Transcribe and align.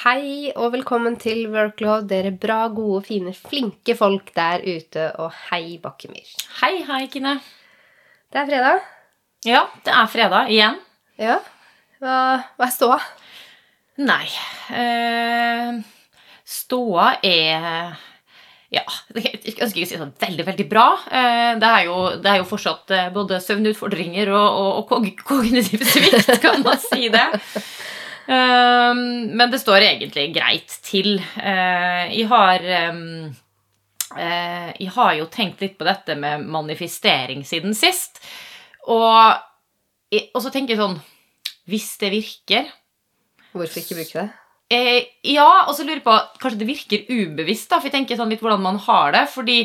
Hei 0.00 0.50
og 0.52 0.74
velkommen 0.74 1.14
til 1.16 1.46
Workload, 1.48 2.10
dere 2.10 2.28
bra, 2.36 2.66
gode, 2.68 2.98
fine, 3.06 3.32
flinke 3.32 3.94
folk 3.96 4.28
der 4.36 4.60
ute. 4.66 5.06
Og 5.24 5.32
hei, 5.46 5.78
Bakkemyr. 5.80 6.28
Hei, 6.58 6.82
hei, 6.84 7.06
Kine. 7.08 7.38
Det 8.28 8.42
er 8.42 8.50
fredag. 8.50 8.84
Ja, 9.48 9.62
det 9.86 9.94
er 9.96 10.12
fredag 10.12 10.52
igjen. 10.52 10.76
Ja. 11.16 11.38
Hva, 12.04 12.18
hva 12.60 12.68
er 12.68 12.76
ståa? 12.76 13.00
Nei 14.04 14.28
eh, 14.76 15.80
Ståa 16.44 17.14
er 17.24 17.96
Ja, 18.70 18.84
jeg 19.18 19.34
ønsker 19.34 19.58
ikke 19.58 19.66
å 19.66 19.88
si 19.90 19.98
sånn 19.98 20.12
veldig, 20.20 20.44
veldig 20.46 20.66
bra. 20.70 20.86
Eh, 21.10 21.52
det, 21.58 21.68
er 21.68 21.86
jo, 21.88 21.96
det 22.22 22.30
er 22.30 22.38
jo 22.38 22.46
fortsatt 22.46 22.92
eh, 22.94 23.08
både 23.10 23.40
søvnutfordringer 23.42 24.30
og, 24.30 24.58
og, 24.62 24.92
og 24.94 25.22
kognitiv 25.26 25.82
svikt, 25.88 26.30
kan 26.44 26.62
man 26.62 26.78
si 26.78 27.08
det. 27.10 27.26
Eh, 28.30 28.92
men 28.94 29.50
det 29.50 29.58
står 29.58 29.88
egentlig 29.88 30.28
greit 30.36 30.76
til. 30.86 31.16
Jeg 31.18 32.28
har 32.30 32.66
Jeg 34.10 34.90
har 34.94 35.12
jo 35.14 35.26
tenkt 35.30 35.60
litt 35.62 35.76
på 35.78 35.86
dette 35.86 36.14
med 36.18 36.46
manifestering 36.46 37.42
siden 37.46 37.74
sist. 37.74 38.22
Og, 38.90 39.34
og 40.34 40.40
så 40.42 40.50
tenker 40.50 40.74
jeg 40.74 40.80
sånn 40.80 40.96
Hvis 41.68 41.90
det 42.00 42.08
virker 42.14 42.70
Hvorfor 43.52 43.82
ikke 43.82 43.98
bruke 43.98 44.22
det? 44.24 44.39
Eh, 44.70 45.02
ja, 45.26 45.66
og 45.66 45.74
så 45.74 45.82
lurer 45.82 45.98
jeg 45.98 46.06
på 46.06 46.16
Kanskje 46.38 46.60
det 46.60 46.68
virker 46.68 47.08
ubevisst, 47.10 47.70
da, 47.72 47.80
for 47.80 47.90
jeg 47.90 47.96
tenker 47.96 48.18
sånn 48.20 48.30
litt 48.30 48.42
hvordan 48.44 48.62
man 48.62 48.78
har 48.84 49.16
det. 49.16 49.24
Fordi 49.32 49.64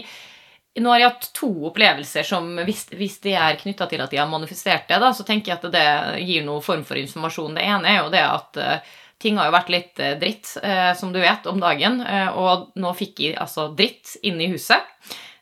nå 0.82 0.92
har 0.92 1.00
jeg 1.00 1.12
hatt 1.12 1.28
to 1.38 1.50
opplevelser 1.70 2.26
som, 2.28 2.50
hvis, 2.68 2.88
hvis 2.98 3.20
de 3.24 3.36
er 3.38 3.60
knytta 3.62 3.88
til 3.92 4.02
at 4.04 4.12
de 4.12 4.20
har 4.20 4.28
manifestert 4.28 4.90
det, 4.90 5.00
da, 5.00 5.14
så 5.16 5.24
tenker 5.28 5.54
jeg 5.54 5.62
at 5.62 5.72
det 5.72 6.24
gir 6.26 6.44
noen 6.48 6.66
form 6.66 6.84
for 6.88 7.00
informasjon. 7.00 7.56
Det 7.56 7.64
ene 7.64 7.94
er 7.94 8.02
jo 8.02 8.12
det 8.12 8.24
at 8.26 8.60
uh, 8.60 8.98
ting 9.22 9.40
har 9.40 9.48
jo 9.48 9.56
vært 9.56 9.72
litt 9.72 10.02
uh, 10.04 10.18
dritt, 10.20 10.52
uh, 10.66 10.92
som 11.00 11.14
du 11.16 11.22
vet, 11.24 11.48
om 11.48 11.62
dagen. 11.64 12.02
og 12.36 12.76
nå 12.76 12.92
fikk 12.98 13.24
jeg 13.24 13.38
altså 13.40 13.70
dritt 13.78 14.18
inn 14.28 14.42
i 14.44 14.50
huset. 14.52 14.84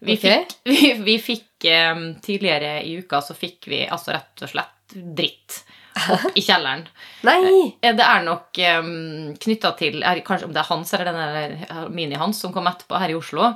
Vi 0.03 0.19
okay. 0.19 0.43
fikk, 0.43 0.55
vi, 0.69 0.93
vi 1.07 1.17
fikk 1.23 1.69
um, 1.95 2.05
Tidligere 2.21 2.81
i 2.83 2.97
uka 2.99 3.23
så 3.23 3.33
fikk 3.33 3.71
vi 3.71 3.85
altså 3.87 4.13
rett 4.13 4.43
og 4.43 4.51
slett 4.51 4.97
dritt 5.17 5.62
opp 6.15 6.37
i 6.37 6.41
kjelleren. 6.43 6.85
Nei! 7.27 7.39
Eh, 7.81 7.93
Det 7.95 8.05
er 8.05 8.23
nok 8.25 8.59
um, 8.79 9.33
knytta 9.39 9.71
til 9.79 10.01
er, 10.03 10.19
Kanskje 10.25 10.47
om 10.49 10.53
det 10.55 10.61
er 10.63 10.69
Hans 10.71 10.93
eller 10.93 11.11
den 11.11 11.19
der 11.21 11.89
mini-Hans 11.93 12.39
som 12.43 12.53
kom 12.55 12.67
etterpå 12.71 12.99
her 13.01 13.13
i 13.13 13.17
Oslo. 13.19 13.53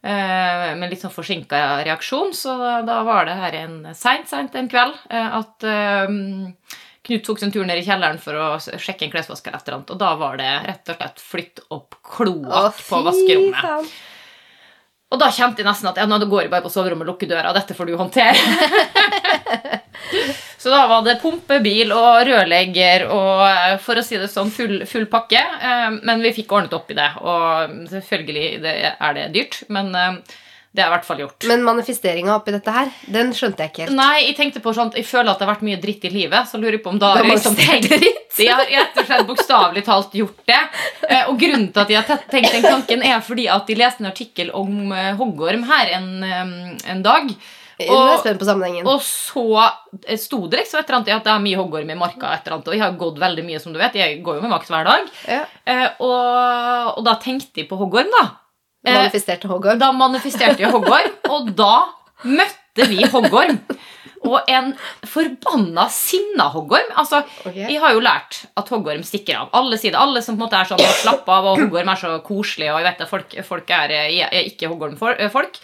Uh, 0.00 0.70
med 0.80 0.88
litt 0.88 1.02
sånn 1.02 1.12
forsinka 1.12 1.58
reaksjon, 1.84 2.30
så 2.32 2.54
da 2.88 3.02
var 3.04 3.26
det 3.28 3.34
her 3.36 3.56
en 3.66 3.74
seint, 3.92 4.30
seint 4.30 4.54
en 4.56 4.70
kveld 4.72 4.94
eh, 5.12 5.34
at 5.42 5.66
um, 6.08 6.54
Knut 7.04 7.24
tok 7.24 7.38
sin 7.40 7.52
tur 7.52 7.64
ned 7.68 7.80
i 7.80 7.84
kjelleren 7.84 8.18
for 8.20 8.36
å 8.36 8.46
sjekke 8.60 9.06
en 9.06 9.12
klesvask 9.12 9.46
eller 9.48 9.56
et 9.60 9.68
eller 9.68 9.76
annet, 9.78 9.92
og 9.92 10.00
da 10.00 10.10
var 10.20 10.36
det 10.40 10.48
rett 10.68 10.90
og 10.92 10.98
slett 11.00 11.22
flytt 11.24 11.62
opp 11.72 11.96
kloakk 12.04 12.76
på 12.76 12.98
vaskerommet. 13.06 13.60
faen. 13.64 13.88
Og 15.10 15.18
da 15.18 15.30
kjente 15.34 15.60
jeg 15.64 15.66
nesten 15.66 15.88
at 15.90 15.96
ja, 15.98 16.04
nå 16.06 16.18
går 16.22 16.44
jeg 16.44 16.52
bare 16.52 16.62
på 16.62 16.70
soverommet 16.70 17.08
og 17.08 17.14
lukker 17.14 17.30
døra. 17.32 17.54
Dette 17.56 17.74
får 17.74 17.88
du 17.88 17.96
håndtere. 17.98 18.36
så 20.60 20.68
da 20.68 20.82
var 20.90 21.00
det 21.06 21.14
pumpebil 21.22 21.88
og 21.96 22.18
rørlegger 22.28 23.06
og 23.08 23.46
eh, 23.48 23.78
for 23.80 23.96
å 23.96 24.04
si 24.04 24.18
det 24.20 24.28
sånn 24.28 24.50
full, 24.52 24.82
full 24.84 25.06
pakke. 25.08 25.40
Eh, 25.40 25.88
Men 26.04 26.20
vi 26.20 26.34
fikk 26.36 26.52
ordnet 26.52 26.74
opp 26.76 26.90
i 26.92 26.96
det. 26.98 27.06
Og 27.24 27.88
selvfølgelig 27.88 28.46
det 28.66 28.74
er 28.92 29.14
det 29.16 29.24
dyrt, 29.38 29.62
men 29.72 29.88
eh, 29.96 30.18
det 30.76 30.82
er 30.84 30.90
i 30.90 30.92
hvert 30.92 31.06
fall 31.08 31.22
gjort. 31.22 31.46
Men 31.48 31.64
manifesteringa 31.64 32.34
oppi 32.36 32.52
dette 32.54 32.74
her, 32.74 32.90
den 33.10 33.32
skjønte 33.34 33.64
jeg 33.64 33.72
ikke 33.72 33.82
helt. 33.86 33.94
Nei, 33.98 34.18
jeg 34.26 34.36
tenkte 34.38 34.60
på 34.62 34.74
sånn 34.76 34.92
Jeg 34.94 35.08
føler 35.08 35.32
at 35.32 35.40
det 35.40 35.46
har 35.48 35.54
vært 35.54 35.64
mye 35.66 35.80
dritt 35.82 36.04
i 36.06 36.10
livet, 36.12 36.46
så 36.50 36.60
lurer 36.60 36.76
jeg 36.76 36.82
på 36.84 36.92
om 36.92 37.00
da 37.00 37.14
har 37.16 37.24
jeg 37.24 37.32
liksom 37.38 37.56
det 37.58 37.78
dritt. 37.88 38.26
Jeg 38.38 38.52
har 38.54 38.68
rett 38.70 39.00
og 39.00 39.08
slett 39.08 39.24
bokstavelig 39.32 39.84
talt 39.88 40.12
gjort 40.14 40.44
det. 40.46 40.60
Og 41.24 41.40
grunnen 41.40 41.70
til 41.72 41.82
at 41.82 41.90
jeg 41.90 42.04
har 42.04 42.20
tenkt 42.30 42.52
den 42.54 42.68
tanken, 42.68 43.02
er 43.02 43.24
fordi 43.26 43.48
at 43.50 43.72
jeg 43.72 43.80
leste 43.80 44.04
en 44.04 44.10
artikkel 44.12 44.52
om 44.60 44.92
hoggorm 45.18 45.64
her 45.72 45.90
en, 45.96 46.12
en 46.84 47.02
dag. 47.08 47.32
Nå 47.88 47.96
er 48.00 48.10
jeg 48.12 48.20
spent 48.24 48.38
på 48.42 48.48
sammenhengen. 48.48 48.86
og 48.86 49.00
så 49.00 49.44
sto 50.20 50.40
det 50.48 50.60
liksom 50.60 50.80
et 50.80 50.88
eller 50.88 50.98
annet 50.98 51.08
i 51.08 51.14
at 51.16 51.24
det 51.24 51.32
er 51.32 51.44
mye 51.46 51.56
hoggorm 51.60 51.90
i 51.90 51.98
marka. 51.98 52.32
et 52.34 52.46
eller 52.46 52.56
annet, 52.58 52.68
Og 52.68 52.74
jeg 52.74 52.82
har 52.84 52.92
gått 53.00 53.18
veldig 53.18 53.44
mye, 53.46 53.60
som 53.62 53.72
du 53.72 53.78
vet. 53.78 53.94
Jeg 53.94 54.22
går 54.22 54.36
jo 54.36 54.42
med 54.42 54.50
makt 54.50 54.68
hver 54.72 54.84
dag. 54.84 55.08
Ja. 55.28 55.44
Eh, 55.66 55.88
Og, 56.00 56.98
og 56.98 57.04
da 57.04 57.14
tenkte 57.22 57.60
jeg 57.62 57.68
på 57.70 57.78
hoggorm, 57.80 58.10
da. 58.18 58.26
Eh, 58.84 58.94
Manifesterte 58.96 59.48
hoggorm. 59.48 59.78
da 59.78 59.92
manifesterte 59.92 60.60
jeg 60.64 60.70
hoggorm, 60.72 61.16
og 61.28 61.50
da 61.56 61.72
møtte 62.24 62.86
vi 62.88 63.04
hoggorm. 63.04 63.58
Og 64.28 64.42
en 64.52 64.74
forbanna 65.08 65.86
sinna 65.88 66.50
hoggorm. 66.52 66.90
Altså, 67.00 67.22
okay. 67.46 67.70
Jeg 67.72 67.80
har 67.80 67.94
jo 67.96 68.00
lært 68.04 68.42
at 68.56 68.68
hoggorm 68.68 69.00
stikker 69.02 69.38
av. 69.38 69.48
Alle 69.56 69.78
sier 69.80 69.92
det. 69.94 70.00
Alle 70.00 70.20
som 70.22 70.36
på 70.36 70.42
en 70.42 70.46
måte 70.46 70.58
er 70.60 70.68
sånn 70.68 70.82
slapp 71.00 71.28
av, 71.32 71.46
og 71.54 71.60
hoggorm 71.62 71.88
er 71.88 71.96
så 71.96 72.10
koselig, 72.24 72.68
og 72.72 72.80
jeg 72.82 72.88
vet 72.90 73.00
at 73.00 73.08
folk, 73.08 73.36
folk 73.48 73.70
er, 73.70 73.90
er 73.90 74.44
ikke 74.44 74.68
hoggormfolk. 74.68 75.56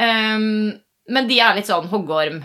Um, 0.00 0.72
men 1.08 1.28
de 1.28 1.40
er 1.40 1.56
litt 1.58 1.70
sånn 1.70 1.90
hoggorm 1.92 2.42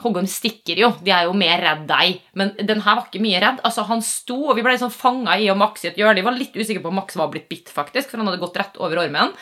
Hoggorm 0.00 0.24
stikker 0.30 0.78
jo. 0.80 0.88
De 1.04 1.12
er 1.12 1.26
jo 1.28 1.34
mer 1.36 1.60
redd 1.60 1.82
deg. 1.84 2.22
Men 2.38 2.54
den 2.56 2.80
her 2.84 2.96
var 2.96 3.08
ikke 3.10 3.20
mye 3.20 3.40
redd. 3.42 3.58
Altså, 3.68 3.84
Han 3.84 4.00
sto, 4.00 4.38
og 4.48 4.56
vi 4.56 4.62
ble 4.64 4.78
sånn 4.80 4.94
fanga 4.94 5.34
i 5.36 5.50
og 5.52 5.58
Max 5.60 5.84
i 5.84 5.90
et 5.90 5.98
hjørne. 6.00 6.22
Vi 6.22 6.24
var 6.24 6.38
litt 6.38 6.56
usikre 6.56 6.80
på 6.80 6.88
om 6.88 6.96
Max 7.02 7.18
var 7.20 7.28
blitt 7.28 7.50
bitt, 7.50 7.68
faktisk, 7.68 8.08
for 8.08 8.16
han 8.16 8.30
hadde 8.30 8.40
gått 8.40 8.56
rett 8.56 8.80
over 8.80 9.02
ormen. 9.02 9.34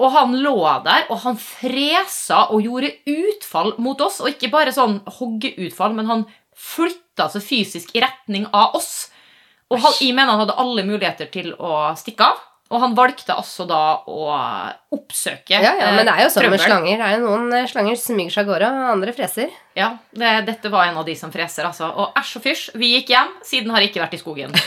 Og 0.00 0.10
han 0.16 0.34
lå 0.42 0.56
der, 0.82 1.06
og 1.12 1.22
han 1.22 1.38
fresa 1.38 2.46
og 2.50 2.64
gjorde 2.64 2.90
utfall 3.14 3.74
mot 3.78 4.00
oss. 4.02 4.18
Og 4.24 4.32
ikke 4.32 4.50
bare 4.50 4.74
sånn 4.74 5.02
hoggeutfall, 5.20 5.94
men 5.94 6.10
han 6.10 6.26
flytta 6.56 7.28
seg 7.32 7.44
fysisk 7.44 7.94
i 7.94 8.02
retning 8.02 8.48
av 8.50 8.74
oss. 8.80 9.10
Og 9.70 9.78
han, 9.78 9.94
jeg 10.00 10.16
mener 10.16 10.34
han 10.34 10.48
hadde 10.48 10.58
alle 10.58 10.86
muligheter 10.88 11.30
til 11.30 11.52
å 11.54 11.92
stikke 12.00 12.26
av. 12.26 12.46
Og 12.70 12.78
han 12.78 12.92
valgte 12.94 13.34
altså 13.34 13.64
da 13.66 13.78
å 14.06 14.28
oppsøke 14.94 15.56
Ja, 15.56 15.72
ja, 15.74 15.88
men 15.96 16.06
det 16.06 16.12
er 16.14 16.28
jo 16.28 16.30
sånn 16.30 16.46
med 16.52 16.62
slanger. 16.62 17.00
Det 17.00 17.08
er 17.08 17.16
jo 17.16 17.24
noen 17.24 17.56
eh, 17.58 17.66
slanger 17.70 17.98
som 17.98 18.14
smyger 18.14 18.36
seg 18.36 18.44
av 18.44 18.52
gårde, 18.52 18.68
og 18.70 18.92
andre 18.92 19.14
freser. 19.16 19.48
Ja, 19.78 19.88
det, 20.14 20.30
dette 20.46 20.70
var 20.70 20.86
en 20.86 21.00
av 21.00 21.08
de 21.08 21.16
som 21.18 21.32
freser, 21.34 21.66
altså. 21.66 21.90
Og 21.90 22.14
æsj 22.20 22.36
og 22.38 22.44
fysj, 22.46 22.62
vi 22.78 22.92
gikk 22.94 23.10
hjem. 23.16 23.32
Siden 23.46 23.74
har 23.74 23.82
jeg 23.82 23.90
ikke 23.90 24.04
vært 24.04 24.14
i 24.14 24.22
skogen. 24.22 24.54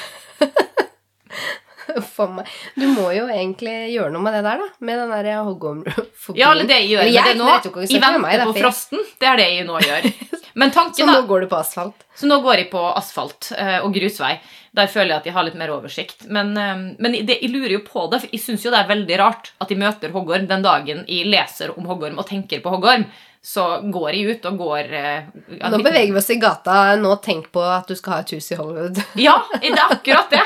For 2.16 2.28
meg. 2.32 2.48
Du 2.80 2.86
må 2.92 3.08
jo 3.16 3.24
egentlig 3.32 3.76
gjøre 3.94 4.12
noe 4.12 4.24
med 4.26 4.34
det 4.36 4.44
der, 4.50 4.58
da. 4.64 4.68
Med 4.84 4.96
den 5.00 5.10
der 5.14 5.26
hoggormfobien. 5.48 6.40
Ja, 6.40 6.52
eller 6.52 6.68
det 6.68 6.78
jeg 6.84 6.90
gjør 6.96 7.04
med 7.08 7.24
det 7.30 7.36
nå. 7.40 7.48
I 7.88 8.04
venter 8.04 8.46
på 8.50 8.56
frosten. 8.60 9.00
Det 9.20 9.28
er 9.32 9.36
det 9.40 9.48
jeg 9.54 9.64
nå 9.70 9.76
gjør. 9.84 10.02
Men 10.54 10.72
Så 10.72 11.06
nå 11.06 11.22
går 11.28 11.42
du 11.42 11.48
på 11.50 11.58
asfalt. 11.58 12.06
Så 12.16 12.30
nå 12.30 12.40
går 12.44 12.62
jeg 12.62 12.70
på 12.72 12.82
asfalt 12.94 13.52
eh, 13.58 13.80
og 13.82 13.94
grusvei. 13.96 14.36
Der 14.74 14.90
føler 14.90 15.16
jeg 15.16 15.22
at 15.22 15.28
jeg 15.30 15.36
har 15.36 15.48
litt 15.48 15.58
mer 15.58 15.74
oversikt. 15.74 16.26
Men, 16.30 16.54
eh, 16.58 16.84
men 17.00 17.18
det, 17.26 17.40
jeg 17.42 17.52
lurer 17.54 17.78
jo 17.78 17.84
på 17.88 18.06
det, 18.12 18.22
for 18.24 18.36
jeg 18.36 18.44
syns 18.44 18.66
jo 18.66 18.74
det 18.74 18.84
er 18.84 18.92
veldig 18.92 19.20
rart 19.22 19.54
at 19.64 19.74
jeg 19.74 19.82
møter 19.82 20.14
hoggorm 20.14 20.50
den 20.50 20.66
dagen 20.66 21.06
jeg 21.10 21.30
leser 21.30 21.74
om 21.74 21.90
hoggorm 21.90 22.22
og 22.22 22.30
tenker 22.30 22.62
på 22.64 22.74
hoggorm. 22.76 23.08
Så 23.46 23.64
går 23.92 24.14
jeg 24.16 24.38
ut 24.38 24.46
og 24.48 24.58
går 24.62 24.94
eh, 24.96 25.26
ja, 25.58 25.68
Nå 25.68 25.82
beveger 25.84 26.14
vi 26.14 26.20
oss 26.22 26.30
i 26.32 26.38
gata. 26.40 26.96
Nå 26.96 27.12
tenk 27.20 27.50
på 27.52 27.60
at 27.68 27.90
du 27.92 27.96
skal 28.00 28.14
ha 28.16 28.20
et 28.24 28.32
hus 28.38 28.48
i 28.54 28.56
Hollywood. 28.60 29.02
Ja, 29.20 29.34
det 29.60 29.74
er 29.74 29.92
akkurat 29.98 30.32
det. 30.32 30.44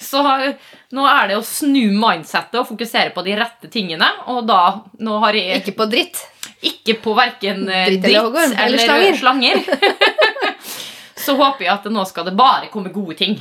Så 0.00 0.22
eh, 0.24 0.54
nå 0.96 1.04
er 1.04 1.28
det 1.28 1.36
å 1.36 1.44
snu 1.44 1.90
mindsettet 1.92 2.56
og 2.62 2.70
fokusere 2.70 3.12
på 3.12 3.24
de 3.26 3.34
rette 3.36 3.68
tingene. 3.72 4.08
Og 4.32 4.46
da 4.48 4.62
Nå 5.04 5.18
har 5.26 5.36
jeg 5.36 5.60
Ikke 5.60 5.76
på 5.82 5.88
dritt. 5.92 6.22
ikke 6.64 6.96
på 7.04 7.12
verken 7.18 7.68
eh, 7.68 7.90
Dritt 7.90 8.06
dritt 8.06 8.08
eller 8.14 8.30
hoggorm, 8.30 8.56
eller, 8.64 8.86
eller 8.96 9.20
slanger. 9.20 9.62
Så 11.20 11.36
håper 11.36 11.66
jeg 11.66 11.74
at 11.74 11.84
nå 11.92 12.06
skal 12.08 12.24
det 12.30 12.32
bare 12.40 12.70
komme 12.72 12.88
gode 12.94 13.12
ting 13.18 13.34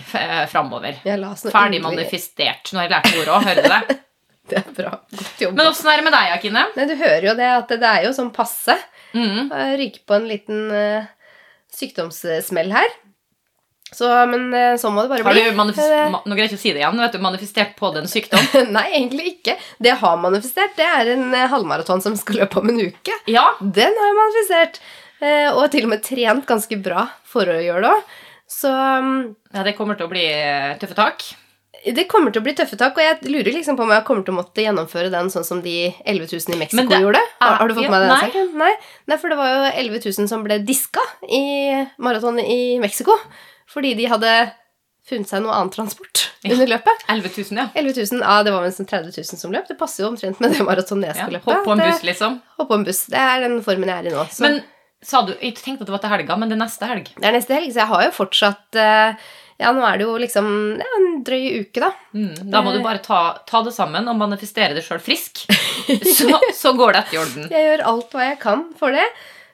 framover. 0.51 0.99
Ferdig 1.47 1.79
manifestert. 1.79 2.73
Nå 2.73 2.81
har 2.81 2.89
jeg 2.89 2.95
lært 2.97 3.13
ordet 3.15 3.31
òg, 3.37 3.45
hører 3.47 3.63
du 3.63 3.71
det? 3.71 3.99
Det 4.49 4.61
er 4.61 4.71
bra. 4.75 4.95
Godt 5.13 5.43
jobba. 5.45 5.57
Men 5.59 5.71
åssen 5.71 5.91
er 5.91 6.01
det 6.01 6.07
med 6.07 6.15
deg, 6.15 6.31
Akine? 6.37 6.65
Nei, 6.75 6.87
du 6.89 6.95
hører 6.99 7.29
jo 7.31 7.35
det 7.39 7.51
at 7.57 7.75
det 7.75 7.91
er 7.91 8.07
jo 8.07 8.15
sånn 8.17 8.33
passe. 8.35 8.75
Mm. 9.13 9.51
Ryker 9.79 10.03
på 10.05 10.17
en 10.17 10.27
liten 10.29 10.65
uh, 10.73 11.07
sykdomssmell 11.73 12.73
her. 12.75 12.97
Så, 13.89 14.05
men 14.29 14.51
uh, 14.53 14.75
sånn 14.77 14.93
må 14.93 15.03
det 15.03 15.09
bare 15.09 15.25
Har 15.25 15.33
du. 15.33 15.41
Eh, 15.81 16.11
Nå 16.13 16.35
greier 16.35 16.45
jeg 16.45 16.51
ikke 16.51 16.59
å 16.59 16.61
si 16.61 16.73
det 16.75 16.83
igjen. 16.83 17.01
Vet 17.01 17.15
du, 17.17 17.21
manifestert 17.23 17.75
på 17.79 17.89
den 17.95 18.09
sykdom? 18.09 18.45
Nei, 18.75 18.85
egentlig 18.99 19.33
ikke. 19.33 19.57
Det 19.81 19.93
jeg 19.93 20.01
har 20.03 20.21
manifestert, 20.21 20.75
det 20.77 20.85
er 20.85 21.13
en 21.15 21.27
eh, 21.33 21.49
halvmaraton 21.49 22.03
som 22.05 22.17
skal 22.19 22.43
løpe 22.43 22.61
om 22.61 22.69
en 22.69 22.81
uke. 22.89 23.17
Ja. 23.31 23.47
Den 23.59 23.97
har 23.97 24.11
jeg 24.11 24.19
manifestert. 24.21 24.81
Eh, 25.19 25.49
og 25.51 25.65
til 25.73 25.87
og 25.87 25.93
med 25.95 26.05
trent 26.05 26.45
ganske 26.47 26.79
bra 26.83 27.07
for 27.27 27.49
å 27.49 27.57
gjøre 27.59 27.83
det 27.87 27.93
òg. 27.95 28.17
Så 28.49 28.69
mm, 28.69 29.17
ja. 29.53 29.65
Det 29.65 29.75
kommer 29.77 29.97
til 29.97 30.07
å 30.07 30.11
bli 30.11 30.25
eh, 30.25 30.75
tøffe 30.81 30.97
tak. 30.97 31.25
Det 31.85 32.05
kommer 32.11 32.33
til 32.33 32.41
å 32.41 32.45
bli 32.45 32.53
tøffe 32.57 32.77
tak, 32.79 32.97
og 32.97 33.03
jeg 33.03 33.31
lurer 33.31 33.53
liksom 33.55 33.77
på 33.79 33.85
om 33.85 33.91
jeg 33.93 34.05
kommer 34.07 34.25
til 34.27 34.35
å 34.35 34.39
måtte 34.39 34.63
gjennomføre 34.63 35.11
den 35.13 35.31
sånn 35.33 35.45
som 35.47 35.61
de 35.63 35.75
11 36.03 36.31
000 36.31 36.55
i 36.55 36.59
Mexico 36.59 36.85
det 36.89 37.01
gjorde. 37.03 37.21
Har, 37.39 37.59
har 37.61 37.71
du 37.71 37.75
fått 37.77 37.89
med 37.89 37.95
deg 37.95 38.07
den 38.07 38.13
nei. 38.13 38.21
saken? 38.25 38.49
Nei. 38.59 38.71
nei, 39.11 39.17
for 39.21 39.33
det 39.33 39.37
var 39.39 39.51
jo 39.53 39.59
11 39.69 40.01
000 40.07 40.31
som 40.31 40.45
ble 40.45 40.59
diska 40.67 41.03
i 41.27 41.43
maraton 42.01 42.41
i 42.43 42.61
Mexico. 42.83 43.15
Fordi 43.69 43.93
de 43.99 44.07
hadde 44.09 44.33
funnet 45.09 45.29
seg 45.29 45.43
noe 45.43 45.53
annen 45.55 45.71
transport 45.73 46.25
under 46.45 46.69
løpet. 46.69 47.05
11 47.09 47.31
000, 47.37 47.61
ja. 47.61 47.67
11 47.77 47.95
000, 48.11 48.23
ja, 48.23 48.41
Det 48.45 48.53
var 48.55 48.65
vel 48.65 48.73
sånn 48.75 48.89
30 48.89 49.15
000 49.15 49.39
som 49.43 49.53
løp. 49.53 49.69
Det 49.69 49.77
passer 49.79 50.03
jo 50.05 50.11
omtrent 50.11 50.41
med 50.43 50.55
det 50.55 50.65
maratonet 50.65 51.11
jeg 51.11 51.17
ja. 51.17 51.23
skal 51.23 51.37
løpe. 51.37 51.53
Hopp 51.53 51.69
på 51.69 51.77
en 51.77 51.85
buss, 51.85 52.03
liksom. 52.07 52.41
Hopp 52.59 52.69
på 52.71 52.79
en 52.79 52.85
buss. 52.89 53.05
Det 53.13 53.23
er 53.23 53.45
den 53.45 53.59
formen 53.65 53.91
jeg 53.91 54.03
er 54.03 54.11
i 54.11 54.13
nå. 54.15 54.27
Så. 54.33 54.45
Men 54.45 54.61
Sa 54.99 55.21
du 55.23 55.31
Jeg 55.39 55.55
tenkte 55.55 55.85
at 55.85 55.87
det 55.87 55.93
var 55.93 56.01
til 56.03 56.11
helga, 56.11 56.35
men 56.35 56.49
det 56.51 56.57
er 56.57 56.59
neste 56.65 56.87
helg. 56.89 57.05
Det 57.15 57.27
er 57.27 57.35
neste 57.35 57.55
helg, 57.55 57.71
så 57.71 57.85
jeg 57.85 57.91
har 57.93 58.01
jo 58.03 58.15
fortsatt 58.17 58.79
eh, 58.79 59.29
Ja, 59.59 59.73
nå 59.75 59.83
er 59.83 59.99
det 59.99 60.05
jo 60.07 60.13
liksom 60.21 60.45
ja, 60.79 60.89
en 61.01 61.17
drøy 61.27 61.65
uke, 61.65 61.81
da. 61.83 61.89
Mm, 62.15 62.51
da 62.53 62.61
må 62.63 62.71
du 62.71 62.79
bare 62.83 63.01
ta, 63.03 63.19
ta 63.49 63.59
det 63.65 63.73
sammen 63.75 64.07
og 64.07 64.15
manifestere 64.19 64.71
deg 64.77 64.85
sjøl 64.85 65.01
frisk. 65.03 65.43
Så, 66.19 66.29
så 66.53 66.71
går 66.77 66.93
dette 66.95 67.15
i 67.15 67.19
orden. 67.19 67.47
Jeg 67.49 67.65
gjør 67.65 67.83
alt 67.89 68.11
hva 68.13 68.27
jeg 68.27 68.37
kan 68.43 68.59
for 68.77 68.93
det. 68.93 69.05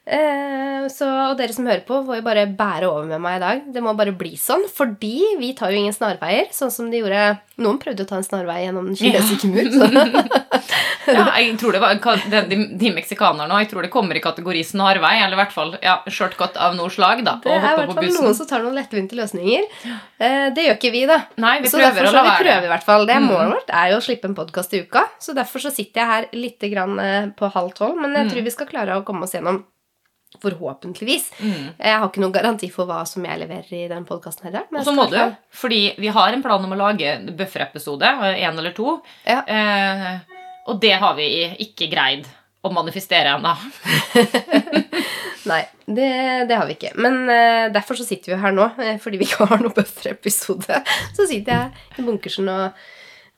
Eh, 0.05 0.85
så, 0.93 1.07
og 1.31 1.37
dere 1.39 1.53
som 1.55 1.65
hører 1.65 1.81
på, 1.87 1.97
får 2.05 2.19
jo 2.19 2.25
bare 2.27 2.45
bære 2.53 2.89
over 2.91 3.07
med 3.09 3.23
meg 3.23 3.39
i 3.39 3.43
dag. 3.45 3.63
Det 3.73 3.81
må 3.81 3.95
bare 3.97 4.13
bli 4.13 4.35
sånn, 4.37 4.67
fordi 4.69 5.15
vi 5.39 5.53
tar 5.57 5.73
jo 5.73 5.79
ingen 5.81 5.95
snarveier, 5.95 6.51
sånn 6.53 6.73
som 6.73 6.91
de 6.93 7.01
gjorde 7.01 7.23
Noen 7.55 7.77
prøvde 7.79 8.03
å 8.03 8.07
ta 8.09 8.17
en 8.19 8.25
snarvei 8.25 8.65
gjennom 8.65 8.89
den 8.91 8.97
kinesiske 8.99 9.47
mur. 9.47 9.69
Ja, 11.05 11.27
jeg 11.37 11.53
tror 11.61 11.75
det 11.75 11.79
var 11.83 11.93
de, 12.01 12.39
de, 12.49 12.55
de 12.81 12.89
meksikanerne 12.95 13.59
Jeg 13.61 13.67
tror 13.69 13.85
det 13.85 13.91
kommer 13.93 14.17
i 14.17 14.21
kategori 14.23 14.63
snarvei, 14.65 15.11
eller 15.21 15.37
i 15.37 15.39
hvert 15.43 15.53
fall 15.53 15.75
ja, 15.83 15.99
shortcut 16.09 16.57
av 16.57 16.73
noe 16.77 16.89
slag. 16.89 17.21
da, 17.27 17.35
Det 17.43 17.51
er 17.53 17.59
i 17.61 17.75
hvert 17.77 17.93
fall 17.93 18.09
noen 18.15 18.33
som 18.37 18.47
tar 18.49 18.63
noen 18.65 18.73
lettvinte 18.79 19.17
løsninger. 19.17 19.67
Eh, 20.17 20.47
det 20.55 20.65
gjør 20.65 20.79
ikke 20.79 20.91
vi, 20.95 21.03
da. 21.09 21.19
Nei, 21.41 21.59
vi 21.61 21.69
så 21.69 21.77
derfor 21.83 22.09
så 22.09 22.15
vi 22.17 22.31
være. 22.31 22.41
prøver 22.41 22.65
i 22.69 22.73
hvert 22.73 22.87
fall. 22.89 23.05
Det 23.05 23.15
Mm. 23.15 23.29
Målet 23.29 23.53
vårt 23.53 23.69
er 23.73 23.91
jo 23.93 23.99
å 24.01 24.03
slippe 24.03 24.27
en 24.27 24.35
podkast 24.35 24.73
i 24.75 24.81
uka. 24.83 25.05
Så 25.21 25.33
derfor 25.37 25.61
så 25.63 25.71
sitter 25.73 26.01
jeg 26.01 26.09
her 26.11 26.27
litt 26.33 26.63
eh, 26.65 27.29
på 27.37 27.51
halv 27.53 27.71
tolv. 27.77 27.95
Men 28.01 28.11
Mm. 28.11 28.17
jeg 28.23 28.31
tror 28.33 28.43
vi 28.49 28.55
skal 28.57 28.67
klare 28.67 28.97
å 28.99 29.05
komme 29.05 29.23
oss 29.23 29.33
gjennom 29.37 29.63
Forhåpentligvis. 30.45 31.27
Mm. 31.41 31.67
Jeg 31.79 31.99
har 31.99 32.07
ikke 32.07 32.23
noen 32.23 32.35
garanti 32.35 32.69
for 32.73 32.89
hva 32.89 33.01
som 33.09 33.25
jeg 33.25 33.41
leverer 33.41 33.75
i 33.75 33.83
den 33.91 34.07
podkasten 34.07 34.53
dag. 34.53 34.69
Og 34.71 34.87
så 34.87 34.95
må 34.95 35.09
du, 35.11 35.19
fordi 35.53 35.83
vi 35.99 36.13
har 36.13 36.33
en 36.33 36.45
plan 36.45 36.63
om 36.63 36.73
å 36.75 36.79
lage 36.79 37.17
bufferepisode, 37.35 38.15
én 38.37 38.53
eller 38.53 38.75
to. 38.77 38.99
Ja. 39.27 39.41
Eh, 39.43 40.41
og 40.69 40.81
det 40.81 40.95
har 41.01 41.17
vi 41.17 41.29
ikke 41.65 41.89
greid 41.91 42.25
å 42.65 42.71
manifestere 42.73 43.35
ennå. 43.35 43.53
Nei, 45.49 45.61
det, 45.85 46.09
det 46.49 46.57
har 46.57 46.65
vi 46.65 46.75
ikke. 46.75 46.95
Men 46.97 47.29
eh, 47.29 47.67
derfor 47.73 47.97
så 47.99 48.05
sitter 48.07 48.33
vi 48.33 48.41
her 48.41 48.53
nå, 48.55 48.67
eh, 48.81 48.97
fordi 49.01 49.21
vi 49.21 49.27
ikke 49.29 49.45
har 49.51 49.61
noen 49.61 49.75
bufferepisode. 49.75 50.81
Så 51.13 51.27
sitter 51.29 51.53
jeg 51.53 52.01
i 52.01 52.05
bunkersen 52.07 52.49
og, 52.49 52.85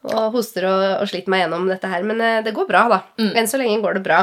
og 0.08 0.38
hoster 0.38 0.70
og, 0.70 0.84
og 1.02 1.12
sliter 1.12 1.34
meg 1.34 1.44
gjennom 1.44 1.68
dette 1.68 1.92
her. 1.92 2.08
Men 2.08 2.24
eh, 2.24 2.40
det 2.46 2.56
går 2.56 2.70
bra, 2.70 2.86
da. 2.94 3.02
Mm. 3.20 3.34
Enn 3.42 3.52
så 3.52 3.60
lenge 3.60 3.82
går 3.84 4.00
det 4.00 4.06
bra. 4.08 4.22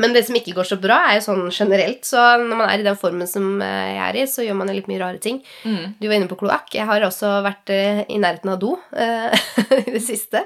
Men 0.00 0.14
det 0.14 0.24
som 0.26 0.36
ikke 0.38 0.54
går 0.56 0.68
så 0.68 0.78
bra, 0.80 0.98
er 1.08 1.18
jo 1.18 1.26
sånn 1.26 1.44
generelt. 1.54 2.04
Så 2.06 2.20
når 2.42 2.58
man 2.60 2.68
er 2.68 2.82
i 2.82 2.86
den 2.86 2.98
formen 3.00 3.28
som 3.30 3.60
eh, 3.64 3.92
jeg 3.96 4.02
er 4.06 4.18
i, 4.20 4.24
så 4.30 4.44
gjør 4.44 4.58
man 4.60 4.70
jo 4.70 4.76
litt 4.78 4.88
mye 4.90 5.02
rare 5.02 5.20
ting. 5.22 5.40
Mm. 5.64 5.96
Du 6.00 6.06
var 6.06 6.16
inne 6.18 6.30
på 6.30 6.38
kloakk. 6.40 6.72
Jeg 6.76 6.88
har 6.88 7.06
også 7.06 7.38
vært 7.46 7.72
eh, 7.74 8.02
i 8.12 8.20
nærheten 8.22 8.52
av 8.52 8.60
do 8.62 8.74
eh, 8.92 9.36
i 9.86 9.94
det 9.94 10.02
siste. 10.04 10.44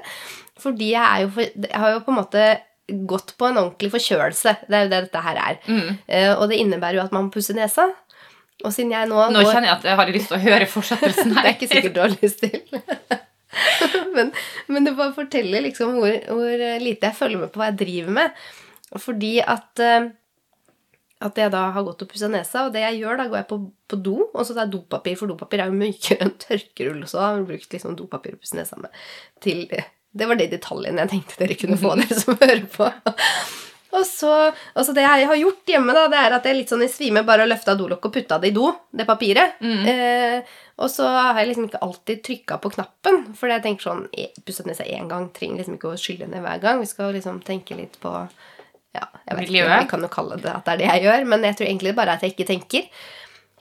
Fordi 0.61 0.91
jeg 0.93 1.25
jo 1.25 1.41
Jeg 1.41 1.79
har 1.83 1.95
jo 1.95 2.03
på 2.05 2.13
en 2.13 2.19
måte 2.21 2.45
gått 3.07 3.35
på 3.39 3.47
en 3.47 3.59
ordentlig 3.61 3.91
forkjølelse. 3.93 4.55
Det 4.67 4.77
er 4.77 4.85
jo 4.85 4.91
det 4.91 5.03
dette 5.07 5.23
her 5.23 5.37
er. 5.39 5.59
Mm. 5.63 5.99
Og 6.41 6.41
det 6.51 6.57
innebærer 6.59 6.97
jo 6.97 7.03
at 7.05 7.13
man 7.15 7.29
pusser 7.31 7.55
nesa. 7.55 7.85
Og 8.65 8.73
siden 8.75 8.91
jeg 8.91 9.07
nå, 9.07 9.21
Nå 9.31 9.43
går 9.45 9.53
kjenner 9.55 9.69
jeg 9.69 9.77
at 9.77 9.85
jeg 9.87 9.99
har 9.99 10.11
lyst 10.11 10.27
til 10.29 10.37
å 10.37 10.41
høre 10.43 10.67
fortsettelsen 10.69 11.31
Det 11.37 11.43
er 11.45 11.55
ikke 11.55 11.69
sikkert 11.71 11.95
du 11.95 12.01
har 12.03 12.11
lyst 12.17 12.43
til. 12.43 12.59
men, 14.17 14.33
men 14.67 14.89
det 14.89 14.93
bare 14.97 15.15
forteller 15.15 15.63
liksom 15.65 15.95
hvor, 16.01 16.17
hvor 16.27 16.65
lite 16.83 17.09
jeg 17.09 17.17
følger 17.17 17.45
med 17.45 17.53
på 17.53 17.61
hva 17.61 17.71
jeg 17.71 17.79
driver 17.85 18.19
med. 18.19 18.43
Fordi 18.99 19.37
at 19.43 19.79
eh, 19.79 20.09
at 21.21 21.37
jeg 21.37 21.53
da 21.53 21.67
har 21.75 21.85
gått 21.85 22.01
og 22.01 22.09
pussa 22.09 22.27
nesa, 22.31 22.65
og 22.65 22.75
det 22.75 22.81
jeg 22.81 23.01
gjør, 23.03 23.19
da 23.19 23.27
går 23.29 23.41
jeg 23.41 23.49
på, 23.51 23.57
på 23.91 23.97
do, 24.01 24.15
og 24.25 24.41
så 24.41 24.55
tar 24.55 24.65
jeg 24.65 24.73
dopapir, 24.73 25.17
for 25.19 25.29
dopapir 25.29 25.61
er 25.61 25.69
jo 25.69 25.77
mykere 25.77 26.25
enn 26.25 26.37
tørkerull, 26.45 27.03
så 27.05 27.19
da 27.19 27.27
har 27.27 27.49
brukt 27.49 27.75
liksom 27.77 27.97
dopapir 27.99 28.37
å 28.37 28.41
pusse 28.41 28.57
nesa 28.57 28.79
med. 28.81 29.01
Til, 29.43 29.67
det 29.69 30.29
var 30.29 30.39
de 30.39 30.49
detaljene 30.51 31.05
jeg 31.05 31.13
tenkte 31.13 31.43
dere 31.43 31.59
kunne 31.61 31.77
få, 31.81 31.93
dere 31.99 32.17
som 32.23 32.39
hører 32.41 32.65
på. 32.73 32.89
Og 33.91 34.05
så, 34.07 34.31
altså 34.71 34.93
det 34.95 35.03
jeg 35.03 35.27
har 35.27 35.37
gjort 35.37 35.71
hjemme, 35.73 35.93
da, 35.93 36.05
det 36.09 36.19
er 36.23 36.33
at 36.37 36.45
jeg 36.47 36.57
litt 36.57 36.71
sånn 36.71 36.85
i 36.85 36.89
svime 36.89 37.25
bare 37.27 37.45
løfta 37.45 37.75
dolokket 37.75 38.07
og 38.07 38.13
putta 38.15 38.37
det 38.39 38.53
i 38.53 38.55
do, 38.55 38.69
det 38.95 39.05
papiret. 39.05 39.59
Mm. 39.59 39.81
Eh, 39.91 40.53
og 40.81 40.89
så 40.89 41.09
har 41.11 41.41
jeg 41.41 41.49
liksom 41.51 41.67
ikke 41.67 41.81
alltid 41.85 42.21
trykka 42.25 42.57
på 42.63 42.71
knappen, 42.77 43.19
for 43.37 43.51
jeg 43.51 43.61
tenker 43.65 43.85
sånn 43.85 44.07
Pusset 44.47 44.65
nesa 44.65 44.87
én 44.87 45.11
gang, 45.11 45.27
trenger 45.35 45.59
liksom 45.59 45.75
ikke 45.75 45.91
å 45.91 45.99
skylle 45.99 46.31
ned 46.31 46.41
hver 46.41 46.63
gang. 46.63 46.79
Vi 46.81 46.89
skal 46.89 47.11
liksom 47.13 47.43
tenke 47.45 47.75
litt 47.77 47.99
på 48.01 48.15
Ja, 48.97 49.07
jeg 49.27 49.37
vet 49.37 49.47
ikke, 49.47 49.57
jeg 49.61 49.83
vi 49.85 49.89
kan 49.93 50.03
jo 50.03 50.11
kalle 50.11 50.37
det 50.41 50.51
at 50.51 50.65
det 50.67 50.73
er 50.73 50.79
det 50.81 50.87
jeg 50.89 51.03
gjør, 51.05 51.27
men 51.31 51.45
jeg 51.47 51.57
tror 51.57 51.69
egentlig 51.69 51.93
bare 51.95 52.15
at 52.17 52.23
jeg 52.25 52.33
ikke 52.33 52.47
tenker. 52.49 52.87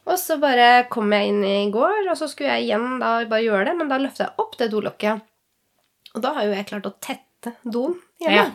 Og 0.08 0.16
så 0.18 0.36
bare 0.42 0.68
kom 0.90 1.12
jeg 1.14 1.30
inn 1.30 1.44
i 1.46 1.70
går, 1.70 2.08
og 2.10 2.16
så 2.18 2.26
skulle 2.30 2.56
jeg 2.56 2.66
igjen 2.66 2.98
da 3.02 3.12
bare 3.30 3.44
gjøre 3.44 3.68
det, 3.68 3.76
men 3.78 3.92
da 3.92 4.00
løfta 4.00 4.26
jeg 4.26 4.42
opp 4.42 4.56
det 4.58 4.70
dolokket. 4.72 5.22
Og 6.16 6.24
da 6.24 6.32
har 6.34 6.48
jo 6.48 6.56
jeg 6.56 6.66
klart 6.72 6.88
å 6.88 6.96
tette 6.98 7.54
doen 7.62 7.94
hjemme. 8.22 8.40
Ja. 8.40 8.48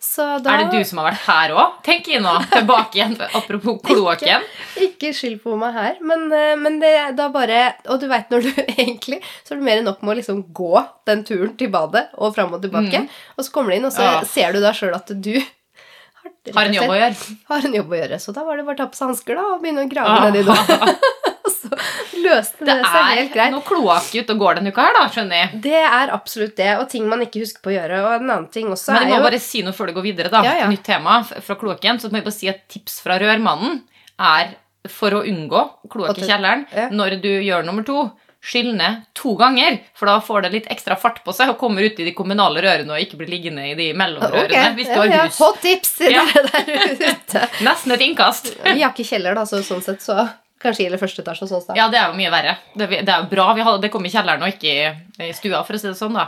Så 0.00 0.24
da 0.40 0.54
Er 0.54 0.62
det 0.64 0.78
du 0.80 0.84
som 0.88 0.98
har 1.02 1.10
vært 1.10 1.26
her 1.26 1.52
òg? 1.60 1.74
Tenk 1.84 2.06
inn 2.08 2.22
nå, 2.24 2.32
tilbake 2.48 2.96
igjen, 2.96 3.18
apropos 3.36 3.76
kloakken. 3.84 4.46
Ikke 4.80 5.10
skyld 5.12 5.42
på 5.42 5.58
meg 5.60 5.74
her, 5.76 5.98
men, 6.00 6.24
eh, 6.32 6.54
men 6.56 6.78
det 6.80 6.92
da 7.18 7.26
bare 7.34 7.74
Og 7.92 8.00
du 8.00 8.06
veit 8.08 8.30
når 8.32 8.46
du 8.46 8.50
egentlig 8.80 9.18
Så 9.44 9.52
er 9.52 9.60
det 9.60 9.66
mer 9.66 9.82
enn 9.82 9.84
nok 9.90 10.00
med 10.02 10.14
å 10.14 10.18
liksom 10.22 10.40
gå 10.56 10.72
den 11.10 11.24
turen 11.28 11.52
til 11.60 11.68
badet 11.74 12.06
og 12.16 12.32
fram 12.34 12.54
og 12.56 12.62
tilbake. 12.64 13.02
Og 13.36 13.44
så 13.44 13.52
kommer 13.52 13.74
du 13.74 13.76
inn, 13.76 13.84
og 13.90 13.92
så 13.92 14.06
Ja. 14.08 14.20
ser 14.24 14.52
du 14.56 14.60
da 14.64 14.72
sjøl 14.72 14.96
at 14.96 15.12
du 15.20 15.34
har, 15.36 16.32
Har 16.54 16.64
en 16.70 16.74
jobb 16.80 16.90
å 16.94 16.96
gjøre. 16.96 17.36
har 17.52 17.66
en 17.68 17.74
jobb 17.76 17.92
å 17.92 18.00
gjøre. 18.00 18.18
Så 18.24 18.32
da 18.36 18.44
var 18.44 18.56
det 18.56 18.64
bare 18.66 18.76
å 18.76 18.80
ta 18.80 18.86
på 18.88 18.96
seg 18.96 19.08
hansker 19.12 19.36
og 19.40 19.60
begynne 19.62 19.84
å 19.84 19.90
grave 19.92 20.30
nedi 20.30 20.42
do. 20.48 20.56
Så 21.70 22.20
løste 22.26 22.64
det, 22.64 22.74
Det 22.74 22.76
seg 22.84 23.08
helt 23.10 23.30
er 23.30 23.34
greit. 23.34 23.54
noe 23.54 23.64
kloakk 23.66 24.08
ute 24.14 24.34
og 24.36 24.38
går 24.44 24.60
denne 24.60 24.72
uka 24.74 24.86
her, 24.88 24.96
da, 24.98 25.04
skjønner 25.14 25.40
jeg. 25.42 25.60
Det 25.68 25.82
er 25.82 26.14
absolutt 26.16 26.56
det, 26.60 26.70
og 26.80 26.88
ting 26.92 27.08
man 27.08 27.22
ikke 27.26 27.42
husker 27.44 27.62
på 27.64 27.72
å 27.72 27.76
gjøre. 27.76 28.00
Og 28.06 28.14
en 28.18 28.30
annen 28.30 28.48
ting 28.54 28.68
også 28.72 28.92
Men 28.96 29.02
jeg 29.06 29.10
er 29.10 29.14
må 29.16 29.20
jo 29.22 29.28
bare 29.30 29.42
si 29.44 29.62
noe 29.66 29.76
før 29.76 29.92
det 29.92 29.98
går 30.00 30.08
videre. 30.10 30.32
da, 30.32 30.42
Ja, 30.46 30.56
ja. 30.64 30.70
Nytt 30.72 30.84
tema 30.86 31.20
fra 31.24 31.54
kloakken. 31.60 32.00
Så 32.02 32.10
må 32.10 32.20
jeg 32.20 32.28
bare 32.30 32.38
si 32.38 32.48
at 32.52 32.64
tips 32.68 33.00
fra 33.04 33.18
rørmannen 33.22 33.82
er 34.20 34.56
for 34.88 35.12
å 35.12 35.24
unngå 35.28 35.60
kloakk 35.92 36.18
i 36.18 36.26
kjelleren 36.28 36.66
ja. 36.72 36.88
når 36.90 37.18
du 37.22 37.30
gjør 37.44 37.64
nummer 37.68 37.84
to. 37.86 38.10
Skyll 38.40 38.70
ned 38.72 39.02
to 39.12 39.34
ganger, 39.36 39.74
for 39.92 40.08
da 40.08 40.14
får 40.24 40.46
det 40.46 40.50
litt 40.54 40.68
ekstra 40.72 40.96
fart 40.96 41.18
på 41.26 41.32
seg 41.36 41.50
og 41.52 41.58
kommer 41.60 41.84
ut 41.84 41.98
i 42.00 42.06
de 42.06 42.14
kommunale 42.16 42.62
rørene 42.64 42.94
og 42.94 43.02
ikke 43.02 43.18
blir 43.20 43.28
liggende 43.28 43.66
i 43.68 43.74
de 43.76 43.90
mellomrørene 43.92 44.46
Ok, 44.70 44.76
hvis 44.78 44.88
du 44.88 44.94
har 44.96 45.10
ja. 45.12 45.26
Hot 45.36 45.58
tips 45.60 45.90
til 45.98 46.14
Ja. 46.14 46.22
dere 46.24 46.48
der 46.64 47.10
ute. 47.10 47.42
Nesten 47.68 47.92
et 47.92 48.00
innkast. 48.06 48.48
Vi 48.64 48.80
har 48.80 48.94
ikke 48.94 49.04
kjeller, 49.10 49.36
da, 49.36 49.44
så 49.44 49.60
sånn 49.60 49.84
sett 49.84 50.00
så 50.00 50.16
kanskje 50.60 50.86
eller 50.86 51.00
første 51.00 51.22
etasje 51.24 51.46
hos 51.46 51.52
oss. 51.56 51.66
da. 51.70 51.74
Ja, 51.78 51.86
det 51.92 51.98
er 52.00 52.10
jo 52.12 52.18
mye 52.20 52.30
verre. 52.32 52.54
Det, 52.76 52.88
det 52.90 53.08
er 53.08 53.22
jo 53.24 53.28
bra 53.32 53.46
vi 53.56 53.62
hadde, 53.66 53.80
det 53.84 53.90
kom 53.94 54.04
i 54.04 54.12
kjelleren 54.12 54.42
og 54.44 54.52
ikke 54.52 54.72
i, 54.72 55.28
i 55.28 55.32
stua, 55.36 55.62
for 55.64 55.76
å 55.76 55.80
si 55.80 55.88
det 55.88 55.96
sånn, 55.98 56.14
da. 56.18 56.26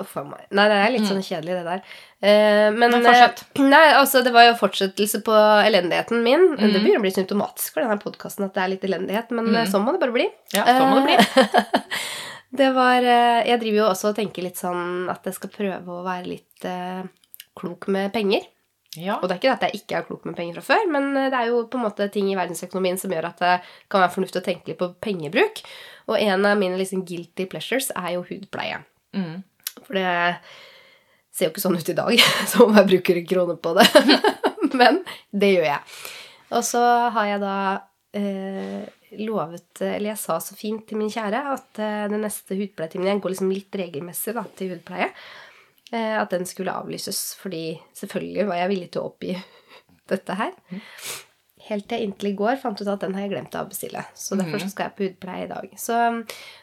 Uff 0.00 0.16
a 0.20 0.24
meg. 0.28 0.44
Nei, 0.52 0.66
det 0.72 0.80
er 0.82 0.92
litt 0.94 1.06
sånn 1.08 1.22
kjedelig, 1.24 1.56
det 1.60 1.64
der. 1.70 1.82
Eh, 2.24 2.68
men 2.76 2.92
Mm. 2.94 3.02
Men 3.04 3.08
eh, 3.10 3.42
nei, 3.64 3.86
altså, 3.98 4.22
det 4.24 4.32
var 4.32 4.46
jo 4.50 4.54
fortsettelse 4.60 5.22
på 5.26 5.34
elendigheten 5.64 6.22
min. 6.24 6.44
Mm. 6.54 6.62
Det 6.72 6.80
begynner 6.80 7.00
å 7.02 7.04
bli 7.04 7.14
symptomatisk 7.16 7.74
for 7.74 7.84
denne 7.84 7.98
podkasten 8.00 8.46
at 8.46 8.54
det 8.56 8.62
er 8.64 8.72
litt 8.76 8.84
elendighet, 8.88 9.30
men 9.34 9.48
Mm. 9.50 9.56
eh, 9.62 9.66
sånn 9.72 9.84
må 9.84 9.92
det 9.96 10.00
bare 10.04 10.14
bli. 10.16 10.28
Ja, 10.54 10.64
sånn 10.68 10.92
må 10.92 11.00
det 11.02 11.16
bli. 11.16 11.44
Det 12.54 12.68
var 12.70 13.02
eh, 13.02 13.40
Jeg 13.48 13.58
driver 13.64 13.78
jo 13.80 13.86
også 13.90 14.12
og 14.12 14.16
tenker 14.20 14.44
litt 14.46 14.60
sånn 14.60 15.08
at 15.10 15.24
jeg 15.26 15.34
skal 15.34 15.50
prøve 15.50 15.90
å 15.90 16.04
være 16.06 16.28
litt 16.28 16.66
eh, 16.70 17.02
klok 17.58 17.88
med 17.90 18.12
penger. 18.14 18.44
Ja. 19.00 19.16
Og 19.18 19.28
det 19.28 19.36
er 19.36 19.40
ikke 19.40 19.54
at 19.54 19.64
jeg 19.66 19.80
ikke 19.80 19.96
er 19.98 20.06
klok 20.08 20.26
med 20.28 20.36
penger 20.38 20.60
fra 20.60 20.74
før, 20.74 20.84
men 20.94 21.08
eh, 21.18 21.30
det 21.32 21.40
er 21.40 21.50
jo 21.50 21.64
på 21.70 21.80
en 21.80 21.86
måte 21.86 22.08
ting 22.14 22.28
i 22.30 22.36
verdensøkonomien 22.38 23.00
som 23.00 23.14
gjør 23.14 23.30
at 23.30 23.42
det 23.42 23.54
kan 23.92 24.04
være 24.04 24.14
fornuftig 24.14 24.42
å 24.42 24.46
tenke 24.46 24.70
litt 24.70 24.80
på 24.80 24.92
pengebruk. 25.04 25.64
Og 26.10 26.18
en 26.20 26.46
av 26.46 26.60
mine 26.60 26.78
liksom 26.80 27.04
guilty 27.08 27.48
pleasures 27.50 27.90
er 27.96 28.14
jo 28.16 28.26
hudpleie. 28.28 28.82
Mm. 29.16 29.42
For 29.80 29.98
det 29.98 30.10
ser 31.34 31.48
jo 31.48 31.54
ikke 31.54 31.64
sånn 31.64 31.78
ut 31.78 31.90
i 31.90 31.96
dag, 31.98 32.26
som 32.50 32.68
om 32.68 32.78
jeg 32.78 32.90
bruker 32.92 33.22
kroner 33.30 33.58
på 33.58 33.74
det. 33.78 33.88
Men 34.80 35.02
det 35.34 35.54
gjør 35.56 35.68
jeg. 35.72 35.96
Og 36.54 36.62
så 36.66 36.82
har 37.14 37.30
jeg 37.32 37.42
da 37.42 37.56
eh, 38.14 38.84
lovet 39.22 39.80
Eller 39.86 40.10
jeg 40.12 40.20
sa 40.20 40.36
så 40.42 40.56
fint 40.58 40.82
til 40.86 40.98
min 40.98 41.10
kjære 41.12 41.40
at 41.54 41.80
eh, 41.82 42.04
den 42.10 42.22
neste 42.24 42.56
hudpleietimen 42.58 43.08
Jeg 43.08 43.22
går 43.22 43.34
liksom 43.34 43.52
litt 43.54 43.78
regelmessig 43.78 44.34
da, 44.36 44.44
til 44.58 44.74
hudpleie. 44.74 45.10
Eh, 45.94 46.14
at 46.18 46.32
den 46.34 46.46
skulle 46.48 46.72
avlyses, 46.74 47.34
fordi 47.38 47.76
selvfølgelig 47.94 48.48
var 48.48 48.58
jeg 48.64 48.72
villig 48.72 48.90
til 48.94 49.04
å 49.04 49.12
oppgi 49.12 49.36
dette 50.10 50.34
her. 50.40 50.56
Helt 51.64 51.86
til 51.88 51.96
jeg 51.96 52.08
inntil 52.08 52.28
i 52.28 52.36
går 52.36 52.58
fant 52.60 52.80
ut 52.82 52.88
at 52.92 53.04
den 53.06 53.14
har 53.16 53.24
jeg 53.24 53.30
glemt 53.32 53.54
å 53.56 53.60
avbestille. 53.62 54.02
Så 54.18 54.36
derfor 54.36 54.60
så 54.60 54.66
skal 54.68 54.90
jeg 54.90 54.94
på 54.98 55.04
hudpleie 55.06 55.46
i 55.46 55.48
dag. 55.48 55.70
Så 55.80 55.96
um, 55.96 56.18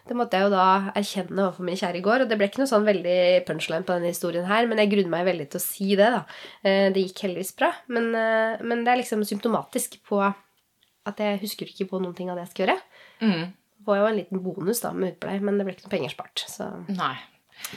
det 0.06 0.18
måtte 0.20 0.38
jeg 0.38 0.46
jo 0.46 0.52
da 0.54 0.66
erkjenne 1.00 1.46
overfor 1.48 1.66
min 1.66 1.80
kjære 1.80 1.98
i 1.98 2.04
går. 2.06 2.22
Og 2.26 2.30
det 2.30 2.38
ble 2.38 2.50
ikke 2.52 2.62
noe 2.62 2.70
sånn 2.70 2.86
veldig 2.86 3.16
punchline 3.48 3.88
på 3.88 3.96
denne 3.96 4.12
historien 4.12 4.46
her, 4.46 4.68
men 4.70 4.84
jeg 4.84 4.92
grudde 4.92 5.14
meg 5.16 5.26
veldig 5.26 5.48
til 5.50 5.62
å 5.62 5.64
si 5.64 5.88
det, 5.96 6.12
da. 6.14 6.22
Eh, 6.62 6.92
Det 6.94 7.08
gikk 7.08 7.24
heldigvis 7.26 7.56
bra. 7.58 7.72
Men, 7.90 8.12
eh, 8.14 8.62
men 8.62 8.86
det 8.86 8.94
er 8.94 9.02
liksom 9.02 9.26
symptomatisk 9.26 9.98
på 10.06 10.22
at 10.22 11.26
jeg 11.26 11.42
husker 11.48 11.72
ikke 11.72 11.90
på 11.90 12.04
noen 12.04 12.14
ting 12.20 12.30
av 12.30 12.38
det 12.38 12.46
jeg 12.46 12.54
skal 12.54 12.68
gjøre. 12.68 12.80
Mm. 13.26 13.44
Var 13.88 14.04
jo 14.04 14.06
en 14.12 14.22
liten 14.22 14.46
bonus 14.46 14.84
da 14.86 14.94
med 14.94 15.16
hudpleie, 15.16 15.42
men 15.42 15.58
det 15.58 15.66
ble 15.66 15.74
ikke 15.80 15.88
noe 15.88 15.96
penger 15.98 16.14
spart. 16.14 16.46
Så 16.46 16.70
Nei. 16.94 17.16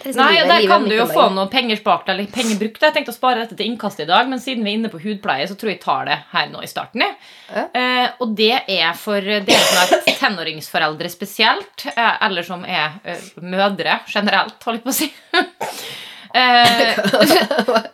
Nei, 0.05 0.41
og 0.43 0.49
der 0.51 0.65
kan 0.69 0.85
du 0.89 0.95
jo 0.97 1.07
få 1.09 1.29
noen 1.29 1.37
noe 1.39 1.51
penger 1.53 1.79
spart 1.79 2.09
eller 2.13 2.27
penger 2.33 2.59
brukt. 2.61 2.83
Jeg 2.83 2.95
tenkte 2.97 3.13
å 3.13 3.17
spare 3.17 3.45
dette 3.45 3.57
til 3.59 3.71
innkast 3.71 4.01
i 4.03 4.09
dag, 4.09 4.29
men 4.31 4.43
siden 4.43 4.65
vi 4.67 4.73
er 4.73 4.79
inne 4.81 4.91
på 4.93 5.01
hudpleie, 5.03 5.47
så 5.49 5.57
tror 5.59 5.71
jeg 5.71 5.79
jeg 5.79 5.85
tar 5.85 6.09
det 6.09 6.19
her 6.33 6.49
nå 6.53 6.63
i 6.65 6.71
starten. 6.71 7.05
Ja. 7.05 7.67
Eh, 7.69 8.07
og 8.25 8.35
det 8.39 8.55
er 8.61 8.97
for 8.99 9.23
dere 9.23 9.61
som 9.69 9.95
er 10.01 10.19
tenåringsforeldre 10.23 11.13
spesielt, 11.13 11.87
eh, 11.95 12.17
eller 12.27 12.47
som 12.47 12.67
er 12.67 12.99
eh, 13.05 13.29
mødre 13.45 14.01
generelt, 14.11 14.59
holdt 14.67 14.83
jeg 14.83 14.89
på 14.89 14.95
å 14.95 14.99
si. 15.03 15.13
Eh, 16.35 16.97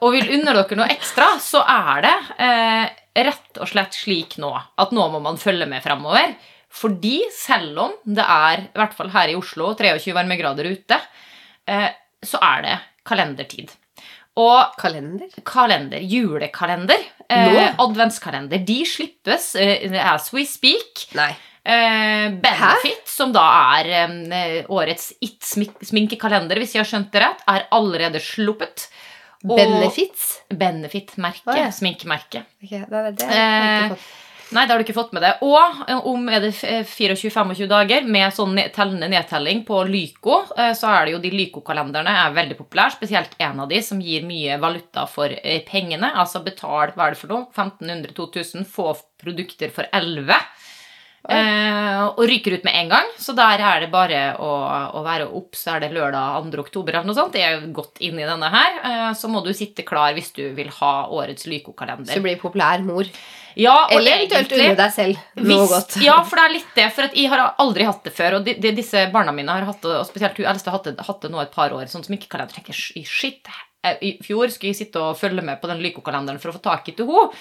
og 0.01 0.15
vil 0.15 0.31
unne 0.39 0.55
dere 0.57 0.77
noe 0.79 0.87
ekstra, 0.95 1.27
så 1.45 1.61
er 1.61 2.07
det 2.07 2.13
eh, 2.41 2.87
rett 3.27 3.61
og 3.61 3.69
slett 3.69 3.99
slik 3.99 4.39
nå 4.41 4.55
at 4.57 4.95
nå 4.97 5.09
må 5.13 5.21
man 5.21 5.37
følge 5.37 5.69
med 5.69 5.85
fremover. 5.85 6.33
Fordi 6.71 7.19
selv 7.35 7.83
om 7.85 7.97
det 8.07 8.25
er, 8.25 8.65
i 8.71 8.81
hvert 8.81 8.95
fall 8.97 9.11
her 9.13 9.33
i 9.33 9.37
Oslo, 9.37 9.75
23 9.77 10.15
varmegrader 10.17 10.71
ute, 10.71 10.97
så 12.25 12.41
er 12.45 12.63
det 12.67 12.79
kalendertid. 13.07 13.71
Og 14.41 14.77
Kalender? 14.79 15.29
kalender, 15.45 15.99
julekalender, 16.07 17.01
eh, 17.29 17.75
adventskalender, 17.83 18.63
de 18.65 18.77
slippes 18.87 19.55
eh, 19.59 19.91
as 20.07 20.31
we 20.33 20.45
speak. 20.49 21.09
Nei. 21.19 21.33
Eh, 21.67 22.31
Benefit, 22.41 23.03
som 23.11 23.35
da 23.35 23.43
er 23.83 23.91
eh, 24.07 24.65
årets 24.73 25.11
It-sminkekalender, 25.21 26.57
hvis 26.63 26.75
jeg 26.77 26.85
har 26.85 26.89
skjønt 26.89 27.11
det 27.13 27.21
rett, 27.25 27.43
er 27.53 27.67
allerede 27.77 28.23
sluppet. 28.23 28.87
Og- 29.45 29.57
Benefits? 29.59 30.41
Benefit-merke, 30.53 31.49
Å, 31.49 31.57
ja. 31.59 31.69
sminkemerke. 31.73 32.43
Ok, 32.63 32.71
det, 32.71 32.89
det, 32.89 33.15
det 33.19 33.29
jeg 33.29 33.37
har 33.37 33.87
ikke 33.91 33.95
fått. 33.97 34.09
Nei, 34.51 34.65
det 34.67 34.73
har 34.73 34.81
du 34.81 34.83
ikke 34.83 34.97
fått 34.97 35.13
med 35.15 35.23
det. 35.23 35.31
Og 35.47 35.83
eh, 35.87 36.07
om 36.11 36.27
er 36.33 36.43
det 36.43 36.51
24-25 36.59 37.69
dager 37.71 38.07
med 38.11 38.35
sånn 38.35 38.59
tellende 38.75 39.07
nedtelling 39.13 39.63
på 39.69 39.85
Lyco, 39.87 40.41
eh, 40.59 40.73
så 40.75 40.91
er 40.91 41.07
det 41.07 41.15
jo 41.15 41.21
de 41.23 41.31
Lyco-kalenderne 41.35 42.15
er 42.25 42.35
veldig 42.35 42.57
populære, 42.59 42.97
spesielt 42.97 43.37
en 43.39 43.63
av 43.63 43.71
de 43.71 43.79
som 43.87 44.01
gir 44.03 44.27
mye 44.27 44.59
valuta 44.63 45.07
for 45.11 45.31
eh, 45.31 45.63
pengene. 45.69 46.11
Altså 46.19 46.43
betal, 46.43 46.97
hva 46.97 47.07
er 47.07 47.15
det 47.15 47.21
for 47.23 47.31
noe? 47.31 47.47
1500-2000, 47.55 48.67
få 48.67 48.97
produkter 49.23 49.71
for 49.75 49.87
11. 49.95 50.35
Eh, 51.29 52.01
og 52.17 52.23
ryker 52.27 52.55
ut 52.57 52.65
med 52.65 52.75
en 52.81 52.89
gang. 52.89 53.09
Så 53.21 53.35
der 53.37 53.61
er 53.61 53.81
det 53.85 53.91
bare 53.93 54.21
å, 54.41 54.49
å 54.97 55.03
være 55.05 55.27
opp, 55.37 55.53
så 55.59 55.75
er 55.77 55.81
det 55.85 55.91
lørdag 55.93 56.49
2. 56.51 56.63
oktober 56.65 56.97
eller 56.97 57.11
noe 57.11 57.19
sånt. 57.19 57.35
Det 57.37 57.43
er 57.45 57.61
godt 57.77 58.01
inn 58.01 58.17
i 58.19 58.25
denne 58.25 58.49
her. 58.51 58.79
Eh, 58.89 59.11
så 59.19 59.29
må 59.29 59.43
du 59.45 59.53
sitte 59.55 59.85
klar 59.87 60.15
hvis 60.17 60.33
du 60.37 60.47
vil 60.57 60.71
ha 60.81 60.93
årets 61.13 61.45
Så 61.45 61.51
Lyco-kalender. 61.53 62.15
du 62.17 62.25
blir 62.25 62.41
populær 62.41 62.81
mor. 62.87 63.05
Ja, 63.59 63.89
Eller 63.91 64.17
eventuelt 64.23 64.53
unne 64.55 64.77
deg 64.79 64.93
selv 64.95 65.19
noe 65.45 65.67
godt. 65.69 65.97
Ja, 66.01 66.21
for 66.25 66.39
det 66.39 66.45
er 66.47 66.53
litt 66.55 66.75
det. 66.77 66.89
For 66.97 67.03
at 67.09 67.17
jeg 67.19 67.29
har 67.33 67.55
aldri 67.59 67.85
hatt 67.85 68.05
det 68.07 68.13
før. 68.17 68.39
Og 68.39 68.45
de, 68.47 68.55
de, 68.63 68.73
disse 68.79 69.03
barna 69.13 69.33
mine 69.35 69.51
har 69.53 69.67
hatt 69.69 69.83
det, 69.83 69.97
og 70.01 70.07
spesielt 70.09 70.39
hun 70.39 70.47
eldste 70.47 70.71
har 70.71 70.79
hatt 70.79 70.87
det, 70.89 71.07
hatt 71.09 71.21
det 71.27 71.31
nå 71.35 71.41
et 71.43 71.53
par 71.53 71.75
år. 71.77 71.85
Sånn 71.91 72.05
som 72.07 72.15
ikke 72.17 72.31
kalender 72.31 72.55
tenker 72.57 72.73
"Sh- 72.73 73.05
shit. 73.05 73.49
eh, 73.85 73.97
I 74.01 74.13
fjor 74.23 74.49
skulle 74.55 74.71
jeg 74.73 74.87
sitte 74.87 75.03
og 75.03 75.19
følge 75.19 75.43
med 75.43 75.61
på 75.61 75.69
den 75.69 75.83
Lyko-kalenderen 75.83 76.41
for 76.41 76.51
å 76.53 76.57
få 76.57 76.63
tak 76.63 76.89
i 76.89 76.93
til 76.97 77.07
henne. 77.11 77.35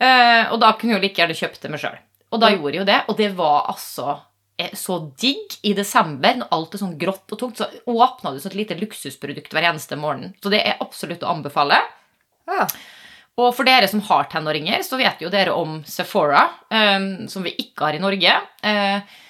Eh, 0.00 0.50
og 0.50 0.58
da 0.60 0.72
kunne 0.72 0.94
hun 0.96 1.02
like 1.04 1.20
gjerne 1.20 1.36
kjøpt 1.36 1.60
det 1.62 1.70
meg 1.70 1.80
sjøl. 1.84 1.98
Og 2.32 2.40
da 2.40 2.52
gjorde 2.54 2.76
jeg 2.76 2.82
jo 2.82 2.88
det, 2.88 3.00
og 3.08 3.18
det 3.18 3.28
var 3.36 3.66
altså 3.72 4.14
eh, 4.56 4.72
så 4.78 4.98
digg 5.20 5.58
i 5.68 5.74
desember, 5.76 6.38
når 6.40 6.54
alt 6.56 6.76
er 6.76 6.82
sånn 6.82 6.96
grått 7.00 7.34
og 7.34 7.40
tungt, 7.40 7.60
så 7.60 7.68
åpna 7.92 8.32
du 8.32 8.40
som 8.40 8.52
et 8.52 8.62
lite 8.62 8.78
luksusprodukt 8.80 9.52
hver 9.52 9.68
eneste 9.68 9.98
morgen. 10.00 10.32
Så 10.42 10.52
det 10.52 10.62
er 10.64 10.80
absolutt 10.80 11.26
å 11.26 11.32
anbefale. 11.34 11.78
Ja. 12.48 12.66
Og 13.40 13.52
for 13.56 13.68
dere 13.68 13.88
som 13.88 14.02
har 14.08 14.26
tenåringer, 14.32 14.82
så 14.84 14.98
vet 15.00 15.22
jo 15.24 15.30
dere 15.32 15.54
om 15.56 15.78
Sephora, 15.88 16.42
um, 16.68 17.28
som 17.32 17.44
vi 17.44 17.54
ikke 17.64 17.86
har 17.86 17.96
i 17.96 18.02
Norge. 18.02 18.34
Uh, 18.60 19.20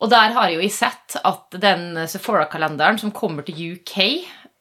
og 0.00 0.10
der 0.12 0.32
har 0.36 0.48
jeg 0.48 0.60
jo 0.60 0.70
sett 0.72 1.18
at 1.20 1.58
den 1.60 2.06
Sephora-kalenderen 2.08 3.00
som 3.00 3.12
kommer 3.14 3.44
til 3.44 3.76
UK, 3.76 3.98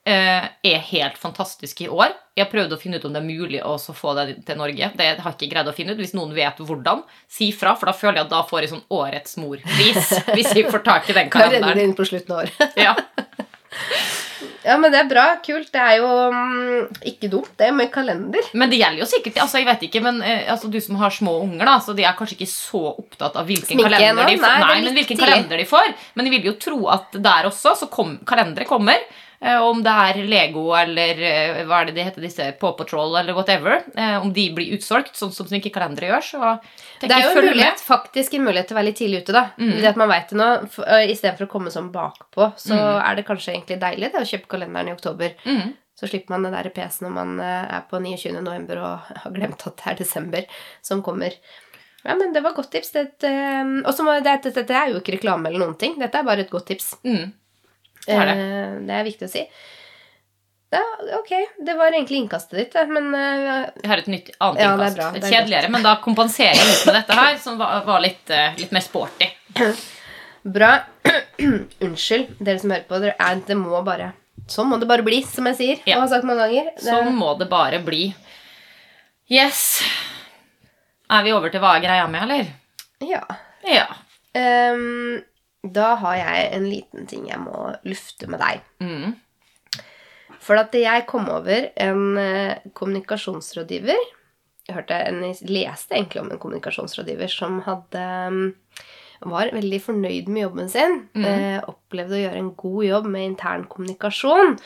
uh, 0.08 0.50
er 0.52 0.84
helt 0.92 1.20
fantastisk 1.20 1.86
i 1.86 1.88
år. 1.92 2.12
Jeg 2.34 2.48
har 2.48 2.50
prøvd 2.50 2.72
å 2.74 2.80
finne 2.82 2.98
ut 2.98 3.04
om 3.06 3.14
det 3.14 3.20
er 3.22 3.26
mulig 3.28 3.60
å 3.62 3.76
få 3.78 4.16
det 4.18 4.24
til 4.48 4.58
Norge. 4.58 4.90
Det 4.98 5.10
har 5.10 5.28
jeg 5.28 5.36
ikke 5.38 5.52
greid 5.52 5.68
å 5.70 5.76
finne 5.78 5.94
ut. 5.94 6.02
Hvis 6.02 6.16
noen 6.18 6.34
vet 6.34 6.58
hvordan, 6.66 7.04
si 7.30 7.52
fra, 7.54 7.76
for 7.78 7.92
da 7.92 7.94
føler 7.94 8.22
jeg 8.22 8.26
at 8.26 8.34
da 8.34 8.42
får 8.50 8.66
jeg 8.66 8.72
sånn 8.74 8.86
Årets 8.98 9.38
morpris. 9.38 10.14
hvis 10.34 10.50
jeg 10.58 10.66
får 10.74 10.82
tak 10.88 11.14
i 11.14 11.18
den 11.20 11.30
kalenderen. 11.30 11.54
det 11.54 11.62
kalenderen. 11.62 11.84
inn 11.92 11.98
på 12.00 12.10
slutten 12.10 12.34
av 12.34 12.46
året. 12.46 12.80
Ja. 12.82 12.98
Ja, 14.64 14.78
men 14.80 14.94
det 14.94 15.02
er 15.02 15.08
bra. 15.10 15.26
Kult. 15.44 15.70
Det 15.74 15.80
er 15.82 15.98
jo 16.00 16.10
mm, 16.32 17.00
ikke 17.12 17.30
dumt, 17.32 17.52
det 17.60 17.70
med 17.76 17.90
kalender. 17.92 18.46
Men 18.56 18.72
det 18.72 18.80
gjelder 18.80 19.04
jo 19.04 19.08
sikkert 19.10 19.42
altså 19.44 19.60
jeg 19.60 19.68
vet 19.68 19.84
ikke, 19.90 20.02
men 20.06 20.22
eh, 20.24 20.46
altså, 20.52 20.70
Du 20.72 20.80
som 20.84 21.00
har 21.02 21.12
små 21.14 21.36
unger, 21.44 21.66
da, 21.68 21.76
så 21.84 21.96
de 21.98 22.06
er 22.08 22.16
kanskje 22.18 22.38
ikke 22.38 22.52
så 22.52 22.84
opptatt 22.94 23.36
av 23.40 23.50
hvilken 23.50 23.82
kalender 23.84 24.30
de 24.30 24.38
får. 24.38 24.46
Nei, 24.46 24.64
Nei, 24.64 24.78
men 24.88 24.98
hvilken 25.00 25.20
kalender 25.20 25.60
de 25.60 25.68
får. 25.68 25.92
Men 26.16 26.30
de 26.30 26.34
vil 26.38 26.50
jo 26.54 26.56
tro 26.64 26.80
at 26.94 27.20
der 27.28 27.50
også 27.52 27.76
så 27.84 27.90
kom, 27.92 28.16
kalendere 28.28 28.68
kommer. 28.70 29.04
Eh, 29.44 29.60
Om 29.62 29.84
det 29.84 29.92
er 29.92 30.20
Lego 30.28 30.64
eller 30.80 31.20
eh, 31.20 31.60
hva 31.68 31.82
er 31.82 31.86
det 31.90 31.96
de 31.98 32.04
heter, 32.08 32.22
disse 32.26 32.48
Paw 32.60 32.72
Patrol 32.80 33.16
eller 33.20 33.34
whatever. 33.38 33.84
eh, 33.96 34.16
Om 34.22 34.32
de 34.34 34.48
blir 34.56 34.74
utsolgt, 34.78 35.14
sånn 35.20 35.32
som 35.36 35.46
sminkekalendere 35.50 36.10
gjør, 36.14 36.24
så 36.32 36.60
Det 37.02 37.12
er 37.12 37.22
jo 37.28 37.34
en 37.42 37.50
mulighet, 37.52 37.84
faktisk 37.84 38.34
en 38.40 38.46
mulighet 38.48 38.68
til 38.72 38.76
å 38.78 38.80
være 38.80 38.90
litt 38.92 38.98
tidlig 39.02 39.22
ute, 39.24 39.34
da. 39.34 39.46
Mm. 39.60 39.72
Det 39.82 39.90
at 39.94 39.98
man 40.00 40.10
vet 40.10 40.30
det 40.30 40.38
nå, 40.40 40.50
Istedenfor 41.12 41.46
å 41.48 41.52
komme 41.58 41.70
sånn 41.74 41.92
bakpå, 41.92 42.54
så 42.58 42.74
Mm. 42.74 43.02
er 43.12 43.16
det 43.16 43.26
kanskje 43.28 43.54
egentlig 43.54 43.80
deilig 43.80 44.12
det, 44.12 44.22
å 44.22 44.32
kjøpe 44.32 44.48
kalenderen 44.48 44.88
i 44.90 44.94
oktober. 44.96 45.36
Mm. 45.46 45.74
Så 46.00 46.08
slipper 46.10 46.30
man 46.34 46.44
den 46.44 46.54
der 46.56 46.70
PS 46.74 47.02
når 47.04 47.12
man 47.14 47.40
er 47.40 47.84
på 47.90 48.00
29. 48.02 48.42
november 48.42 48.78
og 48.82 49.00
har 49.24 49.32
glemt 49.32 49.68
at 49.68 49.78
det 49.78 49.88
er 49.92 49.96
desember 50.04 50.46
som 50.82 51.04
kommer. 51.04 51.34
Ja, 52.04 52.16
men 52.20 52.34
det 52.34 52.42
var 52.44 52.52
godt 52.52 52.72
tips. 52.72 52.90
Det, 52.92 53.04
og 53.86 53.94
så 53.96 54.04
må- 54.04 54.18
det, 54.24 54.42
det, 54.44 54.54
det 54.68 54.76
er 54.76 54.90
jo 54.92 55.00
ikke 55.00 55.14
reklame 55.20 55.48
eller 55.48 55.60
noen 55.66 55.78
ting. 55.80 55.94
Dette 56.00 56.16
er 56.20 56.24
bare 56.28 56.40
et 56.44 56.50
godt 56.52 56.66
tips. 56.68 56.96
Mm. 57.06 57.32
Det 58.08 58.18
er 58.18 58.30
det. 58.30 58.36
Eh, 58.44 58.76
det 58.88 58.98
er 59.00 59.08
viktig 59.08 59.30
å 59.30 59.32
si. 59.32 59.46
Ja, 60.74 60.82
ok. 61.20 61.32
Det 61.66 61.76
var 61.78 61.94
egentlig 61.94 62.24
innkastet 62.24 62.58
ditt, 62.58 62.78
men 62.90 63.12
uh, 63.14 63.68
Jeg 63.78 63.90
har 63.92 64.02
et 64.02 64.08
nytt 64.10 64.32
annet 64.40 64.64
Ja, 64.64 64.72
innkast. 64.74 64.98
bra, 64.98 65.10
er 65.14 65.28
Kjedeligere, 65.30 65.70
men 65.70 65.86
da 65.86 65.94
kompenserer 66.02 66.58
jeg 66.58 66.70
litt 66.72 66.88
med 66.90 66.98
dette 66.98 67.18
her, 67.20 67.38
som 67.44 67.60
var, 67.62 67.84
var 67.86 68.02
litt, 68.02 68.24
uh, 68.34 68.56
litt 68.58 68.74
mer 68.74 68.86
sporty. 68.86 69.30
Bra. 70.58 70.72
Unnskyld, 71.86 72.34
dere 72.40 72.60
som 72.60 72.74
hører 72.74 72.88
på. 72.90 73.00
Dere 73.04 73.16
er, 73.22 73.44
det 73.48 73.58
må 73.60 73.80
bare 73.86 74.12
Sånn 74.50 74.68
må 74.68 74.76
det 74.82 74.90
bare 74.90 75.06
bli, 75.06 75.22
som 75.24 75.46
jeg 75.52 75.56
sier. 75.56 75.84
Ja. 75.88 75.96
Og 75.98 76.04
har 76.04 76.10
sagt 76.18 76.26
mange 76.28 76.44
ganger. 76.44 76.74
Det, 76.76 76.84
Sånn 76.84 77.14
må 77.16 77.30
det 77.40 77.48
bare 77.52 77.80
bli. 77.86 78.10
Yes. 79.32 79.62
Er 81.14 81.24
vi 81.24 81.32
over 81.32 81.54
til 81.54 81.64
hva 81.64 81.78
er 81.78 81.86
greia 81.86 82.10
med, 82.12 82.26
eller? 82.26 82.50
Ja. 83.08 83.22
Ja. 83.64 83.86
Ehm, 84.36 85.22
da 85.64 85.94
har 86.02 86.18
jeg 86.20 86.48
en 86.58 86.66
liten 86.68 87.08
ting 87.08 87.28
jeg 87.30 87.40
må 87.40 87.70
lufte 87.88 88.28
med 88.32 88.42
deg. 88.44 88.64
Mm. 88.84 89.14
For 90.44 90.60
at 90.60 90.76
jeg 90.76 91.06
kom 91.08 91.30
over 91.32 91.70
en 91.80 92.18
eh, 92.20 92.60
kommunikasjonsrådgiver 92.76 94.02
Jeg 94.68 94.76
hørte 94.76 94.98
en, 95.08 95.22
leste 95.48 95.96
egentlig 95.96 96.20
om 96.20 96.32
en 96.32 96.42
kommunikasjonsrådgiver 96.42 97.32
som 97.32 97.62
hadde 97.64 98.04
mm, 98.34 98.50
var 99.32 99.54
veldig 99.56 99.80
fornøyd 99.84 100.28
med 100.28 100.46
jobben 100.46 100.70
sin. 100.72 100.98
Mm. 101.16 101.28
Eh, 101.28 101.60
opplevde 101.72 102.18
å 102.18 102.24
gjøre 102.26 102.42
en 102.42 102.54
god 102.60 102.84
jobb 102.90 103.10
med 103.16 103.28
intern 103.30 103.68
kommunikasjon. 103.72 104.58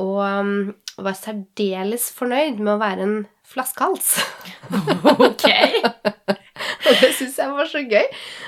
Og 0.00 0.18
um, 0.20 0.74
var 1.00 1.16
særdeles 1.16 2.10
fornøyd 2.12 2.60
med 2.60 2.74
å 2.74 2.80
være 2.82 3.08
en 3.08 3.18
flaskehals. 3.48 4.16
Ok. 5.14 5.48
Og 6.88 7.00
det 7.00 7.10
syns 7.16 7.38
jeg 7.40 7.52
var 7.56 7.68
så 7.70 7.82
gøy. 7.88 8.06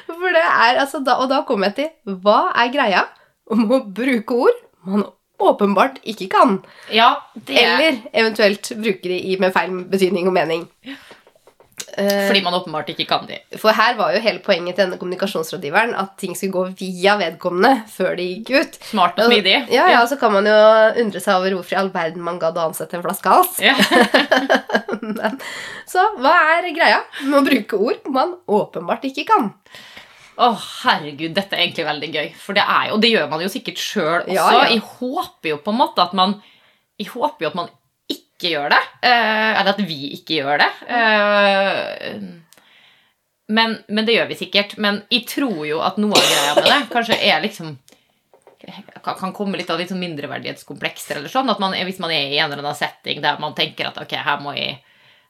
For 0.09 0.37
det 0.37 0.43
er, 0.45 0.81
altså, 0.83 1.01
da, 1.05 1.19
og 1.23 1.31
da 1.33 1.43
kom 1.49 1.65
jeg 1.67 1.77
til 1.79 2.17
Hva 2.25 2.41
er 2.63 2.73
greia 2.75 3.05
om 3.53 3.67
å 3.71 3.83
bruke 3.95 4.41
ord 4.47 4.63
man 4.87 5.05
åpenbart 5.43 5.99
ikke 6.09 6.29
kan? 6.33 6.59
Ja, 6.95 7.15
det 7.49 7.59
er 7.61 7.75
Eller 7.75 7.99
eventuelt 8.13 8.71
bruker 8.79 9.13
de 9.13 9.37
med 9.41 9.55
feil 9.55 9.75
betydning 9.91 10.31
og 10.31 10.37
mening. 10.37 10.67
Eh, 11.97 12.27
fordi 12.29 12.43
man 12.45 12.55
åpenbart 12.59 12.91
ikke 12.93 13.07
kan 13.09 13.25
de. 13.29 13.39
for 13.57 13.73
her 13.73 13.95
var 13.97 14.13
jo 14.13 14.21
hele 14.21 14.43
poenget 14.45 14.77
til 14.77 14.85
denne 14.85 14.99
kommunikasjonsrådgiveren 15.01 15.95
at 15.97 16.13
ting 16.21 16.37
skulle 16.37 16.53
gå 16.53 16.65
via 16.77 17.15
vedkommende 17.17 17.87
før 17.89 18.19
de 18.19 18.27
gikk 18.35 18.51
ut. 18.53 18.79
Smart 18.91 19.17
og 19.23 19.31
smidig. 19.31 19.57
Ja, 19.73 19.87
ja, 19.95 20.03
Så 20.07 20.19
kan 20.21 20.35
man 20.35 20.45
jo 20.45 20.57
undre 21.03 21.23
seg 21.25 21.39
over 21.39 21.57
hvorfor 21.57 21.73
i 21.73 21.81
all 21.81 21.89
verden 21.95 22.25
man 22.27 22.41
gadd 22.43 22.59
å 22.61 22.67
ansette 22.69 22.99
en 22.99 23.05
flaskehals. 23.07 23.57
Ja. 23.65 23.77
Men, 25.17 25.39
så 25.89 26.05
hva 26.21 26.35
er 26.57 26.69
greia 26.77 27.01
med 27.25 27.39
å 27.41 27.45
bruke 27.47 27.81
ord 27.89 28.11
man 28.13 28.37
åpenbart 28.45 29.09
ikke 29.09 29.25
kan? 29.31 29.55
Å, 30.37 30.51
herregud, 30.83 31.33
dette 31.37 31.57
er 31.57 31.65
egentlig 31.65 31.87
veldig 31.87 32.13
gøy. 32.13 32.27
For 32.37 32.57
det 32.57 32.65
er 32.69 32.91
jo, 32.91 32.99
og 32.99 33.05
det 33.05 33.13
gjør 33.15 33.31
man 33.33 33.41
jo 33.41 33.49
sikkert 33.53 33.81
sjøl 33.81 34.19
også. 34.27 34.37
Ja, 34.37 34.51
ja. 34.53 34.67
Jeg 34.75 34.85
håper 34.85 35.55
jo 35.55 35.61
på 35.65 35.73
en 35.73 35.81
måte 35.81 36.05
at 36.05 36.13
man 36.17 36.37
Jeg 37.01 37.11
håper 37.13 37.45
jo 37.45 37.49
at 37.51 37.57
man 37.57 37.73
ikke 38.37 38.53
gjør 38.53 38.71
det. 38.77 38.83
eh, 39.03 39.53
eller 39.61 39.73
at 39.73 39.81
vi 39.89 39.99
ikke 40.19 40.39
gjør 40.43 40.61
det. 40.61 40.69
Eh, 40.93 42.21
men, 43.49 43.77
men 43.89 44.07
det 44.07 44.15
gjør 44.17 44.29
vi 44.31 44.39
sikkert. 44.39 44.77
Men 44.83 45.03
jeg 45.13 45.27
tror 45.31 45.61
jo 45.69 45.81
at 45.87 45.99
noe 46.03 46.17
av 46.17 46.25
greia 46.31 46.55
med 46.59 46.65
det 46.71 46.81
kanskje 46.93 47.19
er 47.23 47.43
liksom 47.45 47.77
kan 49.07 49.31
komme 49.37 49.55
litt 49.61 49.69
av 49.71 49.79
litt 49.79 49.93
sånn 49.93 50.01
mindreverdighetskomplekser 50.03 51.21
eller 51.21 51.31
sånn. 51.31 51.51
At 51.53 51.61
man, 51.63 51.77
hvis 51.87 52.01
man 52.03 52.11
er 52.11 52.33
i 52.33 52.39
en 52.41 52.51
eller 52.51 52.65
annen 52.65 52.75
setting 52.79 53.21
der 53.23 53.39
man 53.43 53.55
tenker 53.55 53.87
at 53.93 54.01
ok, 54.03 54.17
her 54.27 54.41
må 54.43 54.57
jeg 54.57 54.73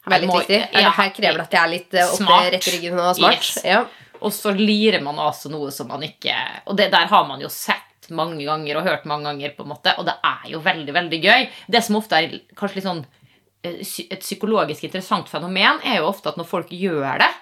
her 0.07 0.13
Veldig 0.15 0.29
må- 0.31 0.39
viktig. 0.41 0.61
ja, 0.73 0.91
her 0.95 1.11
krever 1.11 1.41
det 1.43 1.45
at 1.49 1.57
jeg 1.57 1.63
er 1.67 1.73
litt 1.75 1.95
eh, 1.99 2.13
oppe 2.15 2.39
rett 2.55 2.69
i 2.71 2.75
ryggen 2.77 3.01
og 3.03 3.11
smart. 3.19 3.43
Yes. 3.43 3.59
Ja. 3.67 3.81
Og 4.25 4.33
så 4.33 4.55
lirer 4.57 5.03
man 5.05 5.19
altså 5.21 5.51
noe 5.53 5.69
som 5.75 5.91
man 5.93 6.01
ikke 6.07 6.33
Og 6.71 6.77
det 6.79 6.87
der 6.95 7.05
har 7.11 7.27
man 7.29 7.43
jo 7.43 7.51
sett 7.53 7.86
mange 8.15 8.45
ganger 8.47 8.79
og 8.79 8.87
hørt 8.87 9.09
mange 9.09 9.31
ganger, 9.31 9.55
på 9.57 9.65
en 9.67 9.73
måte, 9.73 9.95
og 9.99 10.07
det 10.09 10.17
er 10.27 10.53
jo 10.53 10.63
veldig, 10.65 10.95
veldig 10.97 11.21
gøy. 11.23 11.49
Det 11.73 11.83
som 11.85 11.99
ofte 12.01 12.21
er 12.21 12.39
kanskje 12.59 12.81
litt 12.81 12.89
sånn 12.89 13.03
eh, 13.67 13.81
et 13.83 14.23
psykologisk 14.23 14.87
interessant 14.89 15.31
fenomen, 15.33 15.83
er 15.85 16.01
jo 16.01 16.11
ofte 16.11 16.33
at 16.33 16.41
når 16.41 16.49
folk 16.51 16.73
gjør 16.75 17.23
det, 17.25 17.33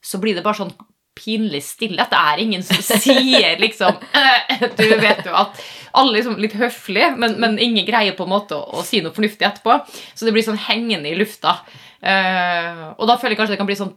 så 0.00 0.20
blir 0.20 0.36
det 0.36 0.44
bare 0.46 0.62
sånn 0.62 0.74
pinlig 1.20 1.62
stille. 1.66 2.00
At 2.02 2.12
Det 2.12 2.20
er 2.20 2.42
ingen 2.44 2.62
som 2.64 2.80
sier 3.04 3.60
liksom 3.60 3.98
eh, 4.16 4.66
Du 4.76 4.86
vet 5.02 5.24
jo 5.26 5.34
at 5.36 5.60
alle 5.90 6.20
liksom 6.20 6.38
litt 6.38 6.54
høflige, 6.54 7.10
men, 7.18 7.34
men 7.42 7.58
ingen 7.58 7.86
greier 7.88 8.14
på 8.16 8.24
en 8.26 8.34
måte 8.34 8.54
å, 8.54 8.78
å, 8.78 8.84
si 8.86 9.00
noe 9.02 9.14
fornuftig 9.14 9.46
etterpå. 9.48 9.80
Så 10.14 10.26
det 10.26 10.34
blir 10.36 10.46
sånn 10.46 10.60
hengende 10.68 11.10
i 11.10 11.16
lufta. 11.18 11.56
Uh, 12.00 12.94
og 12.94 13.10
da 13.10 13.18
føler 13.18 13.34
jeg 13.34 13.40
kanskje 13.40 13.56
det 13.56 13.60
kan 13.60 13.68
bli 13.68 13.76
sånn 13.76 13.90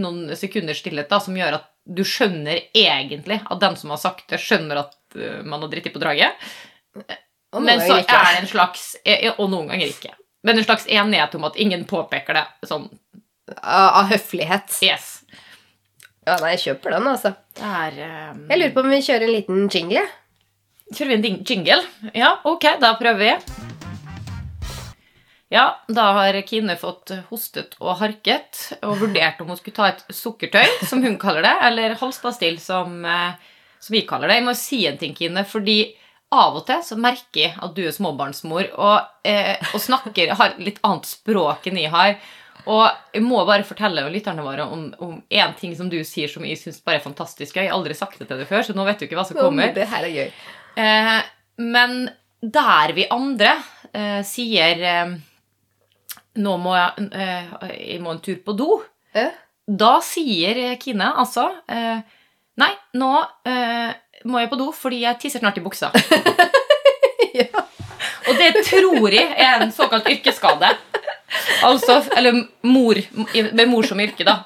noen 0.00 0.36
sekunders 0.38 0.82
stillhet 0.82 1.10
da, 1.10 1.20
som 1.22 1.36
gjør 1.36 1.58
at 1.60 1.66
du 1.86 2.02
skjønner 2.06 2.64
egentlig 2.74 3.40
at 3.44 3.60
den 3.62 3.76
som 3.78 3.92
har 3.94 4.00
sagt 4.02 4.26
det, 4.32 4.40
skjønner 4.42 4.82
at 4.82 4.96
uh, 5.14 5.42
man 5.46 5.62
har 5.62 5.70
dritt 5.72 5.88
i 5.90 5.94
på 5.94 6.02
draget. 6.02 6.46
Men 7.56 7.82
så 7.82 8.00
er 8.00 8.06
det 8.08 8.40
en 8.40 8.48
slags 8.50 8.84
Og 9.36 9.46
noen 9.52 9.68
ganger 9.70 9.86
ikke. 9.86 10.10
Men 10.46 10.58
en 10.58 10.66
slags 10.66 10.86
enighet 10.88 11.34
om 11.38 11.46
at 11.48 11.58
ingen 11.60 11.84
påpeker 11.88 12.36
det 12.36 12.68
sånn 12.68 12.88
Av 13.62 14.08
høflighet. 14.10 14.74
Yes. 14.82 15.20
Ja, 16.26 16.34
nei, 16.42 16.56
jeg 16.56 16.62
kjøper 16.64 16.96
den, 16.96 17.06
altså. 17.06 17.36
Er, 17.62 18.00
um... 18.34 18.40
Jeg 18.50 18.58
lurer 18.58 18.74
på 18.74 18.82
om 18.82 18.90
vi 18.90 18.98
kjører 19.06 19.28
en 19.28 19.34
liten 19.36 19.68
jingle? 19.70 20.02
Kjører 20.90 21.22
vi 21.22 21.30
en 21.30 21.40
jingle? 21.46 21.80
Ja, 22.18 22.34
ok, 22.50 22.72
da 22.82 22.96
prøver 22.98 23.22
vi. 23.22 23.75
Ja, 25.48 25.66
da 25.86 26.08
har 26.16 26.40
Kine 26.42 26.74
fått 26.78 27.12
hostet 27.28 27.76
og 27.78 28.00
harket 28.00 28.64
og 28.80 28.96
vurdert 28.98 29.38
om 29.42 29.52
hun 29.52 29.58
skulle 29.58 29.76
ta 29.76 29.90
et 29.92 30.02
sukkertøy, 30.10 30.64
som 30.90 31.04
hun 31.04 31.18
kaller 31.22 31.46
det, 31.46 31.54
eller 31.68 31.94
halspastill, 32.00 32.58
som, 32.62 33.04
eh, 33.04 33.36
som 33.78 33.94
vi 33.94 34.02
kaller 34.08 34.32
det. 34.32 34.40
Jeg 34.40 34.46
må 34.48 34.56
si 34.58 34.80
en 34.88 34.98
ting, 34.98 35.14
Kine, 35.14 35.44
fordi 35.46 35.94
av 36.34 36.58
og 36.58 36.64
til 36.66 36.82
så 36.82 36.98
merker 36.98 37.44
jeg 37.44 37.52
at 37.62 37.76
du 37.76 37.84
er 37.86 37.94
småbarnsmor 37.94 38.72
og, 38.74 39.06
eh, 39.22 39.54
og 39.70 39.78
snakker, 39.80 40.34
har 40.34 40.58
litt 40.58 40.82
annet 40.82 41.06
språk 41.06 41.70
enn 41.70 41.78
jeg 41.78 41.94
har. 41.94 42.18
Og 42.66 42.90
jeg 43.14 43.22
må 43.22 43.44
bare 43.46 43.62
fortelle 43.62 44.02
lytterne 44.10 44.42
våre 44.42 44.66
om, 44.66 44.88
én 45.30 45.44
en 45.44 45.54
ting 45.54 45.76
som 45.78 45.88
du 45.88 46.00
sier 46.02 46.26
som 46.26 46.42
jeg 46.42 46.58
syns 46.58 46.82
bare 46.82 46.98
er 46.98 47.04
fantastisk 47.04 47.54
gøy. 47.54 47.62
Jeg 47.62 47.70
har 47.70 47.78
aldri 47.78 47.94
sagt 47.94 48.18
det 48.18 48.26
til 48.26 48.42
deg 48.42 48.50
før, 48.50 48.66
så 48.66 48.74
nå 48.74 48.84
vet 48.88 48.98
du 48.98 49.06
ikke 49.06 49.20
hva 49.20 49.26
som 49.28 49.38
kommer. 49.38 49.70
Det 49.76 49.86
her 49.86 50.08
er 50.08 50.16
gøy. 50.16 50.32
Eh, 50.82 51.20
men 51.62 52.10
der 52.42 52.92
vi 52.96 53.06
andre 53.14 53.54
eh, 53.94 54.22
sier 54.26 54.82
eh, 54.82 55.14
nå 56.36 56.56
må 56.60 56.74
jeg, 56.76 57.08
jeg 57.12 58.00
må 58.04 58.14
en 58.14 58.22
tur 58.24 58.38
på 58.44 58.54
do. 58.58 58.78
Eh? 59.16 59.34
Da 59.66 59.96
sier 60.04 60.76
Kine 60.78 61.08
altså 61.18 61.48
uh, 61.50 61.98
Nei, 62.56 62.72
nå 62.96 63.12
uh, 63.18 63.90
må 64.30 64.40
jeg 64.40 64.50
på 64.52 64.58
do 64.60 64.70
fordi 64.74 65.02
jeg 65.02 65.18
tisser 65.20 65.42
snart 65.42 65.58
i 65.60 65.64
buksa. 65.64 65.90
ja. 67.40 67.64
Og 68.26 68.38
det 68.38 68.62
tror 68.66 69.12
jeg 69.12 69.26
er 69.36 69.60
en 69.60 69.74
såkalt 69.74 70.08
yrkesskade. 70.10 70.70
Altså, 71.66 72.00
eller 72.16 72.42
mor, 72.66 72.98
med 73.52 73.68
mor 73.70 73.86
som 73.86 74.00
yrke, 74.02 74.26
da. 74.26 74.40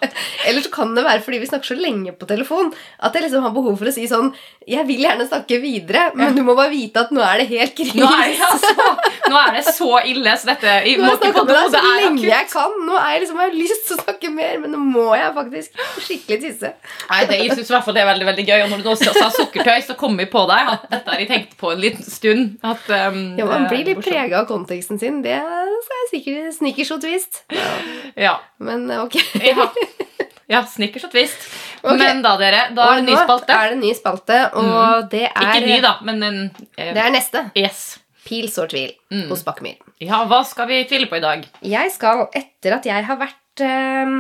Eller 0.49 0.65
så 0.65 0.71
kan 0.73 0.95
det 0.97 1.05
være 1.07 1.23
fordi 1.25 1.41
vi 1.43 1.49
snakker 1.51 1.73
så 1.73 1.77
lenge 1.79 2.13
på 2.17 2.29
telefon 2.29 2.71
at 3.01 3.15
jeg 3.17 3.27
liksom 3.27 3.45
har 3.45 3.55
behov 3.55 3.79
for 3.81 3.91
å 3.91 3.93
si 3.95 4.07
sånn 4.09 4.31
Jeg 4.69 4.85
vil 4.89 5.03
gjerne 5.05 5.27
snakke 5.27 5.59
videre, 5.63 6.11
men 6.15 6.35
du 6.37 6.43
må 6.47 6.55
bare 6.59 6.73
vite 6.73 7.03
at 7.03 7.13
nå 7.15 7.23
er 7.25 7.43
det 7.43 7.49
helt 7.51 7.75
krise. 7.77 7.97
Nå 7.99 8.07
altså, 8.07 8.87
nå 9.31 9.39
er 9.41 9.57
det 9.57 9.65
så 9.69 9.91
ille, 10.07 10.35
så 10.39 10.51
dette 10.53 10.75
jeg 10.85 10.99
Nå 11.01 11.07
har 11.09 11.17
jeg 11.17 11.21
snakket 11.23 11.49
med 11.49 11.57
deg 11.57 11.75
så 11.75 11.95
lenge 12.01 12.27
jeg 12.29 12.49
kan. 12.53 12.77
Nå 12.87 12.99
er 12.99 13.15
jeg 13.15 13.25
liksom, 13.25 13.41
jeg 13.41 13.51
har 13.51 13.59
lyst 13.59 13.87
til 13.89 13.97
å 13.97 14.05
snakke 14.05 14.33
mer, 14.35 14.59
men 14.63 14.75
nå 14.75 14.83
må 14.85 15.07
jeg 15.17 15.35
faktisk 15.37 15.85
skikkelig 16.07 16.41
tisse. 16.45 16.73
Nei, 17.11 17.21
det, 17.31 17.41
Jeg 17.41 17.57
syns 17.57 17.73
i 17.73 17.75
hvert 17.77 17.87
fall 17.87 17.97
det 17.97 18.05
er 18.05 18.11
veldig 18.11 18.29
veldig 18.31 18.47
gøy. 18.49 18.59
Og 18.65 18.73
når 18.75 18.83
du 18.83 18.89
nå 18.91 18.97
sa 19.01 19.31
sukkertøy, 19.35 19.79
så 19.87 19.97
kom 20.01 20.17
vi 20.21 20.29
på 20.31 20.45
deg 20.51 20.73
at 20.75 20.87
dette 20.93 21.15
har 21.15 21.23
jeg 21.23 21.31
tenkt 21.31 21.57
på 21.61 21.73
en 21.75 21.83
liten 21.83 22.07
stund. 22.07 22.57
At, 22.67 22.87
um, 23.11 23.21
ja, 23.39 23.49
Man 23.51 23.69
blir 23.71 23.87
litt 23.91 24.03
prega 24.05 24.43
av 24.43 24.49
konteksten 24.51 25.01
sin. 25.01 25.21
Det 25.25 25.39
skal 25.41 26.03
jeg 26.03 26.11
sikkert 26.15 26.59
snickers 26.81 26.97
og 26.97 27.03
twist. 27.05 27.43
Ja. 28.17 28.39
Men 28.59 28.91
ok. 28.91 29.19
ja. 29.45 29.69
Ja, 30.51 30.65
snickers 30.67 31.05
og 31.07 31.13
twist. 31.13 31.45
Okay. 31.81 31.99
Men 32.01 32.25
da, 32.25 32.35
dere, 32.41 32.65
da 32.75 32.89
er 32.91 33.01
det 33.01 33.07
ny 33.07 33.15
spalte. 33.21 33.55
er 33.55 33.71
det 33.71 33.79
ny 33.85 33.93
spalte, 33.95 34.39
og 34.59 34.67
mm. 34.67 35.05
det 35.13 35.23
er 35.29 35.45
Ikke 35.47 35.69
ny, 35.69 35.77
da, 35.85 35.93
men 36.07 36.25
en, 36.27 36.41
eh, 36.75 36.91
Det 36.97 37.05
er 37.05 37.15
neste. 37.15 37.45
Yes. 37.55 37.85
Pil 38.27 38.51
sår 38.53 38.73
tvil 38.73 38.91
mm. 39.15 39.29
hos 39.31 39.45
Bakkemyr. 39.47 39.79
Ja, 40.03 40.25
hva 40.29 40.43
skal 40.49 40.69
vi 40.69 40.83
tvile 40.91 41.07
på 41.09 41.21
i 41.21 41.23
dag? 41.23 41.47
Jeg 41.63 41.95
skal, 41.95 42.27
etter 42.35 42.77
at 42.81 42.91
jeg 42.91 43.07
har 43.07 43.23
vært 43.23 43.65
eh, 43.65 44.19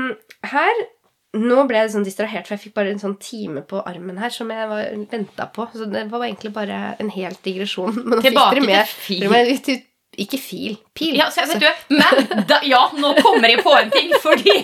her 0.54 0.82
Nå 1.30 1.62
ble 1.70 1.78
jeg 1.78 1.92
sånn 1.92 2.02
distrahert, 2.02 2.48
for 2.48 2.56
jeg 2.56 2.62
fikk 2.64 2.72
bare 2.74 2.90
en 2.90 2.98
sånn 2.98 3.12
time 3.22 3.60
på 3.62 3.78
armen 3.86 4.16
her 4.18 4.32
som 4.34 4.48
jeg 4.50 4.66
venta 5.12 5.44
på. 5.54 5.68
Så 5.70 5.86
det 5.86 6.08
var 6.10 6.24
egentlig 6.26 6.50
bare 6.56 6.96
en 6.98 7.12
helt 7.14 7.38
digresjon. 7.46 8.00
Men 8.02 8.18
nå 8.18 8.24
Tilbake 8.24 8.64
til 8.64 8.88
fil. 8.98 9.84
Ikke 10.20 10.36
fil. 10.36 10.74
Pil. 10.96 11.14
Ja, 11.16 11.30
så, 11.32 11.46
vet 11.48 11.62
du, 11.62 11.94
men 11.96 12.44
da, 12.48 12.58
ja, 12.66 12.82
nå 12.92 13.14
kommer 13.22 13.48
jeg 13.48 13.62
på 13.64 13.72
en 13.72 13.92
ting. 13.92 14.10
Fordi 14.20 14.56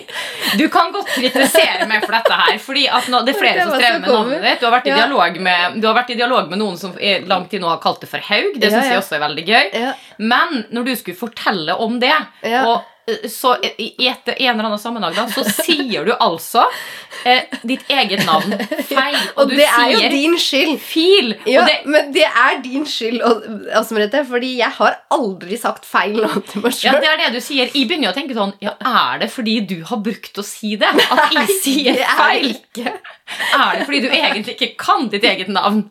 du 0.59 0.67
kan 0.73 0.91
godt 0.93 1.09
kritisere 1.15 1.87
meg 1.89 2.03
for 2.05 2.13
dette 2.13 2.37
her. 2.41 2.59
Fordi 2.61 2.83
at 2.99 3.07
nå, 3.09 3.23
Det 3.25 3.33
er 3.33 3.39
flere 3.39 3.63
som 3.65 3.73
strever 3.73 4.03
med 4.03 4.11
navnet 4.11 4.45
ditt. 4.45 4.59
Du 4.61 4.67
har, 4.67 4.75
vært 4.75 4.91
i 4.91 4.93
dialog 4.93 5.39
med, 5.47 5.79
du 5.81 5.87
har 5.89 5.97
vært 5.97 6.13
i 6.13 6.19
dialog 6.19 6.51
med 6.51 6.61
noen 6.61 6.77
som 6.77 6.93
i 7.01 7.15
lang 7.25 7.47
tid 7.49 7.63
nå 7.63 7.71
har 7.71 7.81
kalt 7.81 8.03
det 8.05 8.11
for 8.11 8.21
Haug. 8.29 8.53
Det 8.53 8.69
syns 8.69 8.83
ja, 8.83 8.83
ja. 8.85 8.91
jeg 8.93 9.01
også 9.01 9.17
er 9.17 9.23
veldig 9.25 9.47
gøy. 9.47 9.81
Men 10.33 10.61
når 10.75 10.91
du 10.91 10.93
skulle 11.01 11.17
fortelle 11.17 11.79
om 11.87 11.97
det 12.03 12.13
og 12.61 12.85
så 13.31 13.53
i 13.63 14.07
et, 14.09 14.27
en 14.33 14.49
eller 14.51 14.65
annen 14.67 14.79
sammenheng 14.81 15.13
da, 15.15 15.23
så 15.31 15.45
sier 15.47 16.03
du 16.03 16.11
altså 16.13 16.65
eh, 17.23 17.45
ditt 17.63 17.85
eget 17.87 18.25
navn 18.27 18.51
feil. 18.89 19.15
Og, 19.37 19.45
og 19.45 19.53
det 19.53 19.67
er 19.67 19.93
jo 19.93 20.01
din 20.11 20.35
skyld. 20.41 20.73
Fil. 20.83 21.31
Ja, 21.47 21.63
det, 21.67 21.77
men 21.87 22.11
det 22.15 22.25
er 22.27 22.59
din 22.65 22.83
skyld, 22.87 23.23
altså, 23.23 23.95
Merete, 23.95 24.25
fordi 24.27 24.53
jeg 24.59 24.75
har 24.79 24.99
aldri 25.15 25.59
sagt 25.61 25.87
feil 25.87 26.19
navn 26.19 26.43
til 26.49 26.65
meg 26.65 26.75
sjøl. 26.75 26.91
Ja, 26.91 27.03
det 27.03 27.11
er 27.13 27.23
det 27.23 27.31
du 27.37 27.41
sier. 27.43 27.71
Jeg 27.71 27.87
begynner 27.87 28.11
å 28.11 28.17
tenke 28.17 28.35
sånn 28.37 28.55
Ja, 28.63 28.75
er 28.75 29.23
det 29.23 29.31
fordi 29.31 29.59
du 29.69 29.77
har 29.87 30.03
brukt 30.03 30.39
å 30.41 30.45
si 30.45 30.75
det? 30.79 30.91
At 31.07 31.31
jeg 31.37 31.59
sier 31.63 32.03
feil? 32.17 32.57
Er, 32.83 32.97
er 33.55 33.79
det 33.79 33.87
fordi 33.87 34.03
du 34.03 34.11
egentlig 34.11 34.57
ikke 34.57 34.73
kan 34.83 35.07
ditt 35.13 35.27
eget 35.27 35.51
navn? 35.53 35.87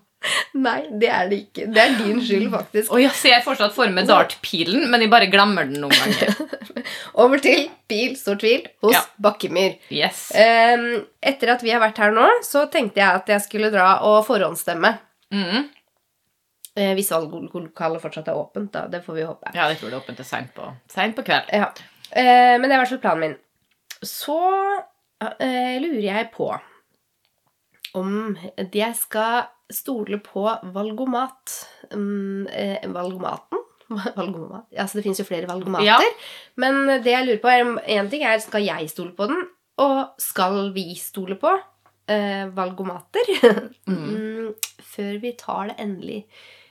Nei, 0.56 0.78
det 1.00 1.10
er 1.12 1.30
det 1.30 1.38
ikke. 1.44 1.66
Det 1.72 1.82
er 1.82 1.94
din 2.00 2.20
skyld, 2.24 2.48
faktisk. 2.52 2.92
Og 2.94 3.02
jeg 3.02 3.14
ser 3.18 3.44
fortsatt 3.44 3.74
for 3.76 3.92
meg 3.92 4.08
dartpilen, 4.08 4.86
men 4.90 5.04
jeg 5.04 5.12
bare 5.12 5.30
glemmer 5.32 5.68
den 5.68 5.82
noen 5.84 5.94
ganger. 5.96 6.34
Over 7.22 7.42
til 7.42 7.66
pil, 7.90 8.14
stor 8.18 8.38
tvil, 8.40 8.66
hos 8.84 8.94
ja. 8.94 9.02
Bakkemyr. 9.22 9.78
Yes. 9.92 10.28
Etter 10.34 11.54
at 11.56 11.64
vi 11.64 11.72
har 11.74 11.82
vært 11.82 12.00
her 12.02 12.14
nå, 12.14 12.26
så 12.46 12.66
tenkte 12.72 13.02
jeg 13.02 13.22
at 13.22 13.32
jeg 13.34 13.44
skulle 13.46 13.72
dra 13.74 13.96
og 14.06 14.22
forhåndsstemme. 14.28 14.92
Mm. 15.34 15.66
Uh, 16.76 16.92
hvis 16.92 17.08
valglokalet 17.08 18.02
fortsatt 18.02 18.26
er 18.28 18.36
åpent, 18.36 18.68
da. 18.74 18.84
Det 18.92 19.00
får 19.04 19.16
vi 19.16 19.24
håpe. 19.24 19.52
Ja, 19.56 19.70
jeg 19.72 19.80
tror 19.80 19.90
det 19.90 19.96
er 19.96 20.02
åpent 20.02 20.20
til 20.20 20.28
seint 20.28 20.52
på, 20.56 20.68
på 20.92 21.24
kveld. 21.24 21.52
Ja. 21.56 21.70
Uh, 22.12 22.56
men 22.60 22.66
det 22.66 22.74
er 22.74 22.76
i 22.76 22.80
hvert 22.82 22.92
fall 22.92 23.04
planen 23.06 23.24
min. 23.24 23.36
Så 24.04 24.36
uh, 24.36 25.76
lurer 25.80 26.02
jeg 26.04 26.28
på 26.34 26.50
om 27.96 28.36
jeg 28.60 28.92
skal 28.98 29.46
stole 29.72 30.18
på 30.22 30.46
valgomat. 30.74 31.54
Um, 31.90 32.46
eh, 32.46 32.84
valgomaten? 32.90 33.62
Valgomat. 34.16 34.66
Altså, 34.74 34.98
det 34.98 35.04
fins 35.04 35.20
jo 35.20 35.26
flere 35.28 35.46
valgomater. 35.46 35.86
Ja. 35.86 36.00
Men 36.58 36.88
det 37.04 37.12
jeg 37.12 37.26
lurer 37.26 37.42
på, 37.42 37.50
er 37.52 37.98
én 37.98 38.10
ting 38.10 38.24
er 38.26 38.40
skal 38.42 38.64
jeg 38.66 38.90
stole 38.90 39.14
på 39.14 39.28
den, 39.30 39.44
og 39.78 40.16
skal 40.18 40.72
vi 40.74 40.88
stole 40.98 41.36
på 41.38 41.52
eh, 42.10 42.48
valgomater? 42.56 43.30
mm. 43.86 44.50
Før 44.82 45.20
vi 45.22 45.32
tar 45.38 45.70
det 45.70 45.78
endelige 45.84 46.24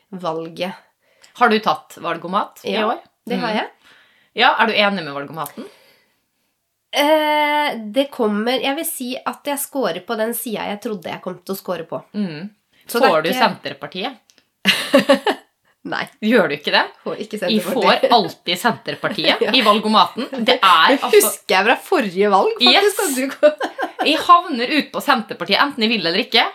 valget. 0.10 0.76
Har 1.40 1.52
du 1.52 1.60
tatt 1.60 1.98
valgomat 2.04 2.66
i 2.68 2.76
ja, 2.76 2.86
år? 2.88 3.00
det 3.28 3.40
har 3.40 3.52
mm. 3.52 3.58
jeg. 3.62 3.96
Ja, 4.36 4.56
Er 4.60 4.68
du 4.68 4.74
enig 4.76 5.04
med 5.04 5.14
valgomaten? 5.16 5.68
Eh, 6.96 7.76
det 7.92 8.06
kommer 8.12 8.56
Jeg 8.60 8.76
vil 8.78 8.86
si 8.88 9.08
at 9.20 9.48
jeg 9.48 9.60
scorer 9.60 10.00
på 10.08 10.16
den 10.16 10.32
sida 10.38 10.64
jeg 10.70 10.80
trodde 10.84 11.12
jeg 11.12 11.24
kom 11.24 11.40
til 11.44 11.56
å 11.56 11.60
score 11.60 11.88
på. 11.88 12.02
Mm. 12.16 12.52
Får 12.92 13.26
du 13.26 13.32
Senterpartiet? 13.34 14.22
Nei. 15.86 16.02
Gjør 16.26 16.50
du 16.50 16.56
ikke 16.56 16.74
det? 16.74 16.84
Får 17.06 17.20
ikke 17.22 17.40
Jeg 17.46 17.62
får 17.62 18.08
alltid 18.10 18.58
Senterpartiet 18.58 19.42
ja. 19.46 19.54
i 19.54 19.62
valgomaten. 19.66 20.28
Det 20.48 20.58
er 20.58 20.96
altså 20.96 21.12
Husker 21.14 21.58
jeg 21.58 21.68
fra 21.68 21.76
forrige 21.92 22.32
valg, 22.34 22.56
faktisk. 22.58 23.36
Yes. 23.46 23.74
jeg 24.10 24.22
havner 24.26 24.76
ut 24.80 24.92
på 24.94 25.04
Senterpartiet, 25.06 25.62
enten 25.62 25.86
jeg 25.86 25.94
vil 25.94 26.06
eller 26.06 26.24
ikke. 26.26 26.48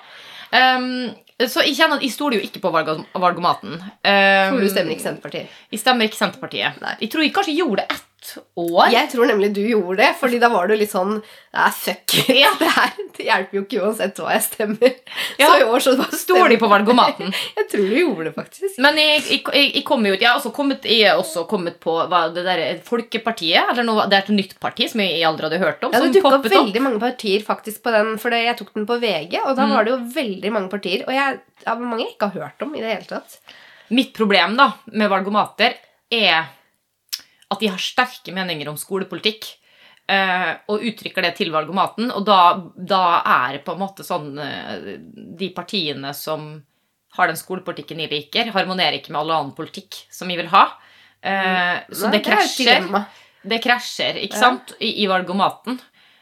Um, 0.50 1.12
så 1.46 1.62
jeg 1.62 1.76
kjenner 1.78 2.00
at 2.00 2.04
jeg 2.04 2.12
stoler 2.12 2.40
jo 2.40 2.48
ikke 2.48 2.60
på 2.64 2.72
valgomaten. 2.74 3.78
Um, 3.78 4.50
For 4.50 4.58
du 4.64 4.72
stemmer 4.72 4.96
ikke 4.96 5.06
Senterpartiet? 5.06 5.58
Jeg 5.70 5.82
stemmer 5.84 6.10
ikke 6.10 6.18
Senterpartiet. 6.18 6.82
Nei. 6.82 6.96
Jeg 7.04 7.12
tror 7.14 7.24
jeg 7.24 7.34
kanskje 7.38 7.54
gjorde 7.60 7.84
det 7.84 7.94
ett 7.94 8.09
år. 8.59 8.90
Jeg 8.92 9.09
tror 9.12 9.28
nemlig 9.30 9.50
du 9.56 9.62
gjorde 9.64 9.96
det, 10.02 10.11
Fordi 10.20 10.38
da 10.42 10.50
var 10.52 10.68
du 10.68 10.74
litt 10.78 10.92
sånn 10.92 11.16
Nei, 11.18 11.68
fuck. 11.74 12.14
Ja. 12.28 12.52
Det, 12.61 12.68
her, 12.70 12.90
det, 13.16 13.24
hjelper 13.24 13.56
jo 13.56 13.62
ikke 13.64 13.80
uansett 13.83 14.18
hva 14.20 14.35
jeg 14.35 14.42
stemmer. 14.44 14.92
Ja. 15.40 15.48
Så 15.48 15.54
i 15.59 15.64
år 15.66 15.83
så 15.83 15.94
bare 15.98 16.18
Stoler 16.20 16.52
de 16.52 16.59
på 16.61 16.68
valgomaten? 16.70 17.33
jeg 17.59 17.66
tror 17.72 17.88
du 17.88 17.96
gjorde 17.96 18.26
det, 18.28 18.33
faktisk. 18.37 18.76
Men 18.85 19.00
jeg, 19.00 19.24
jeg, 19.26 19.40
jeg, 19.48 19.83
jo 19.83 20.12
Jeg 20.12 20.28
har 20.28 20.37
også 20.37 20.52
kommet, 20.54 20.87
jeg 20.87 21.09
er 21.09 21.18
også 21.18 21.46
kommet 21.50 21.80
på 21.83 21.96
hva, 22.12 22.22
det 22.35 22.44
der 22.46 22.62
Folkepartiet. 22.87 23.72
Eller 23.72 23.87
noe, 23.88 24.06
det 24.11 24.20
er 24.20 24.28
et 24.28 24.37
nytt 24.37 24.54
parti 24.62 24.87
som 24.92 25.02
jeg 25.02 25.24
aldri 25.26 25.48
hadde 25.48 25.62
hørt 25.64 25.83
om. 25.88 25.96
Ja, 25.96 26.04
Det 26.04 26.20
dukka 26.20 26.37
opp 26.38 26.48
veldig 26.52 26.85
mange 26.85 27.02
partier 27.02 27.42
faktisk 27.46 27.83
på 27.87 27.94
den, 27.96 28.14
for 28.22 28.37
jeg 28.37 28.56
tok 28.61 28.72
den 28.76 28.87
på 28.88 29.00
VG, 29.02 29.40
og 29.42 29.56
da 29.59 29.66
mm. 29.66 29.74
var 29.74 29.88
det 29.88 29.94
jo 29.96 30.00
veldig 30.20 30.54
mange 30.54 30.72
partier. 30.72 31.04
Og 31.09 31.16
jeg, 31.16 31.42
mange 31.80 32.04
jeg 32.04 32.14
ikke 32.14 32.30
har 32.30 32.46
hørt 32.46 32.66
om 32.68 32.76
i 32.76 32.85
det 32.85 32.94
hele 32.94 33.11
tatt. 33.11 33.40
Mitt 33.90 34.14
problem 34.14 34.54
da 34.61 34.70
med 34.94 35.11
valgomater 35.11 35.74
er 36.14 36.59
at 37.50 37.60
de 37.60 37.70
har 37.70 37.82
sterke 37.82 38.34
meninger 38.34 38.70
om 38.70 38.78
skolepolitikk. 38.78 39.56
eh, 40.10 40.52
og 40.66 40.82
uttrykker 40.82 41.22
det 41.22 41.36
til 41.38 41.52
valgomaten. 41.54 42.10
Og 42.10 42.24
da, 42.26 42.58
da 42.74 43.20
er 43.20 43.58
det 43.58 43.64
på 43.66 43.76
en 43.76 43.82
måte 43.82 44.02
sånn 44.02 44.32
eh, 44.42 44.96
De 45.38 45.50
partiene 45.54 46.10
som 46.16 46.50
har 47.16 47.30
den 47.30 47.38
skolepolitikken 47.38 47.98
de 47.98 48.08
liker, 48.10 48.52
harmonerer 48.54 48.98
ikke 48.98 49.12
med 49.14 49.20
all 49.22 49.32
annen 49.34 49.54
politikk 49.54 50.04
som 50.14 50.30
vi 50.30 50.38
vil 50.38 50.50
ha. 50.52 50.64
Eh, 51.22 51.76
så 51.90 52.10
det 52.10 52.22
er 52.22 52.26
krasjer. 52.26 52.88
Det 53.40 53.58
krasjer, 53.64 54.18
ikke 54.26 54.38
sant, 54.38 54.74
i, 54.84 55.06
valgomaten. 55.08 55.78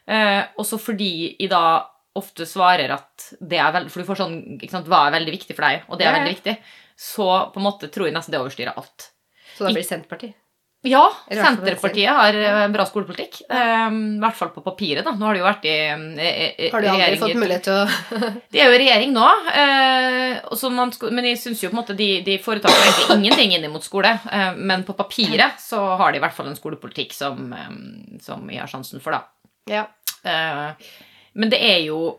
Eh, 0.06 0.42
også 0.60 0.78
fordi 0.80 1.36
i 1.44 1.48
da 1.50 1.82
ofte 2.18 2.46
svarer 2.48 2.92
at 2.94 3.26
det 3.44 3.58
er 3.60 3.74
veldig 3.74 3.90
For 3.92 4.00
du 4.00 4.08
får 4.08 4.18
sånn 4.22 4.36
ikke 4.56 4.72
sant, 4.72 4.86
Hva 4.88 5.02
er 5.06 5.18
veldig 5.18 5.34
viktig 5.34 5.54
for 5.54 5.66
deg? 5.66 5.84
Og 5.86 6.00
det 6.00 6.06
er 6.08 6.16
veldig 6.16 6.32
viktig. 6.38 6.54
Så 6.98 7.26
på 7.52 7.60
en 7.60 7.66
måte 7.66 7.90
tror 7.94 8.08
jeg 8.08 8.16
nesten 8.16 8.34
det 8.34 8.40
overstyrer 8.40 8.78
alt. 8.78 9.10
Så 9.54 9.66
da 9.66 9.74
blir 9.74 9.84
det 9.84 9.90
Senterpartiet. 9.90 10.38
Ja, 10.86 11.08
Senterpartiet 11.26 12.10
har 12.14 12.36
eh, 12.38 12.68
bra 12.70 12.84
skolepolitikk. 12.86 13.40
Eh, 13.50 13.86
I 13.90 14.20
hvert 14.22 14.36
fall 14.38 14.52
på 14.54 14.62
papiret, 14.62 15.02
da. 15.02 15.10
Nå 15.18 15.26
har 15.26 15.34
de 15.34 15.40
jo 15.40 15.46
vært 15.48 15.64
i 15.66 15.72
regjering 15.74 16.20
eh, 16.22 16.68
Har 16.70 16.84
de 16.84 16.90
aldri 16.92 17.18
fått 17.18 17.40
mulighet 17.40 17.64
til 17.66 17.74
å 17.74 18.20
De 18.54 18.60
er 18.62 18.70
jo 18.70 18.76
i 18.76 18.80
regjering 18.84 19.14
nå, 19.16 19.24
eh, 19.58 21.08
men 21.10 21.26
jeg 21.26 21.40
syns 21.42 21.64
jo 21.64 21.72
på 21.72 21.74
en 21.74 21.80
måte 21.80 21.96
de, 21.98 22.08
de 22.22 22.36
foretar 22.42 22.70
egentlig 22.78 23.16
ingenting 23.16 23.56
inn 23.56 23.66
mot 23.72 23.82
skole. 23.82 24.12
Eh, 24.30 24.52
men 24.54 24.86
på 24.86 24.94
papiret 24.98 25.58
så 25.62 25.82
har 25.98 26.14
de 26.14 26.20
i 26.20 26.22
hvert 26.22 26.36
fall 26.36 26.52
en 26.52 26.58
skolepolitikk 26.58 27.16
som, 27.16 27.50
vi 27.50 28.22
som 28.22 28.46
jeg 28.46 28.62
har 28.62 28.70
sjansen 28.70 29.02
for, 29.02 29.18
da. 29.18 29.26
Ja. 29.68 29.88
Eh, 30.22 30.94
men 31.38 31.50
det 31.52 31.58
er 31.62 31.82
jo 31.86 32.18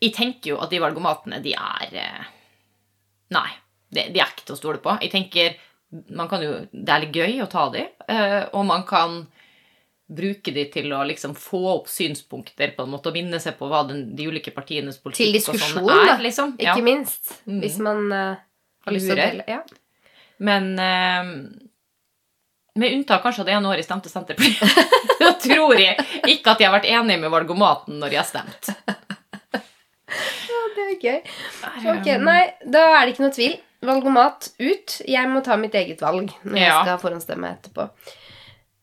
Jeg 0.00 0.14
tenker 0.16 0.54
jo 0.54 0.60
at 0.62 0.70
de 0.72 0.78
valgomatene, 0.80 1.42
de 1.44 1.52
er 1.52 1.98
eh, 2.00 2.30
Nei, 3.34 3.50
de, 3.90 4.06
de 4.14 4.22
er 4.22 4.30
ikke 4.30 4.46
til 4.46 4.56
å 4.56 4.58
stole 4.58 4.80
på. 4.82 4.94
Jeg 5.02 5.10
tenker 5.12 5.58
jo, 5.90 6.66
Det 6.72 6.94
er 6.94 7.04
litt 7.04 7.16
gøy 7.16 7.40
å 7.44 7.48
ta 7.50 7.68
de, 7.74 7.86
eh, 8.08 8.42
og 8.54 8.66
man 8.66 8.84
kan 8.88 9.24
bruke 10.10 10.50
de 10.54 10.64
til 10.72 10.90
å 10.94 11.04
liksom 11.06 11.36
få 11.38 11.60
opp 11.76 11.88
synspunkter 11.90 12.72
på 12.74 12.82
en 12.82 12.90
måte, 12.90 13.10
og 13.10 13.14
minne 13.14 13.38
seg 13.42 13.56
på 13.58 13.68
hva 13.70 13.84
den, 13.88 14.08
de 14.18 14.26
ulike 14.26 14.50
partienes 14.54 14.98
politikk 14.98 15.36
og 15.38 15.54
sånn 15.54 15.58
diskusjon, 15.60 15.90
er. 15.94 16.06
da. 16.06 16.16
Liksom. 16.24 16.54
Ikke 16.58 16.76
Ja. 16.80 16.82
minst. 16.82 17.34
Mm. 17.46 17.60
Hvis 17.62 17.78
man 17.78 18.12
uh, 18.12 18.36
har 18.86 18.96
lyst 18.96 19.06
til 19.06 19.14
å 19.14 19.20
dele. 19.20 19.44
Ja. 19.46 19.60
Men 20.38 20.72
uh, 20.78 21.30
med 22.80 22.96
unntak 22.96 23.22
kanskje 23.22 23.44
av 23.44 23.46
det 23.50 23.54
ene 23.54 23.70
året 23.70 23.82
jeg 23.84 23.88
stemte 23.90 24.10
Senterpartiet, 24.10 24.92
da 25.22 25.32
tror 25.38 25.78
jeg 25.78 25.94
ikke 26.26 26.54
at 26.54 26.62
jeg 26.62 26.70
har 26.70 26.76
vært 26.80 26.90
enig 26.90 27.18
med 27.22 27.30
valgomaten 27.30 27.98
når 28.02 28.16
jeg 28.16 28.22
har 28.22 28.30
stemt. 28.30 28.70
Det 30.74 30.84
er 30.86 30.94
gøy. 31.04 31.18
Ok, 31.92 32.08
Nei, 32.18 32.40
da 32.66 32.82
er 32.96 33.04
det 33.06 33.12
ikke 33.14 33.24
noe 33.28 33.34
tvil. 33.34 33.58
Valgomat 33.86 34.50
ut. 34.58 34.98
Jeg 35.08 35.28
må 35.30 35.40
ta 35.44 35.56
mitt 35.56 35.74
eget 35.78 36.02
valg 36.04 36.32
når 36.42 36.58
jeg 36.60 36.74
skal 36.82 36.98
forhåndsstemme 37.00 37.54
etterpå. 37.56 37.86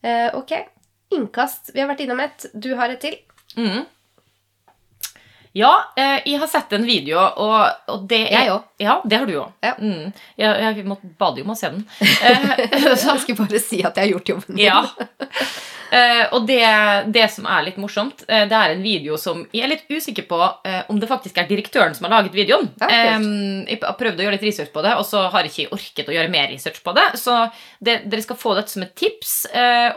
Uh, 0.06 0.30
ok. 0.40 0.56
Innkast. 1.14 1.72
Vi 1.74 1.84
har 1.84 1.92
vært 1.92 2.02
innom 2.06 2.20
ett. 2.24 2.48
Du 2.54 2.74
har 2.80 2.90
et 2.94 3.02
til. 3.04 3.20
Mm. 3.58 3.86
Ja, 5.58 5.94
eh, 5.98 6.20
jeg 6.26 6.38
har 6.40 6.48
sett 6.52 6.74
en 6.76 6.84
video, 6.86 7.18
og, 7.18 7.88
og 7.90 8.04
det 8.10 8.20
er 8.28 8.44
Jeg 8.44 8.52
òg. 8.54 8.66
Ja, 8.84 8.98
det 9.06 9.18
har 9.18 9.26
du 9.26 9.34
òg. 9.40 9.56
Ja. 9.66 9.72
Mm. 9.80 10.12
Jeg, 10.38 10.60
jeg 10.78 10.86
måtte 10.86 11.10
bade 11.18 11.42
jo 11.42 11.48
med 11.48 11.56
å 11.56 11.58
se 11.58 11.72
den. 11.74 11.88
Eh, 12.28 12.94
så, 12.94 13.16
Jeg 13.16 13.24
skulle 13.24 13.48
bare 13.48 13.62
si 13.64 13.80
at 13.82 13.98
jeg 13.98 14.04
har 14.06 14.12
gjort 14.12 14.30
jobben 14.36 14.58
min. 14.60 14.68
ja. 14.68 14.84
Eh, 15.92 16.24
og 16.36 16.48
det, 16.48 16.64
det 17.16 17.26
som 17.32 17.46
er 17.48 17.64
litt 17.68 17.78
morsomt, 17.80 18.24
uh, 18.28 18.44
det 18.50 18.58
er 18.58 18.74
en 18.74 18.84
video 18.84 19.16
som 19.20 19.46
Jeg 19.56 19.64
er 19.64 19.72
litt 19.72 19.86
usikker 19.88 20.26
på 20.28 20.40
uh, 20.40 20.82
om 20.92 21.00
det 21.00 21.08
faktisk 21.08 21.38
er 21.40 21.48
direktøren 21.48 21.96
som 21.96 22.08
har 22.08 22.18
laget 22.18 22.36
videoen. 22.36 22.68
Um. 22.82 23.64
Jeg 23.68 23.80
prøvd 23.80 24.20
å 24.20 24.26
gjøre 24.26 24.36
litt 24.36 24.48
research 24.50 24.74
på 24.74 24.84
det, 24.84 24.94
og 25.00 25.06
så 25.08 25.24
har 25.32 25.48
jeg 25.48 25.54
ikke 25.54 25.78
orket 25.78 26.12
å 26.12 26.18
gjøre 26.18 26.34
mer 26.34 26.52
research 26.52 26.82
på 26.84 26.94
det. 26.98 27.06
Så 27.22 27.38
det, 27.80 28.02
dere 28.12 28.26
skal 28.26 28.40
få 28.40 28.56
dette 28.58 28.74
som 28.74 28.84
et 28.84 28.94
tips, 28.98 29.36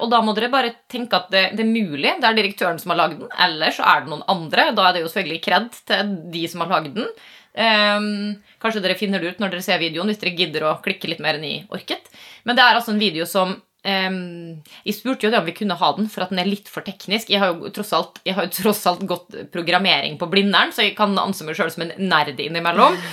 og 0.01 0.07
da 0.13 0.21
må 0.25 0.35
dere 0.37 0.51
bare 0.53 0.73
tenke 0.91 1.19
at 1.19 1.31
det, 1.33 1.45
det 1.59 1.65
er 1.65 1.71
mulig 1.71 2.15
det 2.21 2.27
er 2.27 2.37
direktøren 2.37 2.79
som 2.81 2.93
har 2.93 3.01
lagd 3.03 3.21
den, 3.21 3.31
eller 3.47 3.75
så 3.75 3.85
er 3.87 4.03
det 4.05 4.13
noen 4.13 4.25
andre. 4.31 4.71
Da 4.77 4.89
er 4.89 4.97
det 4.97 5.05
jo 5.05 5.11
selvfølgelig 5.11 5.45
kred 5.45 5.69
til 5.91 6.15
de 6.35 6.45
som 6.51 6.65
har 6.65 6.73
lagd 6.75 6.97
den. 6.99 7.09
Um, 7.51 8.37
kanskje 8.63 8.83
dere 8.85 8.99
finner 8.99 9.23
det 9.23 9.33
ut 9.33 9.41
når 9.43 9.57
dere 9.57 9.65
ser 9.65 9.81
videoen, 9.83 10.11
hvis 10.11 10.21
dere 10.23 10.37
gidder 10.39 10.69
å 10.69 10.77
klikke 10.85 11.11
litt 11.11 11.23
mer 11.23 11.39
enn 11.39 11.49
i 11.49 11.57
orket. 11.75 12.07
Men 12.47 12.59
det 12.59 12.65
er 12.65 12.79
altså 12.79 12.95
en 12.95 13.03
video 13.03 13.27
som 13.29 13.57
Ehm, 13.89 14.61
jeg 14.85 14.99
spurte 14.99 15.25
jo 15.25 15.31
det 15.33 15.39
om 15.41 15.47
vi 15.47 15.55
kunne 15.57 15.77
ha 15.81 15.91
den, 15.97 16.09
for 16.13 16.25
at 16.25 16.33
den 16.35 16.43
er 16.43 16.49
litt 16.49 16.69
for 16.69 16.85
teknisk. 16.85 17.31
Jeg 17.33 17.41
har 17.41 17.55
jo 17.55 17.71
tross 17.73 17.93
alt, 17.97 18.21
jeg 18.29 18.37
har 18.37 18.47
jo 18.47 18.53
tross 18.59 18.83
alt 18.91 19.07
gått 19.09 19.39
programmering 19.55 20.19
på 20.21 20.29
Blindern, 20.33 20.75
så 20.77 20.85
jeg 20.85 20.97
kan 20.99 21.17
anse 21.21 21.47
meg 21.47 21.57
sjøl 21.57 21.73
som 21.73 21.87
en 21.87 21.95
nerd 22.11 22.41
innimellom. 22.41 22.99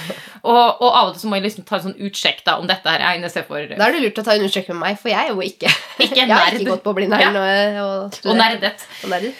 Og, 0.47 0.55
og 0.55 0.85
av 0.93 1.09
og 1.09 1.15
til 1.15 1.23
så 1.25 1.27
må 1.27 1.39
jeg 1.39 1.47
liksom 1.47 1.63
ta 1.67 1.75
en 1.75 1.87
sånn 1.87 2.03
utsjekk 2.07 2.43
da, 2.45 2.53
om 2.61 2.67
dette 2.69 2.87
her 2.87 3.01
er 3.03 3.31
seg 3.33 3.49
for 3.49 3.65
Da 3.73 3.87
er 3.87 3.95
det 3.97 4.03
lurt 4.05 4.21
å 4.21 4.23
ta 4.23 4.35
en 4.37 4.45
utsjekk 4.45 4.69
med 4.69 4.79
meg, 4.79 4.99
for 5.01 5.11
jeg 5.11 5.17
er 5.25 5.33
jo 5.33 5.43
ikke 5.43 5.71
Ikke 6.05 6.19
Jeg 6.21 6.29
har 6.31 6.53
ikke 6.53 6.69
gått 6.69 6.85
på 6.85 6.93
Blindern 6.95 7.35
og, 7.41 7.81
og, 7.81 8.19
og 8.31 8.37
nerdet. 8.37 8.85
og 9.01 9.11
nerdet. 9.11 9.33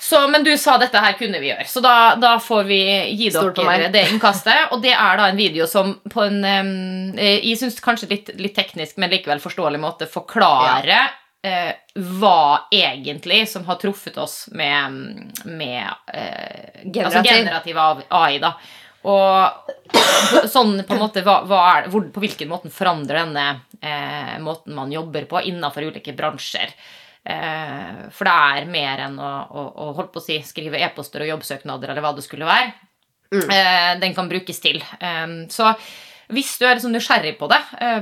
Så, 0.00 0.28
men 0.28 0.44
du 0.44 0.58
sa 0.58 0.78
dette 0.80 0.96
her 0.96 1.12
kunne 1.18 1.38
vi 1.42 1.50
gjøre, 1.50 1.66
så 1.68 1.82
da, 1.84 1.94
da 2.16 2.32
får 2.40 2.62
vi 2.64 2.80
gi 3.20 3.26
dere 3.34 3.90
det 3.92 4.06
innkastet. 4.08 4.70
Og 4.72 4.80
det 4.80 4.94
er 4.96 5.18
da 5.20 5.26
en 5.28 5.36
video 5.36 5.66
som 5.68 5.92
på 6.08 6.22
en 6.24 6.38
eh, 6.46 7.36
Jeg 7.44 7.58
syns 7.60 7.76
kanskje 7.84 8.08
litt, 8.14 8.30
litt 8.40 8.56
teknisk, 8.56 8.96
men 8.96 9.12
likevel 9.12 9.42
forståelig 9.44 9.80
måte 9.82 10.08
forklarer 10.08 11.12
eh, 11.44 11.74
hva 12.16 12.70
egentlig 12.72 13.42
som 13.52 13.68
har 13.68 13.76
truffet 13.82 14.16
oss 14.16 14.46
med, 14.56 14.96
med 15.44 15.84
uh, 15.84 16.80
Generativ. 16.80 17.04
Altså 17.04 17.24
generativ 17.28 17.82
AI, 18.08 18.38
da. 18.40 18.54
Og 19.10 20.48
sånn 20.54 20.80
på 20.84 20.96
en 20.96 21.00
måte 21.00 21.24
hva, 21.24 21.40
hva 21.48 21.60
er, 21.74 21.90
hvor, 21.92 22.08
På 22.12 22.20
hvilken 22.20 22.50
måte 22.50 22.72
forandrer 22.72 23.22
denne 23.22 23.46
eh, 23.80 24.36
måten 24.44 24.76
man 24.76 24.92
jobber 24.92 25.28
på 25.28 25.44
innenfor 25.48 25.88
ulike 25.88 26.16
bransjer? 26.16 26.72
Eh, 27.26 28.04
for 28.16 28.24
det 28.24 28.34
er 28.34 28.70
mer 28.72 29.02
enn 29.06 29.18
å, 29.20 29.32
å, 29.50 29.64
å 29.76 29.88
holdt 29.98 30.12
på 30.14 30.22
å 30.22 30.24
si, 30.24 30.38
skrive 30.46 30.80
e-poster 30.80 31.20
og 31.26 31.32
jobbsøknader 31.34 31.92
eller 31.92 32.04
hva 32.04 32.14
det 32.16 32.24
skulle 32.26 32.48
være. 32.48 32.72
Mm. 33.30 33.50
Eh, 33.54 33.90
den 34.00 34.14
kan 34.16 34.28
brukes 34.30 34.60
til. 34.64 34.80
Eh, 35.00 35.26
så 35.52 35.74
hvis 36.30 36.52
du 36.60 36.64
er 36.64 36.76
liksom 36.78 36.92
nysgjerrig 36.94 37.32
på 37.40 37.48
det, 37.50 37.56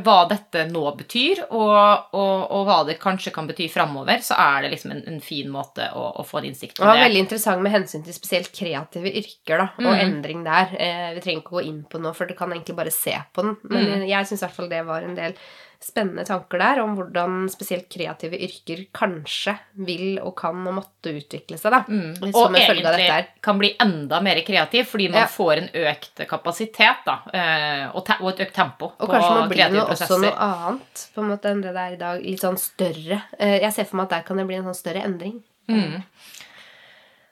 hva 0.04 0.16
dette 0.28 0.66
nå 0.68 0.82
betyr, 0.98 1.38
og, 1.48 2.10
og, 2.12 2.42
og 2.52 2.66
hva 2.68 2.74
det 2.84 2.98
kanskje 3.00 3.32
kan 3.32 3.46
bety 3.48 3.70
framover, 3.72 4.20
så 4.20 4.36
er 4.36 4.66
det 4.66 4.70
liksom 4.74 4.92
en, 4.92 5.00
en 5.14 5.22
fin 5.24 5.48
måte 5.48 5.86
å, 5.96 6.02
å 6.20 6.24
få 6.28 6.42
innsikt 6.44 6.76
Det 6.76 6.84
i 6.84 6.90
var 6.90 7.00
veldig 7.06 7.22
interessant 7.24 7.64
med 7.64 7.72
hensyn 7.72 8.04
til 8.04 8.12
spesielt 8.12 8.50
kreative 8.52 9.08
yrker 9.22 9.62
da, 9.64 9.66
og 9.80 9.88
Mm. 9.88 10.02
endring 10.04 10.42
der. 10.44 10.74
Eh, 10.76 11.06
vi 11.16 11.22
trenger 11.24 11.40
ikke 11.40 11.56
gå 11.56 11.64
inn 11.70 11.80
på 11.88 12.02
noe, 12.04 12.12
for 12.12 12.28
du 12.28 12.36
kan 12.36 12.52
egentlig 12.52 12.76
bare 12.76 12.92
se 12.92 13.16
på 13.32 13.46
den. 13.48 13.56
Men 13.64 13.88
Mm. 13.94 14.06
jeg 14.12 14.28
syns 14.28 14.42
i 14.42 14.46
hvert 14.46 14.58
fall 14.60 14.68
det 14.76 14.84
var 14.92 15.08
en 15.08 15.16
del 15.16 15.38
spennende 15.80 16.24
tanker 16.26 16.58
der 16.58 16.80
om 16.82 16.96
hvordan 16.98 17.44
spesielt 17.52 17.86
kreative 17.92 18.34
yrker 18.42 18.80
kanskje 18.92 19.52
vil 19.86 20.18
og 20.18 20.32
kan 20.40 20.58
og 20.66 20.74
måtte 20.80 21.12
utvikle 21.14 21.58
seg. 21.60 21.70
da. 21.70 21.80
Mm. 21.86 22.32
Og 22.34 22.56
egentlig 22.58 23.20
kan 23.46 23.60
bli 23.60 23.70
enda 23.80 24.18
mer 24.20 24.40
kreativ 24.46 24.88
fordi 24.90 25.06
man 25.12 25.20
Ja. 25.22 25.26
får 25.30 25.52
en 25.62 25.68
økt 25.86 26.24
kapasitet 26.28 27.04
da, 27.06 27.20
eh, 27.32 27.84
og, 27.94 28.10
og 28.20 28.28
et 28.32 28.42
økt 28.48 28.54
tempo 28.54 28.90
Og 28.98 29.08
kanskje 29.08 29.30
må 29.36 29.46
bli 29.48 29.56
kreative 29.60 29.78
noe, 29.78 29.94
også 29.94 30.18
noe 30.20 30.34
annet 30.48 31.04
på 31.14 31.22
en 31.22 31.30
måte 31.30 31.52
enn 31.52 31.62
det 31.62 31.72
det 31.78 31.84
er 31.86 31.92
i 31.94 32.02
dag. 32.02 32.22
Litt 32.26 32.40
sånn 32.42 32.58
større. 32.58 33.22
Eh, 33.38 33.58
Jeg 33.62 33.72
ser 33.72 33.84
for 33.84 33.96
meg 33.96 34.04
at 34.10 34.16
der 34.18 34.26
kan 34.26 34.36
det 34.36 34.46
bli 34.50 34.56
en 34.58 34.64
sånn 34.64 34.74
større 34.82 35.04
endring. 35.06 35.42
Mm. 35.68 36.02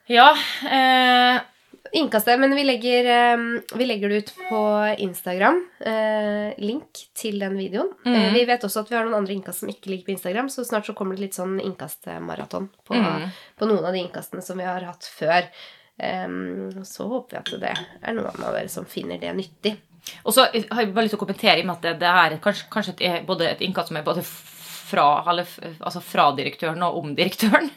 Ja, 0.07 0.29
eh, 0.71 1.41
Innkastet, 1.95 2.39
men 2.39 2.55
vi 2.55 2.63
legger, 2.63 3.05
eh, 3.05 3.61
vi 3.77 3.85
legger 3.85 4.09
det 4.09 4.15
ut 4.15 4.33
på 4.49 4.61
Instagram. 4.97 5.59
Eh, 5.79 6.53
link 6.57 7.03
til 7.13 7.39
den 7.39 7.57
videoen. 7.57 7.91
Mm. 8.05 8.15
Eh, 8.15 8.33
vi 8.33 8.43
vet 8.49 8.63
også 8.63 8.83
at 8.83 8.91
vi 8.91 8.97
har 8.97 9.05
noen 9.05 9.21
andre 9.21 9.35
innkast 9.35 9.63
som 9.63 9.71
ikke 9.71 9.91
ligger 9.91 10.09
på 10.09 10.15
Instagram, 10.17 10.49
så 10.49 10.65
snart 10.65 10.85
så 10.85 10.95
kommer 10.97 11.15
det 11.15 11.27
litt 11.27 11.39
sånn 11.39 11.59
innkastmaraton 11.63 12.69
på, 12.87 12.93
mm. 12.97 13.27
på 13.57 13.69
noen 13.69 13.85
av 13.85 13.93
de 13.93 14.03
innkastene 14.05 14.45
som 14.45 14.57
vi 14.59 14.67
har 14.67 14.85
hatt 14.87 15.07
før. 15.17 15.49
Em, 15.97 16.85
så 16.85 17.07
håper 17.09 17.37
vi 17.37 17.39
at 17.41 17.61
det 17.61 17.73
er 18.05 18.13
noen 18.17 18.43
av 18.45 18.53
dere 18.53 18.69
som 18.69 18.85
finner 18.85 19.17
det 19.21 19.33
nyttig. 19.33 19.77
Og 20.23 20.35
så 20.35 20.45
har 20.47 20.83
jeg 20.83 20.93
bare 20.93 21.07
lyst 21.07 21.15
til 21.15 21.19
å 21.19 21.25
kommentere 21.25 21.57
i 21.57 21.63
og 21.65 21.71
med 21.71 21.79
at 21.79 21.99
det, 21.99 22.11
er 22.11 22.37
kanskje, 22.43 22.69
kanskje 22.71 22.93
et, 22.95 23.01
er 23.09 23.25
både 23.27 23.49
et 23.49 23.63
innkast 23.65 23.91
som 23.91 23.97
er 23.99 24.05
både 24.05 24.23
fra, 24.87 25.07
eller, 25.27 25.49
altså 25.79 26.01
fra 26.03 26.29
direktøren 26.37 26.85
og 26.87 27.01
om 27.01 27.15
direktøren. 27.17 27.71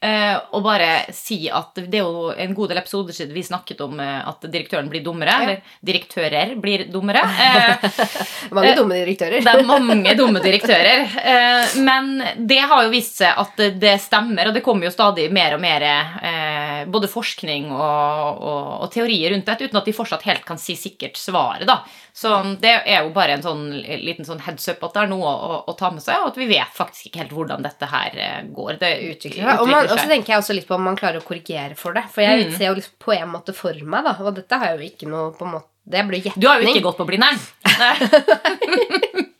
Eh, 0.00 0.36
og 0.56 0.62
bare 0.64 1.12
si 1.12 1.42
at 1.52 1.76
det 1.76 1.98
er 1.98 2.06
jo 2.06 2.30
en 2.32 2.54
god 2.56 2.70
del 2.72 2.78
episoder 2.80 3.12
siden 3.12 3.34
vi 3.36 3.42
snakket 3.44 3.82
om 3.84 3.98
eh, 4.00 4.22
at 4.30 4.46
direktøren 4.48 4.88
blir 4.88 5.02
dummere. 5.04 5.34
Eller 5.44 5.74
direktører 5.84 6.54
blir 6.60 6.86
dummere. 6.88 7.20
Eh, 7.20 7.84
Mange 8.56 8.72
dumme 8.78 8.96
direktører. 9.02 9.44
Det 9.44 9.52
er 9.52 9.66
mange 9.68 10.14
dumme 10.16 10.40
direktører. 10.40 11.04
Eh, 11.20 11.76
men 11.84 12.08
det 12.48 12.62
har 12.70 12.86
jo 12.86 12.94
vist 12.94 13.20
seg 13.20 13.36
at 13.44 13.60
det- 13.76 13.98
stemmer, 14.00 14.48
og 14.48 14.54
det 14.56 14.62
kommer 14.64 14.88
jo 14.88 14.94
stadig 14.94 15.26
mer 15.34 15.58
og 15.58 15.60
mer 15.60 15.84
eh, 15.84 16.84
både 16.88 17.08
forskning 17.10 17.68
og, 17.74 18.40
og, 18.40 18.68
og 18.86 18.92
teorier 18.94 19.34
rundt 19.34 19.44
dette, 19.50 19.68
uten 19.68 19.80
at 19.82 19.84
de 19.90 19.92
fortsatt 19.94 20.24
helt 20.24 20.46
kan 20.48 20.58
si 20.58 20.78
sikkert 20.80 21.20
svaret. 21.20 21.66
da. 21.68 21.82
Så 22.16 22.32
det 22.60 22.72
er 22.88 23.04
jo 23.04 23.12
bare 23.14 23.36
en 23.36 23.44
sånn 23.44 23.66
liten 24.02 24.26
sånn 24.26 24.40
heads 24.46 24.66
up 24.72 24.82
at 24.88 24.96
det 24.96 25.04
er 25.04 25.12
noe 25.12 25.28
å, 25.28 25.60
å 25.70 25.76
ta 25.78 25.92
med 25.92 26.02
seg, 26.02 26.22
og 26.24 26.32
at 26.32 26.40
vi 26.40 26.48
vet 26.50 26.72
faktisk 26.74 27.10
ikke 27.10 27.22
helt 27.26 27.36
hvordan 27.36 27.62
dette 27.68 27.86
her 27.92 28.16
går. 28.50 28.80
Det 28.80 28.90
utvikler 29.12 29.44
seg. 29.44 29.60
Og, 29.60 29.68
man, 29.70 29.89
og 29.92 29.98
så 29.98 30.06
tenker 30.08 30.32
jeg 30.34 30.38
også 30.42 30.54
litt 30.56 30.66
på 30.68 30.74
om 30.78 30.82
man 30.84 30.96
klarer 30.96 31.20
å 31.20 31.26
korrigere 31.26 31.76
for 31.76 31.92
det. 31.96 32.04
For 32.12 32.22
jeg 32.22 32.46
Mm. 32.48 32.56
ser 32.56 32.66
jo 32.70 32.74
liksom 32.78 32.96
på 32.98 33.12
en 33.18 33.28
måte 33.32 33.54
for 33.54 33.74
meg, 33.82 34.04
da. 34.04 34.16
Og 34.24 34.34
dette 34.34 34.58
har 34.58 34.76
jo 34.76 34.82
ikke 34.86 35.08
noe 35.10 35.32
på 35.36 35.44
en 35.46 35.52
måte 35.58 35.66
Det 35.90 36.02
blir 36.06 36.20
gjetning. 36.22 36.40
Du 36.42 36.46
har 36.46 36.60
jo 36.60 36.68
ikke 36.68 36.82
gått 36.84 36.98
på 36.98 37.06
Blindern. 37.08 37.38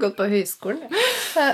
Gått 0.00 0.16
på 0.16 0.26
høyskolen. 0.28 0.82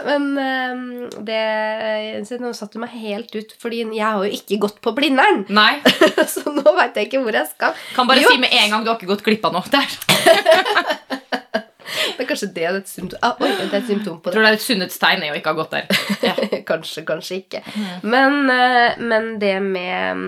Men 0.07 0.25
eh, 0.39 0.77
det 1.25 2.27
så 2.29 2.39
Nå 2.43 2.51
satte 2.57 2.75
du 2.77 2.83
meg 2.83 2.91
helt 2.91 3.31
ut, 3.37 3.55
fordi 3.63 3.83
jeg 3.95 4.03
har 4.05 4.19
jo 4.25 4.31
ikke 4.37 4.59
gått 4.65 4.81
på 4.85 4.93
Blindern. 4.97 5.45
Nei. 5.49 5.81
Så 6.33 6.43
nå 6.51 6.63
veit 6.77 6.97
jeg 6.99 7.09
ikke 7.09 7.23
hvor 7.23 7.33
jeg 7.39 7.47
skal. 7.53 7.75
Kan 7.95 8.07
bare 8.11 8.21
Jo. 8.25 8.29
si 8.33 8.39
med 8.43 8.51
en 8.53 8.71
gang 8.75 8.85
du 8.85 8.91
har 8.91 8.99
ikke 8.99 9.11
gått 9.15 9.23
glipp 9.27 9.45
av 9.47 9.53
noe. 9.55 9.65
Der. 9.73 9.89
Det 12.17 12.25
er 12.25 12.29
kanskje 12.29 12.49
det 12.55 12.65
er 12.69 12.77
et 12.79 12.89
symptom, 12.89 13.19
ah, 13.23 13.35
oi, 13.41 13.49
det 13.59 13.69
er 13.73 13.79
et 13.81 13.89
symptom 13.91 14.19
på 14.23 14.31
Jeg 14.31 14.33
det. 14.33 14.35
tror 14.35 14.45
det 14.47 14.51
er 14.53 14.59
et 14.59 14.65
sunnhetstegn 14.67 15.25
å 15.29 15.37
ikke 15.39 15.53
ha 15.53 15.59
gått 15.61 15.75
der. 15.77 15.87
Ja. 16.29 16.35
kanskje, 16.69 17.03
kanskje 17.09 17.39
ikke. 17.43 17.61
Men, 18.07 18.37
eh, 18.53 18.99
men 19.03 19.27
det 19.43 19.55
med, 19.65 20.23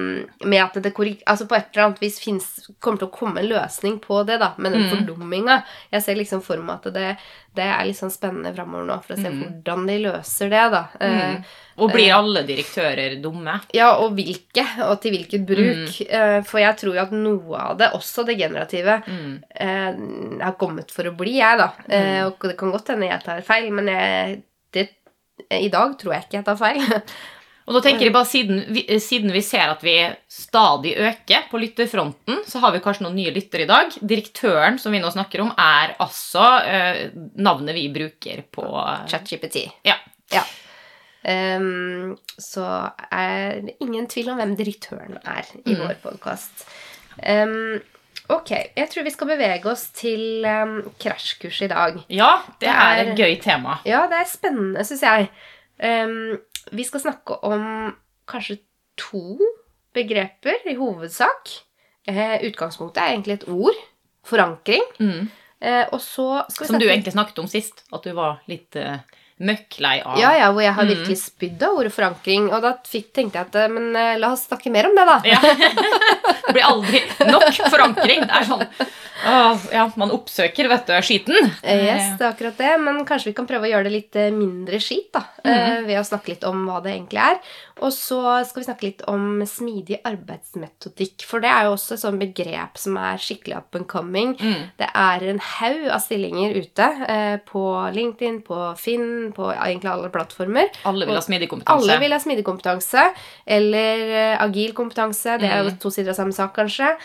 med 0.45 0.61
at 0.65 0.79
det 0.83 0.93
korrek- 0.97 1.23
altså 1.31 1.47
på 1.51 1.57
et 1.59 1.69
eller 1.75 1.87
annet 1.89 2.03
vis 2.03 2.19
finnes, 2.23 2.49
kommer 2.81 2.99
til 3.03 3.09
å 3.09 3.15
komme 3.15 3.41
en 3.43 3.49
løsning 3.53 4.01
på 4.03 4.23
det, 4.29 4.41
da, 4.43 4.53
med 4.59 4.75
den 4.77 4.89
fordumminga. 4.91 5.61
Jeg 5.95 6.03
ser 6.07 6.19
liksom 6.19 6.43
for 6.45 6.61
meg 6.65 6.83
at 6.85 6.93
det, 6.97 7.15
det 7.55 7.67
er 7.71 7.85
litt 7.87 7.99
sånn 7.99 8.11
spennende 8.11 8.51
framover 8.55 8.87
nå, 8.89 8.97
for 9.05 9.15
å 9.15 9.21
se 9.21 9.31
hvordan 9.31 9.85
de 9.87 9.99
løser 10.03 10.51
det, 10.51 10.63
da. 10.73 10.81
Mm. 11.01 11.45
Og 11.85 11.93
blir 11.95 12.13
alle 12.15 12.43
direktører 12.47 13.17
dumme? 13.23 13.55
Ja, 13.75 13.93
og 14.03 14.15
hvilke, 14.19 14.65
og 14.87 14.97
til 15.03 15.15
hvilket 15.15 15.47
bruk. 15.47 15.93
Mm. 16.11 16.45
For 16.47 16.63
jeg 16.63 16.79
tror 16.81 16.95
jo 16.99 17.03
at 17.05 17.15
noe 17.15 17.61
av 17.69 17.79
det, 17.79 17.93
også 17.95 18.25
det 18.27 18.37
generative, 18.39 19.01
eh, 19.55 20.03
har 20.43 20.59
kommet 20.59 20.91
for 20.95 21.11
å 21.11 21.15
bli, 21.19 21.37
jeg, 21.39 21.59
da. 21.63 21.71
Eh, 21.89 22.21
Og 22.27 22.39
det 22.51 22.57
kan 22.59 22.75
godt 22.75 22.91
hende 22.95 23.11
jeg 23.11 23.23
tar 23.27 23.43
feil, 23.47 23.71
men 23.75 23.91
jeg, 23.91 24.43
det, 24.75 24.89
i 25.51 25.71
dag 25.71 25.97
tror 25.99 26.15
jeg 26.15 26.27
ikke 26.27 26.41
jeg 26.41 26.47
tar 26.51 26.61
feil. 26.61 26.85
Og 27.67 27.73
da 27.77 27.81
tenker 27.81 28.05
jeg 28.05 28.13
bare 28.13 28.29
siden 28.29 28.59
vi, 28.77 28.83
siden 29.01 29.33
vi 29.33 29.41
ser 29.41 29.71
at 29.73 29.81
vi 29.85 29.95
stadig 30.29 30.97
øker 31.01 31.47
på 31.51 31.61
lytterfronten, 31.63 32.43
så 32.45 32.61
har 32.61 32.75
vi 32.75 32.83
kanskje 32.85 33.07
noen 33.07 33.17
nye 33.17 33.33
lyttere 33.33 33.65
i 33.65 33.71
dag. 33.71 33.95
Direktøren 34.05 34.77
som 34.79 34.93
vi 34.93 35.01
nå 35.01 35.09
snakker 35.15 35.41
om, 35.41 35.53
er 35.57 35.95
altså 36.05 36.45
eh, 36.69 37.01
navnet 37.41 37.75
vi 37.79 37.87
bruker 37.95 38.43
på 38.53 38.67
ChatGPT. 39.09 39.65
Ja. 39.89 39.97
Ja. 40.35 40.45
Um, 41.25 42.19
så 42.37 42.67
er 43.09 43.63
det 43.65 43.79
ingen 43.81 44.11
tvil 44.13 44.29
om 44.35 44.37
hvem 44.37 44.53
direktøren 44.59 45.17
er 45.25 45.49
i 45.65 45.73
vår 45.79 45.97
podkast. 46.03 46.67
ok, 48.29 48.51
jeg 48.77 48.89
tror 48.93 49.07
vi 49.07 49.13
skal 49.15 49.31
bevege 49.33 49.71
oss 49.73 49.87
til 49.97 50.45
um, 50.45 50.79
krasjkurs 51.01 51.63
i 51.65 51.71
dag. 51.73 51.97
Ja, 52.13 52.43
det 52.61 52.69
Det 52.69 52.75
er 52.75 52.99
er- 52.99 53.05
et 53.13 53.17
gøy 53.19 53.41
tema. 53.41 53.79
Ja, 53.89 54.05
det 54.11 54.21
er 54.21 54.29
spennende, 54.29 54.85
syns 54.85 55.01
jeg. 55.03 55.31
Ehm, 55.81 56.37
vi 56.73 56.87
skal 56.87 57.03
snakke 57.03 57.39
om 57.47 57.95
kanskje 58.31 58.59
to 59.01 59.39
begreper 59.95 60.65
i 60.71 60.77
hovedsak. 60.79 61.53
Eh, 62.09 62.39
utgangspunktet 62.49 63.03
er 63.03 63.15
egentlig 63.15 63.39
et 63.41 63.49
ord. 63.49 63.81
Forankring. 64.25 64.85
Mm. 64.99 65.29
Eh, 65.61 65.85
og 65.93 66.01
så 66.01 66.45
skal 66.49 66.67
vi 66.67 66.73
Som 66.73 66.81
du 66.81 66.89
egentlig 66.89 67.13
snakket 67.13 67.39
om 67.43 67.51
sist, 67.51 67.85
at 67.93 68.05
du 68.05 68.13
var 68.17 68.41
litt 68.51 68.77
eh, 68.77 68.99
møkklei 69.45 69.99
av. 70.03 70.19
Ja, 70.21 70.33
ja, 70.39 70.51
hvor 70.55 70.63
jeg 70.63 70.75
har 70.77 70.89
virkelig 70.89 71.17
spydd 71.21 71.63
av 71.67 71.79
ordet 71.81 71.95
forankring. 71.95 72.51
Og 72.53 72.63
da 72.65 72.75
fikk, 72.89 73.11
tenkte 73.17 73.41
jeg 73.41 73.51
at 73.51 73.59
eh, 73.63 73.73
Men 73.73 73.97
eh, 73.99 74.15
la 74.21 74.33
oss 74.35 74.47
snakke 74.49 74.73
mer 74.75 74.89
om 74.91 74.99
det, 74.99 75.07
da. 75.11 75.19
Ja. 75.29 75.41
Det 76.45 76.53
blir 76.53 76.67
aldri 76.69 77.01
nok 77.25 77.57
forankring. 77.73 78.27
Det 78.29 78.37
er 78.37 78.45
sånn 78.47 78.63
åh, 79.27 79.59
Ja, 79.73 79.91
man 79.97 80.11
oppsøker, 80.15 80.69
vet 80.69 80.87
du, 80.87 80.93
skiten. 81.03 81.51
Eh, 81.63 81.85
Yes, 81.85 82.19
det 82.19 82.25
er 82.27 82.33
akkurat 82.33 82.57
det, 82.57 82.73
men 82.81 83.05
kanskje 83.09 83.31
vi 83.31 83.35
kan 83.35 83.47
prøve 83.47 83.67
å 83.69 83.71
gjøre 83.73 83.85
det 83.89 83.93
litt 83.93 84.17
eh, 84.17 84.31
mindre 84.31 84.79
skit, 84.81 85.11
da. 85.13 85.25
Mm. 85.45 85.87
Ved 85.87 85.99
å 86.01 86.05
snakke 86.07 86.29
litt 86.35 86.45
om 86.49 86.65
hva 86.69 86.81
det 86.85 86.93
egentlig 86.95 87.21
er. 87.21 87.39
Og 87.83 87.91
så 87.93 88.21
skal 88.47 88.63
vi 88.63 88.67
snakke 88.69 88.87
litt 88.87 89.03
om 89.11 89.43
smidig 89.47 89.99
arbeidsmetodikk. 90.07 91.25
For 91.27 91.43
det 91.43 91.51
er 91.51 91.67
jo 91.67 91.75
også 91.75 91.97
et 91.97 92.03
sånt 92.05 92.21
begrep 92.23 92.79
som 92.81 92.97
er 93.01 93.19
skikkelig 93.23 93.57
up 93.59 93.75
and 93.79 93.89
coming. 93.91 94.35
Mm. 94.41 94.69
Det 94.81 94.89
er 94.95 95.27
en 95.33 95.41
haug 95.43 95.89
av 95.91 96.01
stillinger 96.05 96.55
ute 96.61 96.89
på 97.51 97.65
LinkedIn, 97.97 98.41
på 98.47 98.61
Finn, 98.81 99.33
på 99.37 99.51
egentlig 99.55 99.91
alle 99.91 100.11
plattformer. 100.15 100.71
Alle 100.89 101.09
vil 101.09 101.19
ha 101.19 101.25
smidig 101.25 101.51
kompetanse. 101.51 101.75
Alle 101.75 101.99
vil 102.03 102.15
ha 102.15 102.21
smidig 102.23 102.47
kompetanse, 102.47 103.09
eller 103.47 104.37
agil 104.45 104.73
kompetanse. 104.77 105.39
Det 105.41 105.51
er 105.51 105.63
jo 105.65 105.71
Mm. 105.75 105.79
to 105.81 105.91
sider 105.91 106.11
av 106.11 106.17
samme 106.17 106.33
sak, 106.33 106.55
kanskje. 106.55 106.97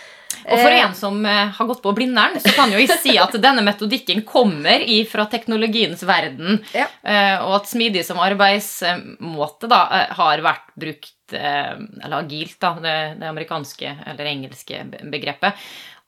Og 0.45 0.60
for 0.60 0.69
en 0.69 0.93
som 0.93 1.23
har 1.25 1.65
gått 1.65 1.82
på 1.82 1.93
Blindern, 2.10 2.39
så 2.41 2.50
kan 2.56 2.72
jo 2.74 2.80
jeg 2.82 2.98
si 3.02 3.15
at 3.19 3.36
denne 3.41 3.63
metodikken 3.65 4.24
kommer 4.28 4.84
fra 5.10 5.26
teknologiens 5.30 6.02
verden. 6.04 6.60
Ja. 6.74 6.88
eh, 7.04 7.38
Og 7.45 7.60
at 7.62 7.69
smidig 7.69 8.06
som 8.06 8.19
arbeidsmåte 8.19 9.69
da 9.69 9.84
eh, 9.93 10.15
har 10.17 10.41
vært 10.41 10.74
brukt 10.80 11.34
eh, 11.34 11.78
Eller 12.04 12.17
agilt, 12.19 12.58
da, 12.60 12.74
det, 12.82 12.98
det 13.22 13.30
amerikanske 13.30 13.95
eller 14.08 14.26
engelske 14.26 14.84
begrepet. 15.12 15.54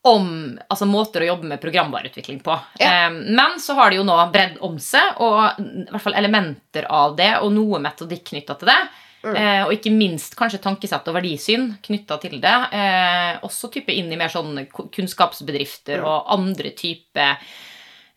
Om 0.03 0.57
altså 0.67 0.87
måter 0.89 1.21
å 1.21 1.27
jobbe 1.35 1.45
med 1.51 1.61
programvareutvikling 1.61 2.39
på. 2.41 2.55
Ja. 2.81 3.11
Men 3.11 3.59
så 3.61 3.75
har 3.77 3.91
det 3.91 3.99
jo 3.99 4.05
nå 4.07 4.15
bredd 4.33 4.55
om 4.65 4.79
seg, 4.81 5.19
og 5.21 5.59
i 5.61 5.85
hvert 5.91 6.01
fall 6.01 6.17
elementer 6.17 6.87
av 6.89 7.13
det, 7.19 7.35
og 7.37 7.53
noe 7.53 7.77
metodikk 7.83 8.31
knytta 8.31 8.55
til 8.57 8.71
det. 8.71 8.79
Mm. 9.23 9.35
Eh, 9.35 9.63
og 9.67 9.71
ikke 9.75 9.91
minst 9.93 10.35
kanskje 10.35 10.59
tankesett 10.63 11.07
og 11.07 11.13
verdisyn 11.15 11.77
knytta 11.85 12.19
til 12.21 12.39
det. 12.41 12.55
Eh, 12.73 13.37
også 13.45 13.69
type 13.71 13.93
inn 13.93 14.11
i 14.11 14.17
mer 14.17 14.29
sånn 14.33 14.65
kunnskapsbedrifter 14.71 15.99
Mm. 16.01 16.05
og 16.07 16.25
andre 16.39 16.71
type 16.73 17.37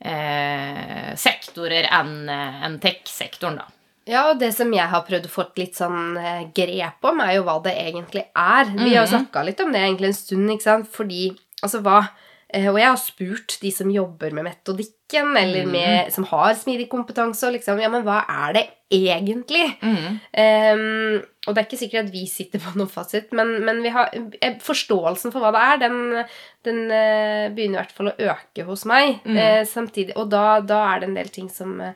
eh, 0.01 1.15
sektorer 1.17 1.87
enn 1.93 2.29
en 2.29 2.79
tech-sektoren, 2.83 3.57
da. 3.63 3.67
Ja, 4.07 4.27
og 4.31 4.39
det 4.41 4.51
som 4.55 4.73
jeg 4.75 4.85
har 4.91 5.05
prøvd 5.07 5.29
å 5.31 5.33
få 5.33 5.47
litt 5.57 5.77
sånn 5.79 6.17
eh, 6.21 6.43
grep 6.57 7.07
om, 7.09 7.21
er 7.25 7.37
jo 7.39 7.45
hva 7.47 7.63
det 7.65 7.73
egentlig 7.81 8.27
er. 8.37 8.65
Vi 8.75 8.95
har 8.95 9.07
jo 9.07 9.13
Mhm. 9.13 9.15
snakka 9.31 9.45
litt 9.45 9.61
om 9.61 9.73
det 9.73 9.81
egentlig 9.81 10.07
en 10.07 10.13
stund, 10.13 10.51
ikke 10.51 10.63
sant? 10.63 10.89
Fordi 10.93 11.37
Altså, 11.63 11.81
hva 11.81 12.01
eh, 12.03 12.09
Og 12.55 12.77
jeg 12.79 12.87
har 12.87 13.01
spurt 13.01 13.57
de 13.63 13.71
som 13.75 13.91
jobber 13.91 14.31
med 14.37 14.45
metodikken, 14.47 15.33
eller 15.37 15.65
Mhm. 15.65 15.73
med, 15.73 16.13
som 16.13 16.25
har 16.31 16.55
smidig 16.55 16.89
kompetanse, 16.89 17.47
og 17.47 17.53
liksom 17.55 17.81
Ja, 17.81 17.89
men 17.89 18.03
hva 18.07 18.23
er 18.29 18.53
det 18.55 18.65
egentlig? 18.95 19.77
Mm. 19.83 20.21
Um, 20.39 21.23
og 21.47 21.55
det 21.55 21.59
er 21.61 21.67
ikke 21.67 21.79
sikkert 21.83 22.05
at 22.07 22.13
vi 22.13 22.27
sitter 22.31 22.59
på 22.63 22.75
noen 22.79 22.89
fasit, 22.91 23.33
men, 23.33 23.65
men 23.65 23.83
vi 23.83 23.91
har, 23.91 24.11
eh, 24.41 24.55
forståelsen 24.63 25.33
for 25.35 25.41
hva 25.43 25.51
det 25.53 25.63
er, 25.65 25.77
den, 25.89 26.25
den 26.65 26.79
uh, 26.91 27.49
begynner 27.55 27.81
i 27.81 27.83
hvert 27.83 27.93
fall 27.97 28.13
å 28.13 28.17
øke 28.33 28.65
hos 28.69 28.85
meg. 28.87 29.19
Mm. 29.25 29.37
Uh, 29.37 29.65
samtidig, 29.67 30.15
og 30.17 30.31
da, 30.31 30.61
da 30.61 30.95
er 30.95 31.01
det 31.01 31.09
en 31.11 31.19
del 31.19 31.29
ting 31.35 31.49
som, 31.51 31.81
eh, 31.81 31.93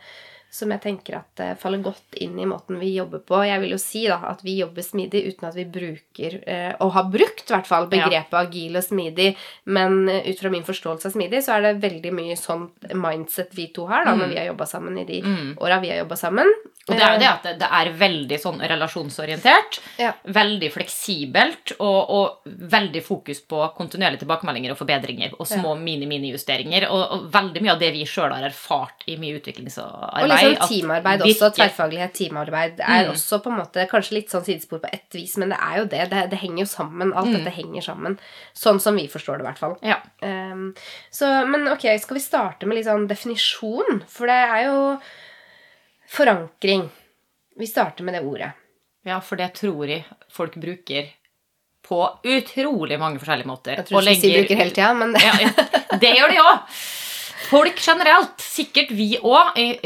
som 0.50 0.70
jeg 0.72 0.80
tenker 0.80 1.18
at 1.18 1.40
eh, 1.44 1.54
faller 1.60 1.82
godt 1.84 2.16
inn 2.24 2.38
i 2.40 2.46
måten 2.48 2.78
vi 2.80 2.94
jobber 2.96 3.20
på. 3.20 3.42
Jeg 3.44 3.60
vil 3.60 3.74
jo 3.74 3.78
si 3.78 4.06
da 4.08 4.16
at 4.30 4.40
vi 4.42 4.54
jobber 4.62 4.82
smidig 4.82 5.20
uten 5.28 5.48
at 5.48 5.54
vi 5.58 5.64
bruker, 5.68 6.38
eh, 6.48 6.72
og 6.80 6.92
har 6.94 7.04
brukt 7.12 7.44
i 7.44 7.52
hvert 7.52 7.66
fall, 7.68 7.86
begrepet 7.92 8.32
agil 8.40 8.76
og 8.80 8.82
smidig. 8.86 9.34
Men 9.66 10.08
eh, 10.08 10.24
ut 10.30 10.40
fra 10.40 10.50
min 10.50 10.64
forståelse 10.64 11.10
av 11.10 11.12
smidig, 11.12 11.42
så 11.44 11.58
er 11.58 11.66
det 11.68 11.74
veldig 11.84 12.12
mye 12.16 12.36
sånn 12.40 12.64
mindset 12.96 13.52
vi 13.54 13.68
to 13.76 13.86
har 13.86 14.04
da, 14.08 14.14
når 14.16 14.24
Mm. 14.28 14.30
vi 14.34 14.38
har 14.40 14.46
jobba 14.52 14.66
sammen 14.66 14.98
i 14.98 15.04
de 15.04 15.20
Mm. 15.22 15.54
åra 15.60 15.80
vi 15.80 15.90
har 15.90 15.98
jobba 16.04 16.16
sammen. 16.16 16.48
Og 16.88 16.96
det 16.96 17.02
er 17.04 17.10
jo 17.12 17.14
Eh, 17.14 17.18
det 17.18 17.28
at 17.28 17.58
det, 17.60 17.68
er 17.70 17.92
veldig 17.92 18.38
sånn 18.40 18.60
relasjonsorientert, 18.64 19.80
Ja. 19.98 20.12
veldig 20.24 20.70
fleksibelt 20.72 21.72
og, 21.80 22.10
og 22.10 22.38
veldig 22.46 23.02
fokus 23.04 23.40
på 23.44 23.60
kontinuerlige 23.76 24.20
tilbakemeldinger 24.24 24.72
og 24.72 24.78
forbedringer 24.80 25.34
og 25.38 25.46
små 25.46 25.74
mini-mini-justeringer. 25.76 26.88
Og, 26.90 27.02
og 27.12 27.28
veldig 27.32 27.62
mye 27.62 27.72
av 27.74 27.78
det 27.82 27.92
vi 27.92 28.04
sjøl 28.08 28.32
har 28.32 28.42
erfart 28.48 29.04
i 29.06 29.16
mye 29.20 29.36
utviklingsarbeid. 29.40 30.24
Og 30.24 30.28
liksom 30.44 30.62
at 30.62 30.68
teamarbeid 30.70 31.20
også. 31.26 31.50
Tverrfaglighet, 31.56 32.12
teamarbeid 32.14 32.80
er 32.80 33.04
Mm. 33.04 33.10
også 33.12 33.38
på 33.42 33.50
en 33.52 33.58
måte 33.58 33.88
kanskje 33.90 34.12
litt 34.18 34.30
sånn 34.30 34.44
sidespor 34.44 34.78
på 34.80 34.88
ett 34.92 35.10
vis, 35.14 35.36
men 35.36 35.48
det 35.50 35.58
er 35.60 35.76
jo 35.78 35.84
det. 35.84 36.10
Det, 36.10 36.30
det 36.30 36.38
henger 36.38 36.58
jo 36.58 36.64
sammen. 36.66 37.12
Alt 37.14 37.26
Mm. 37.28 37.36
dette 37.44 37.54
henger 37.56 37.82
sammen. 37.82 38.18
Sånn 38.54 38.80
som 38.80 38.96
vi 38.96 39.06
forstår 39.08 39.38
det, 39.38 39.44
i 39.44 39.48
hvert 39.50 39.58
fall. 39.58 39.76
Ja. 39.82 39.98
Um, 40.22 40.74
så, 41.10 41.46
men 41.48 41.68
ok, 41.68 41.86
skal 42.00 42.14
vi 42.14 42.20
starte 42.20 42.66
med 42.66 42.76
litt 42.78 42.86
sånn 42.86 43.08
definisjon? 43.08 44.02
For 44.08 44.26
det 44.26 44.38
er 44.48 44.64
jo 44.66 45.00
forankring. 46.08 46.88
Vi 47.58 47.66
starter 47.66 48.04
med 48.04 48.14
det 48.14 48.22
ordet. 48.22 48.52
ja, 49.04 49.20
for 49.20 49.36
det 49.36 49.54
tror 49.54 49.86
jeg 49.88 50.04
folk 50.30 50.54
bruker 50.60 51.06
på 51.88 51.98
utrolig 52.28 52.98
mange 53.00 53.18
forskjellige 53.18 53.46
måter. 53.48 53.76
Jeg 53.78 53.86
tror 53.88 54.02
ikke 54.02 54.10
legger... 54.10 54.28
de 54.28 54.40
bruker 54.42 54.56
hele 54.60 54.70
tida, 54.76 54.94
men 54.94 55.12
det, 55.14 55.22
ja, 55.24 55.36
ja. 55.40 55.50
Det 56.02 56.10
gjør 56.18 56.28
de 56.34 56.40
òg. 56.42 56.58
Folk 57.48 57.78
generelt. 57.80 58.40
Sikkert 58.44 58.90
vi 58.92 59.16
òg. 59.22 59.54
jeg, 59.56 59.78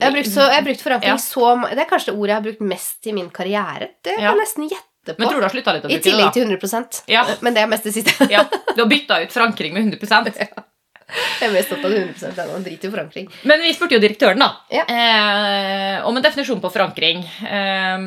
har 0.00 0.12
brukt 0.14 0.30
så, 0.32 0.46
jeg 0.48 0.56
har 0.58 0.66
brukt 0.66 0.84
Ja. 1.04 1.16
så. 1.20 1.50
Det 1.70 1.78
er 1.84 1.90
kanskje 1.90 2.12
det 2.12 2.16
ordet 2.18 2.28
jeg 2.32 2.36
har 2.40 2.46
brukt 2.48 2.60
mest 2.60 3.06
i 3.06 3.12
min 3.12 3.30
karriere. 3.30 3.88
Det 4.02 4.14
kan 4.16 4.22
Ja. 4.24 4.34
nesten 4.34 4.68
gjette 4.68 5.14
på. 5.14 5.18
Men 5.18 5.28
tror 5.28 5.40
du 5.40 5.46
har 5.46 5.50
slutta 5.52 5.72
litt 5.74 5.84
å 5.84 5.90
I 5.90 5.94
bruke 5.94 6.02
det? 6.02 6.10
tillegg 6.10 6.24
da? 6.24 6.30
til 6.32 6.46
100 6.48 7.02
Ja. 7.08 7.24
Men 7.42 7.54
det 7.54 7.62
er 7.62 7.66
mest 7.66 7.84
det 7.84 7.92
siste. 7.94 8.28
Ja, 8.30 8.44
Du 8.74 8.82
har 8.82 8.88
bytta 8.88 9.20
ut 9.22 9.32
forankring 9.32 9.72
med 9.74 9.82
100% 10.00 10.32
Jeg 11.40 11.50
er 11.50 11.52
mest 11.52 11.70
opptatt 11.70 11.84
av 11.84 11.92
100 11.92 12.38
av 12.42 12.48
noen 12.48 12.64
drit 12.64 12.82
i 12.84 12.88
forankring. 12.90 13.28
Men 13.44 13.60
vi 13.60 13.72
spurte 13.76 13.92
jo 13.94 14.00
direktøren 14.00 14.38
da 14.40 14.48
Ja. 14.72 14.84
eh, 14.88 16.00
om 16.08 16.16
en 16.16 16.22
definisjon 16.22 16.60
på 16.62 16.72
forankring. 16.72 17.20
Eh, 17.44 17.98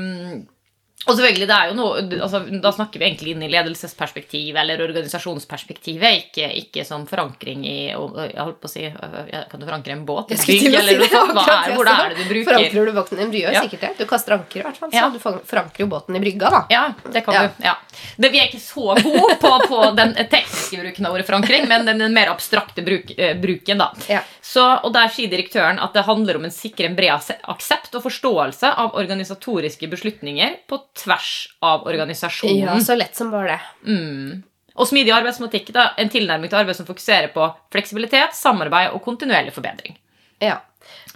og 1.08 1.16
selvfølgelig, 1.18 1.48
det 1.48 1.56
er 1.58 1.70
jo 1.70 1.76
noe, 1.78 2.02
altså, 2.22 2.40
Da 2.62 2.72
snakker 2.76 3.00
vi 3.00 3.06
egentlig 3.08 3.32
inn 3.36 3.44
i 3.44 3.50
ledelsesperspektiv 3.52 4.56
eller 4.62 4.82
organisasjonsperspektivet, 4.86 6.28
ikke, 6.28 6.48
ikke 6.62 6.86
som 6.88 7.06
forankring 7.10 7.66
i 7.68 7.76
Jeg 7.90 7.96
holdt 8.42 8.60
på 8.62 8.68
å 8.70 8.72
si 8.72 8.86
øh, 8.86 9.48
Kan 9.52 9.60
du 9.62 9.66
forankre 9.68 9.94
en 9.96 10.06
båt? 10.08 10.32
Et 10.32 10.40
skulle 10.42 10.60
bygg? 10.68 10.78
Eller 10.82 11.00
noe 11.00 11.06
det, 11.06 11.12
sånt? 11.12 11.34
Hvor 11.78 11.92
er 11.92 12.14
det 12.14 12.18
du 12.20 12.26
bruker? 12.30 12.50
Forankrer 12.52 12.86
du 12.86 12.94
båten? 12.98 13.32
Du 13.32 13.38
gjør 13.40 13.54
Ja. 13.58 13.62
sikkert 13.66 13.82
det. 13.82 13.92
Du 13.98 14.06
kaster 14.10 14.36
anker, 14.38 14.60
i 14.60 14.64
hvert 14.68 14.78
fall. 14.78 14.92
Så 14.92 14.98
Ja. 15.02 15.10
du 15.10 15.20
forankrer 15.20 15.80
jo 15.86 15.88
båten 15.88 16.16
i 16.16 16.20
brygga, 16.20 16.50
da. 16.52 16.62
Ja, 16.70 16.84
det 17.14 17.24
kan 17.26 17.34
Ja. 17.34 17.42
du. 17.48 17.64
Ja. 17.64 17.76
Det, 18.18 18.32
vi 18.32 18.40
er 18.40 18.48
ikke 18.48 18.62
så 18.62 18.94
gode 19.02 19.38
på, 19.42 19.52
på 19.68 19.96
den 19.98 20.14
tekniske 20.16 20.78
bruken 20.82 21.06
av 21.08 21.14
ordet 21.14 21.26
forankring, 21.26 21.68
men 21.68 21.86
den, 21.86 21.98
den 21.98 22.14
mer 22.14 22.28
abstrakte 22.34 22.84
bruk, 22.86 23.12
eh, 23.18 23.34
bruken. 23.40 23.78
da. 23.78 23.92
Ja. 24.10 24.22
Så, 24.42 24.64
og 24.84 24.94
Der 24.94 25.08
sier 25.10 25.30
direktøren 25.30 25.80
at 25.82 25.94
det 25.94 26.06
handler 26.06 26.36
om 26.40 26.46
en 26.46 26.52
sikre 26.52 26.86
en 26.86 26.96
bred 26.96 27.08
aksept 27.48 27.96
og 27.96 28.04
forståelse 28.04 28.70
av 28.78 28.96
organisatoriske 28.96 29.88
beslutninger 29.90 30.58
på 30.68 30.80
tvers 30.98 31.32
av 31.66 31.88
organisasjonen. 31.88 32.66
ja, 32.66 32.78
så 32.84 32.96
lett 32.98 33.16
som 33.16 33.32
bare 33.34 33.56
det. 33.56 33.92
Mm. 33.92 34.44
Og 34.78 34.90
smidig 34.90 35.14
arbeidsmatikk, 35.16 35.72
da, 35.74 35.90
en 35.98 36.12
tilnærming 36.14 36.52
til 36.52 36.60
arbeid 36.60 36.78
som 36.78 36.88
fokuserer 36.88 37.32
på 37.34 37.48
fleksibilitet, 37.74 38.36
samarbeid 38.38 38.94
og 38.94 39.02
kontinuerlig 39.06 39.56
forbedring. 39.56 39.98
Ja. 40.44 40.60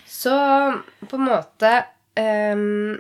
Så 0.10 0.34
på 1.06 1.18
en 1.18 1.28
måte 1.28 1.72
um, 2.18 3.00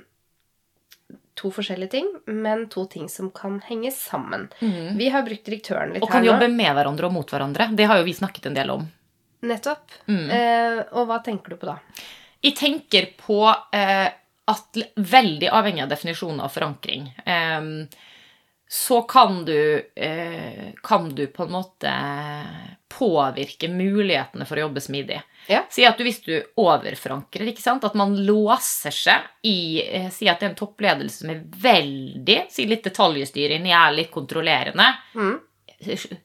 To 1.41 1.49
forskjellige 1.49 1.89
ting, 1.95 2.07
men 2.29 2.67
to 2.69 2.83
ting 2.91 3.07
som 3.09 3.31
kan 3.33 3.55
henge 3.65 3.89
sammen. 3.95 4.43
Vi 4.59 5.07
har 5.09 5.23
brukt 5.25 5.47
direktøren 5.47 5.95
litt 5.95 6.03
her 6.03 6.03
nå. 6.03 6.05
Og 6.05 6.11
kan 6.13 6.27
jobbe 6.27 6.49
med 6.53 6.69
hverandre 6.77 7.07
og 7.07 7.15
mot 7.15 7.31
hverandre. 7.33 7.71
Det 7.73 7.87
har 7.89 7.97
jo 7.97 8.05
vi 8.05 8.13
snakket 8.13 8.49
en 8.51 8.57
del 8.59 8.73
om. 8.75 8.83
Nettopp. 9.49 9.95
Mm. 10.05 10.27
Uh, 10.29 10.81
og 10.99 11.07
hva 11.09 11.17
tenker 11.25 11.55
du 11.55 11.57
på 11.57 11.71
da? 11.71 11.79
Jeg 12.41 12.57
tenker 12.57 13.07
på 13.21 13.39
eh, 13.73 14.07
at 14.49 14.80
veldig 14.95 15.51
avhengig 15.54 15.84
av 15.84 15.91
definisjonen 15.91 16.41
av 16.41 16.49
forankring, 16.49 17.06
så 18.73 19.01
kan 19.01 19.45
du, 19.45 19.91
eh, 19.95 20.73
kan 20.84 21.15
du 21.15 21.27
på 21.27 21.43
en 21.43 21.51
måte 21.51 21.91
påvirke 22.88 23.67
mulighetene 23.67 24.45
for 24.47 24.56
å 24.56 24.63
jobbe 24.63 24.80
smidig. 24.82 25.17
Ja. 25.51 25.65
Si 25.69 25.84
at 25.84 25.97
du, 25.99 26.06
hvis 26.08 26.21
du 26.23 26.38
overforankrer, 26.56 27.49
ikke 27.51 27.63
sant? 27.63 27.84
at 27.84 27.97
man 27.99 28.15
låser 28.23 28.95
seg 28.95 29.27
i 29.43 29.84
eh, 29.84 30.08
Si 30.13 30.30
at 30.32 30.39
det 30.39 30.47
er 30.47 30.54
en 30.54 30.60
toppledelse 30.60 31.25
som 31.25 31.34
er 31.34 31.41
veldig 31.43 32.38
Si 32.54 32.63
litt 32.69 32.88
detaljstyring, 32.88 33.67
jeg 33.67 33.75
er 33.75 33.97
litt 33.97 34.12
kontrollerende. 34.13 34.88
Mm. 35.19 35.36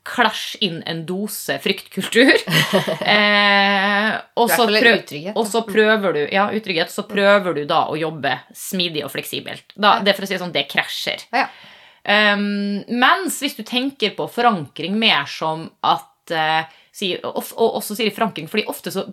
Klasj 0.06 0.56
inn 0.66 0.82
en 0.86 1.04
dose 1.08 1.58
fryktkultur. 1.62 2.32
eh, 3.14 4.12
og, 4.36 4.50
så 4.52 4.66
prøv, 4.68 5.32
og 5.32 5.46
så 5.48 5.62
prøver 5.68 6.16
du 6.16 6.20
Ja, 6.32 6.48
utrygghet. 6.52 6.92
Så 6.92 7.06
prøver 7.08 7.56
du 7.56 7.64
da 7.68 7.86
å 7.90 7.96
jobbe 7.98 8.34
smidig 8.54 9.06
og 9.06 9.14
fleksibelt. 9.14 9.72
Da, 9.74 9.98
det 10.04 10.16
for 10.16 10.26
å 10.26 10.28
si 10.28 10.36
det 10.36 10.42
sånn, 10.44 10.54
det 10.54 10.66
krasjer. 10.72 11.26
Ja. 11.34 11.48
Um, 12.06 12.84
mens 12.86 13.40
hvis 13.42 13.56
du 13.58 13.64
tenker 13.66 14.12
på 14.14 14.28
forankring 14.30 14.94
mer 14.98 15.24
som 15.26 15.64
at 15.82 16.34
uh, 16.36 16.62
si, 16.94 17.16
og, 17.18 17.40
og 17.56 17.80
også 17.80 17.96
sier 17.98 18.14
forankring, 18.14 18.50
fordi 18.50 18.68
ofte 18.70 18.94
så 18.94 19.08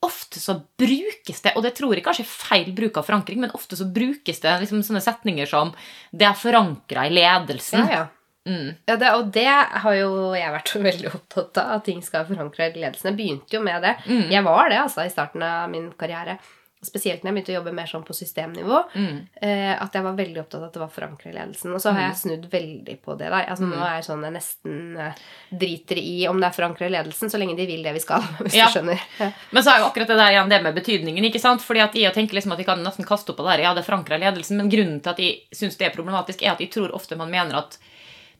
Ofte 0.00 0.40
så 0.40 0.54
brukes 0.80 1.42
det, 1.44 1.50
og 1.58 1.60
det 1.60 1.74
tror 1.76 1.92
jeg 1.92 2.00
kanskje 2.06 2.22
er 2.24 2.30
feil 2.32 2.70
bruk 2.72 2.96
av 2.96 3.04
forankring, 3.04 3.42
men 3.42 3.50
ofte 3.52 3.76
så 3.76 3.84
brukes 3.84 4.38
det 4.40 4.54
liksom 4.62 4.80
sånne 4.80 5.02
setninger 5.04 5.44
som 5.44 5.74
'det 6.16 6.24
er 6.24 6.38
forankra 6.40 7.04
i 7.04 7.12
ledelsen'. 7.12 7.84
Ja, 7.84 7.98
ja. 7.98 8.06
Mm. 8.48 8.70
Ja, 8.88 8.96
det, 8.96 9.10
og 9.18 9.26
det 9.34 9.46
har 9.48 9.94
jo 9.98 10.12
jeg 10.34 10.54
vært 10.54 10.74
veldig 10.90 11.10
opptatt 11.14 11.60
av, 11.60 11.74
at 11.80 11.84
ting 11.90 12.00
skal 12.02 12.24
forankre 12.30 12.70
i 12.70 12.78
ledelsen. 12.78 13.12
Jeg 13.12 13.18
begynte 13.20 13.58
jo 13.58 13.64
med 13.66 13.82
det. 13.84 13.96
Mm. 14.06 14.24
Jeg 14.32 14.46
var 14.48 14.70
det 14.72 14.80
altså 14.86 15.04
i 15.04 15.12
starten 15.12 15.44
av 15.44 15.68
min 15.72 15.90
karriere. 16.00 16.38
Spesielt 16.80 17.20
når 17.20 17.28
jeg 17.28 17.34
begynte 17.36 17.52
å 17.52 17.54
jobbe 17.58 17.72
mer 17.76 17.88
sånn 17.90 18.04
på 18.08 18.14
systemnivå. 18.16 18.76
Mm. 18.96 19.16
Eh, 19.44 19.72
at 19.84 19.92
jeg 19.98 20.04
var 20.06 20.14
veldig 20.16 20.38
opptatt 20.40 20.62
av 20.62 20.70
at 20.70 20.78
det 20.78 20.80
var 20.80 20.92
forankra 20.94 21.28
i 21.28 21.34
ledelsen. 21.36 21.74
Og 21.76 21.82
så 21.84 21.92
har 21.92 22.06
jeg 22.06 22.14
snudd 22.22 22.46
veldig 22.54 22.94
på 23.04 23.16
det. 23.20 23.28
da. 23.28 23.42
Altså, 23.52 23.66
Nå 23.68 23.76
er 23.84 23.98
jeg 23.98 24.06
sånn 24.06 24.24
jeg 24.24 24.32
nesten 24.38 24.78
eh, 24.96 25.18
driter 25.60 26.00
i 26.00 26.14
om 26.30 26.40
det 26.40 26.48
er 26.48 26.56
forankra 26.56 26.88
i 26.88 26.94
ledelsen, 26.94 27.28
så 27.28 27.36
lenge 27.42 27.58
de 27.60 27.66
vil 27.68 27.84
det 27.84 27.92
vi 27.98 28.00
skal. 28.00 28.24
hvis 28.46 28.56
Ja. 28.56 28.70
du 28.72 28.78
skjønner. 28.78 29.04
Men 29.52 29.66
så 29.66 29.74
er 29.74 29.82
jo 29.84 29.90
akkurat 29.90 30.08
det 30.14 30.16
der 30.22 30.32
igjen 30.38 30.54
det 30.54 30.62
med 30.64 30.80
betydningen. 30.80 31.28
ikke 31.28 31.42
sant? 31.44 31.60
Fordi 31.68 31.84
at 31.84 32.00
jeg 32.00 32.16
tenker 32.16 32.40
liksom 32.40 32.56
at 32.56 32.64
jeg 32.64 32.70
kan 32.72 32.80
nesten 32.88 33.04
kaste 33.12 33.34
opp 33.34 33.42
på 33.42 33.44
det 33.44 33.58
her, 33.58 33.66
ja, 33.68 33.74
det 33.76 33.84
er 33.84 33.90
forankret 33.92 34.16
i 34.16 34.24
ledelsen, 34.24 34.56
men 34.64 34.72
grunnen 34.72 35.02
til 35.04 35.12
at 35.12 35.20
jeg 35.20 35.36
syns 35.60 35.76
det 35.76 35.90
er 35.90 35.96
problematisk, 36.00 36.40
er 36.48 36.54
at 36.56 36.64
jeg 36.64 36.72
tror 36.72 36.96
ofte 36.96 37.20
man 37.20 37.28
mener 37.28 37.60
at 37.60 37.76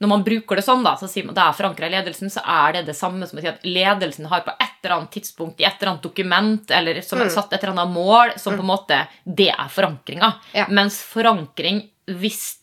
når 0.01 0.09
man 0.09 0.23
bruker 0.25 0.57
det 0.57 0.65
sånn, 0.65 0.83
da, 0.83 0.95
så 0.97 1.07
sier 1.11 1.27
man 1.29 1.35
det 1.37 1.43
er 1.45 1.53
forankret 1.59 1.91
i 1.91 1.95
ledelsen, 1.99 2.31
så 2.33 2.41
er 2.47 2.73
det 2.73 2.87
det 2.87 2.97
samme 2.97 3.27
som 3.29 3.39
å 3.39 3.43
si 3.43 3.49
at 3.51 3.63
ledelsen 3.69 4.27
har 4.31 4.41
på 4.47 4.55
et 4.57 4.79
eller 4.83 4.95
annet 4.97 5.11
tidspunkt 5.13 5.61
i 5.61 5.65
et 5.69 5.77
eller 5.81 5.93
annet 5.93 6.03
dokument 6.07 6.71
eller 6.71 7.03
som 7.03 7.21
er 7.21 7.27
Mm. 7.29 7.35
satt 7.35 7.53
et 7.53 7.63
eller 7.63 7.75
annet 7.77 7.93
mål, 7.95 8.33
som 8.39 8.57
på 8.57 8.61
en 8.65 8.71
måte 8.73 9.07
Det 9.27 9.51
er 9.51 9.69
forankringa. 9.69 10.35
Ja. 10.55 10.67
Mens 10.69 11.03
forankring, 11.05 11.83
hvis 12.09 12.57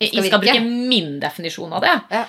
jeg 0.00 0.24
skal 0.30 0.40
bruke 0.40 0.60
min 0.62 1.18
definisjon 1.20 1.72
av 1.72 1.82
det, 1.82 2.00
Ja. 2.10 2.24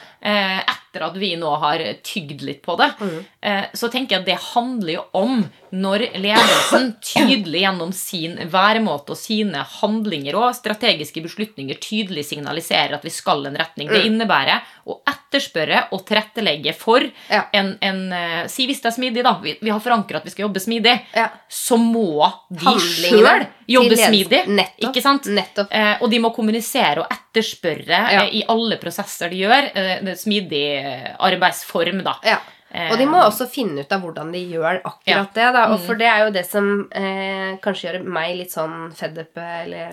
Etter 0.92 1.06
at 1.06 1.16
vi 1.16 1.36
nå 1.40 1.52
har 1.60 1.80
tygd 2.04 2.42
litt 2.44 2.62
på 2.62 2.76
det, 2.78 2.90
Mm. 3.00 3.26
eh, 3.42 3.66
så 3.74 3.90
tenker 3.90 4.16
jeg 4.16 4.20
at 4.22 4.26
det 4.26 4.40
handler 4.54 4.94
jo 4.94 5.04
om 5.14 5.50
når 5.72 6.00
ledelsen 6.20 6.96
tydelig 7.02 7.62
gjennom 7.64 7.94
sin 7.94 8.36
væremåte 8.52 9.12
og 9.12 9.18
sine 9.18 9.64
handlinger 9.64 10.36
og 10.36 10.54
strategiske 10.56 11.24
beslutninger 11.24 11.80
tydelig 11.80 12.26
signaliserer 12.26 12.94
at 12.94 13.04
vi 13.04 13.10
skal 13.10 13.46
en 13.48 13.56
retning. 13.56 13.88
Det 13.88 14.04
Mm. 14.04 14.20
innebærer 14.20 14.62
å 14.86 15.00
etterspørre 15.32 15.86
og 15.96 16.04
tilrettelegge 16.06 16.74
for 16.76 17.00
Ja. 17.32 17.46
en, 17.54 17.78
en 17.82 18.02
uh, 18.12 18.48
Si 18.52 18.66
hvis 18.68 18.82
det 18.82 18.92
er 18.92 18.96
smidig, 18.98 19.24
da. 19.24 19.34
Vi, 19.42 19.58
vi 19.62 19.70
har 19.72 19.80
forankra 19.80 20.18
at 20.20 20.26
vi 20.26 20.30
skal 20.34 20.44
jobbe 20.50 20.60
smidig. 20.60 20.98
Ja. 21.16 21.30
Så 21.48 21.78
må 21.80 22.28
de 22.52 22.76
sjøl 22.80 23.46
jobbe 23.68 23.96
smidig. 23.98 24.44
Nettopp. 24.48 24.90
Ikke 24.90 25.02
sant? 25.02 25.26
Nettopp. 25.32 25.72
Eh, 25.72 25.96
og 26.02 26.10
de 26.12 26.20
må 26.20 26.34
kommunisere 26.36 27.00
og 27.06 27.08
etterspørre 27.12 28.00
Ja. 28.12 28.24
eh, 28.26 28.36
i 28.42 28.44
alle 28.50 28.78
prosesser 28.82 29.30
de 29.32 29.40
gjør. 29.46 29.72
Eh, 29.76 30.16
smidig 30.16 30.64
eh, 30.84 31.16
arbeidsform, 31.20 32.04
da. 32.04 32.18
Ja. 32.28 32.40
Eh, 32.74 32.92
Og 32.92 32.98
de 32.98 33.06
må 33.06 33.20
også 33.20 33.50
finne 33.52 33.82
ut 33.84 33.92
av 33.92 34.00
hvordan 34.02 34.32
de 34.32 34.40
gjør 34.54 34.82
akkurat 34.84 35.06
Ja. 35.08 35.24
det. 35.34 35.54
da, 35.54 35.66
og 35.74 35.80
Mm. 35.80 35.86
For 35.86 35.96
det 35.96 36.08
er 36.08 36.20
jo 36.26 36.32
det 36.32 36.46
som 36.48 36.88
eh, 36.92 37.58
kanskje 37.62 37.88
gjør 37.92 38.04
meg 38.06 38.36
litt 38.38 38.52
sånn 38.52 38.94
fed 38.96 39.18
up 39.20 39.36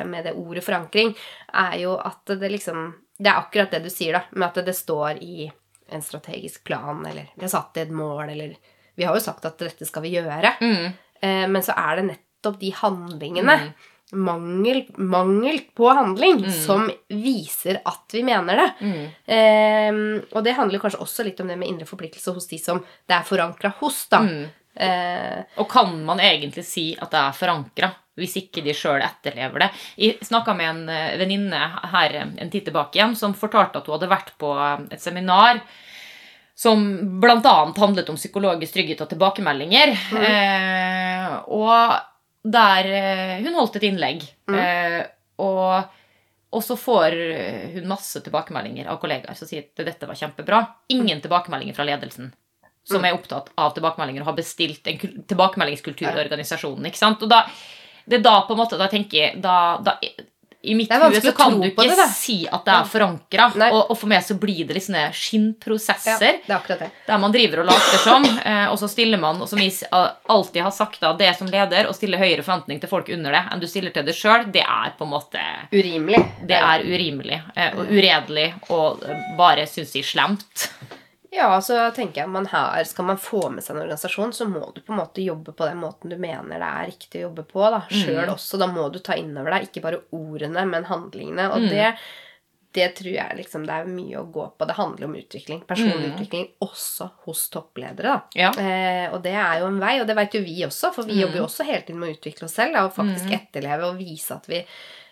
med 0.06 0.24
det 0.24 0.34
ordet 0.36 0.62
forankring, 0.64 1.14
er 1.54 1.78
jo 1.78 1.96
at 1.98 2.24
det 2.38 2.50
liksom 2.52 2.94
Det 3.18 3.28
er 3.30 3.40
akkurat 3.40 3.70
det 3.74 3.82
du 3.82 3.90
sier, 3.90 4.12
da, 4.12 4.22
med 4.38 4.48
at 4.48 4.64
det 4.64 4.74
står 4.76 5.18
i 5.22 5.50
en 5.90 6.02
strategisk 6.02 6.64
plan, 6.64 7.04
eller 7.06 7.26
vi 7.34 7.42
har 7.42 7.48
satt 7.50 7.76
et 7.82 7.90
mål, 7.90 8.28
eller 8.30 8.56
Vi 8.98 9.04
har 9.06 9.14
jo 9.14 9.20
sagt 9.22 9.44
at 9.46 9.58
dette 9.58 9.86
skal 9.86 10.02
vi 10.02 10.10
gjøre, 10.16 10.56
mm, 10.60 10.86
eh, 11.22 11.46
men 11.46 11.62
så 11.62 11.72
er 11.76 11.96
det 11.96 12.04
nettopp 12.08 12.58
de 12.60 12.70
handlingene 12.74 13.72
Mangel, 14.10 14.86
mangel 14.96 15.58
på 15.76 15.90
handling 15.92 16.38
Mm. 16.40 16.50
som 16.50 16.90
viser 17.12 17.80
at 17.84 18.08
vi 18.12 18.22
mener 18.24 18.56
det. 18.56 18.72
mm, 18.80 19.10
Eh, 19.28 20.22
og 20.32 20.42
det 20.44 20.54
handler 20.56 20.80
kanskje 20.80 21.00
også 21.04 21.24
litt 21.24 21.40
om 21.40 21.48
det 21.48 21.58
med 21.58 21.68
indre 21.68 21.84
forpliktelse 21.86 22.32
hos 22.34 22.46
de 22.48 22.58
som 22.58 22.80
det 22.80 23.14
er 23.14 23.22
forankra 23.22 23.72
hos. 23.80 24.06
da. 24.08 24.18
mm. 24.20 24.46
Eh, 24.80 25.42
Og 25.58 25.68
kan 25.68 26.04
man 26.06 26.18
egentlig 26.20 26.64
si 26.64 26.96
at 27.00 27.10
det 27.10 27.18
er 27.18 27.32
forankra, 27.32 27.90
hvis 28.18 28.36
ikke 28.42 28.62
de 28.64 28.74
sjøl 28.76 29.02
etterlever 29.04 29.64
det? 29.64 29.68
Jeg 30.00 30.28
snakka 30.28 30.54
med 30.58 30.70
en 30.70 30.80
eh, 30.92 31.16
venninne 31.20 31.60
her 31.92 32.16
eh, 32.18 32.32
en 32.42 32.52
tid 32.52 32.68
tilbake 32.68 32.98
igjen 32.98 33.16
som 33.18 33.36
fortalte 33.38 33.80
at 33.80 33.88
hun 33.88 33.96
hadde 33.96 34.10
vært 34.10 34.32
på 34.40 34.52
eh, 34.54 34.88
et 34.96 35.02
seminar 35.02 35.62
som 36.58 36.82
bl.a. 37.22 37.54
handlet 37.78 38.08
om 38.10 38.18
psykologisk 38.18 38.74
trygghet 38.74 39.04
og 39.04 39.12
tilbakemeldinger. 39.12 39.94
Eh, 40.18 41.36
og 41.54 41.94
der 42.48 42.86
Hun 43.44 43.54
holdt 43.54 43.76
et 43.78 43.86
innlegg. 43.86 44.24
Eh, 44.50 45.02
og, 45.44 45.94
og 46.50 46.64
så 46.64 46.74
får 46.78 47.14
hun 47.76 47.86
masse 47.90 48.22
tilbakemeldinger 48.24 48.90
av 48.90 48.98
kollegaer 49.02 49.38
som 49.38 49.46
sier 49.46 49.68
at 49.68 49.86
dette 49.86 50.08
var 50.08 50.18
kjempebra. 50.18 50.62
Ingen 50.94 51.22
tilbakemeldinger 51.22 51.78
fra 51.78 51.86
ledelsen 51.86 52.32
som 52.88 53.04
er 53.04 53.16
opptatt 53.16 53.50
av 53.60 53.74
tilbakemeldinger 53.76 54.24
og 54.24 54.30
har 54.30 54.38
bestilt 54.38 54.86
en 54.88 55.00
tilbakemeldingskultur 55.28 56.08
i 56.08 56.22
organisasjonen. 56.24 56.88
ikke 56.88 57.00
sant? 57.00 57.22
Og 57.24 57.30
da, 57.30 57.42
det 58.08 58.20
er 58.20 58.24
da 58.24 58.40
på 58.46 58.56
en 58.56 58.62
måte, 58.62 58.80
da 58.80 58.88
tenker 58.90 59.18
jeg 59.20 59.38
da, 59.44 59.54
da, 59.84 59.98
I 60.62 60.74
mitt 60.74 60.90
vanskelig 60.90 61.22
så 61.22 61.32
kan 61.36 61.54
du 61.60 61.66
ikke 61.68 61.84
det, 61.86 62.06
si 62.16 62.38
at 62.48 62.64
det 62.66 62.74
er 62.74 62.88
forankra. 62.90 63.46
Og, 63.68 63.92
og 63.92 63.98
for 64.00 64.10
meg 64.10 64.24
så 64.26 64.34
blir 64.40 64.64
det 64.66 64.74
litt 64.76 64.86
sånne 64.88 65.04
ja, 65.06 65.12
skinnprosesser. 65.14 66.40
det 66.44 66.50
er 66.50 66.56
akkurat 66.56 66.82
det. 66.86 66.90
Der 67.06 67.22
man 67.22 67.34
driver 67.34 67.62
og 67.62 67.68
later 67.70 68.02
som, 68.02 68.26
eh, 68.26 68.66
og 68.66 68.78
så 68.80 68.90
stiller 68.90 69.20
man, 69.22 69.38
og 69.44 69.50
som 69.50 69.60
vi 69.60 69.70
alltid 69.92 70.60
har 70.64 70.74
sagt, 70.74 71.00
da, 71.04 71.12
det 71.20 71.30
som 71.38 71.50
leder, 71.52 71.88
å 71.88 71.96
stille 71.96 72.20
høyere 72.20 72.42
forventning 72.42 72.82
til 72.82 72.90
folk 72.90 73.10
under 73.14 73.38
det 73.38 73.44
enn 73.52 73.62
du 73.62 73.68
stiller 73.70 73.94
til 73.94 74.08
deg 74.08 74.18
sjøl, 74.18 74.48
det 74.54 74.64
er 74.66 74.94
på 74.98 75.06
en 75.06 75.14
måte 75.14 75.44
Urimelig. 75.72 76.24
Det 76.48 76.58
er 76.58 76.84
urimelig 76.84 77.42
eh, 77.54 77.74
og 77.76 77.92
uredelig 77.92 78.50
og 78.74 79.04
eh, 79.06 79.26
bare, 79.38 79.68
syns 79.70 79.94
jeg, 79.94 80.08
slemt. 80.10 80.70
Ja, 81.38 81.48
så 81.62 81.76
tenker 81.94 82.24
jeg 82.24 82.30
man 82.34 82.48
her, 82.50 82.84
Skal 82.88 83.06
man 83.06 83.18
få 83.22 83.44
med 83.54 83.62
seg 83.64 83.76
en 83.76 83.82
organisasjon, 83.84 84.32
så 84.34 84.48
må 84.50 84.72
du 84.74 84.80
på 84.82 84.90
en 84.94 84.98
måte 84.98 85.22
jobbe 85.22 85.54
på 85.54 85.68
den 85.68 85.78
måten 85.84 86.10
du 86.10 86.16
mener 86.18 86.58
det 86.58 86.70
er 86.70 86.88
riktig 86.90 87.20
å 87.22 87.28
jobbe 87.28 87.44
på. 87.46 87.62
da, 87.70 87.84
Sjøl 87.92 88.32
også. 88.34 88.58
Da 88.58 88.66
må 88.70 88.88
du 88.90 88.98
ta 88.98 89.14
inn 89.14 89.36
over 89.38 89.54
deg 89.54 89.68
ikke 89.68 89.84
bare 89.84 90.00
ordene, 90.18 90.64
men 90.66 90.88
handlingene. 90.90 91.46
Og 91.54 91.68
det, 91.70 91.92
det 92.74 92.88
tror 92.98 93.14
jeg 93.14 93.38
liksom 93.38 93.64
det 93.68 93.76
er 93.78 93.86
mye 93.88 94.18
å 94.20 94.26
gå 94.34 94.48
på. 94.58 94.66
Det 94.68 94.76
handler 94.80 95.06
om 95.08 95.14
utvikling. 95.20 95.62
Personlig 95.70 96.10
utvikling 96.16 96.48
også 96.64 97.10
hos 97.28 97.46
toppledere. 97.54 98.18
da. 98.18 98.20
Ja. 98.34 98.50
Eh, 98.58 99.06
og 99.14 99.22
det 99.22 99.36
er 99.38 99.62
jo 99.62 99.70
en 99.70 99.78
vei, 99.80 99.94
og 100.02 100.06
det 100.10 100.18
vet 100.18 100.34
jo 100.34 100.42
vi 100.44 100.58
også, 100.66 100.90
for 100.94 101.06
vi 101.08 101.20
jobber 101.22 101.38
jo 101.44 101.46
også 101.46 101.64
hele 101.70 101.86
tiden 101.86 102.02
med 102.02 102.10
å 102.10 102.18
utvikle 102.18 102.50
oss 102.50 102.58
selv 102.58 102.74
da, 102.76 102.84
og 102.88 102.96
faktisk 102.98 103.30
etterleve 103.38 103.92
og 103.92 104.02
vise 104.02 104.34
at 104.34 104.50
vi 104.50 104.64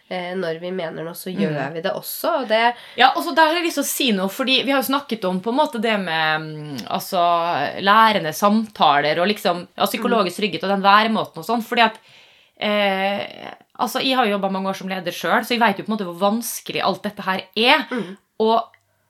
når 0.08 0.60
vi 0.62 0.70
mener 0.70 1.02
noe, 1.02 1.16
så 1.18 1.32
gjør 1.34 1.72
vi 1.74 1.80
det 1.82 1.90
også. 1.90 2.42
Og 2.42 2.50
det 2.50 2.60
Ja, 2.98 3.08
og 3.10 3.24
så 3.24 3.32
der 3.34 3.48
har 3.48 3.58
jeg 3.58 3.64
lyst 3.66 3.80
til 3.80 3.84
å 3.84 3.88
si 3.88 4.06
noe, 4.14 4.30
fordi 4.30 4.60
vi 4.62 4.70
har 4.70 4.78
jo 4.78 4.90
snakket 4.90 5.24
om 5.26 5.40
på 5.42 5.50
en 5.50 5.58
måte 5.58 5.80
det 5.82 5.96
med 5.98 6.44
mm, 6.44 6.84
altså, 6.94 7.22
lærende 7.82 8.30
samtaler 8.36 9.18
og 9.18 9.26
liksom 9.32 9.64
ja, 9.66 9.88
psykologisk 9.88 10.38
trygghet 10.38 10.66
og 10.66 10.76
den 10.76 10.84
væremåten 10.86 11.42
og 11.42 11.48
sånn, 11.48 11.64
fordi 11.66 11.86
at 11.88 11.98
eh, 12.62 13.50
altså, 13.74 14.00
Jeg 14.00 14.16
har 14.16 14.28
jo 14.28 14.36
jobba 14.36 14.52
mange 14.54 14.70
år 14.70 14.78
som 14.78 14.90
leder 14.90 15.14
sjøl, 15.14 15.42
så 15.42 15.56
jeg 15.56 15.62
vet 15.64 15.80
jo 15.80 15.86
på 15.86 15.90
en 15.90 15.96
måte 15.96 16.08
hvor 16.08 16.22
vanskelig 16.22 16.84
alt 16.86 17.02
dette 17.06 17.26
her 17.26 17.42
er. 17.58 17.86
Mm. 17.90 18.14
Og 18.46 18.56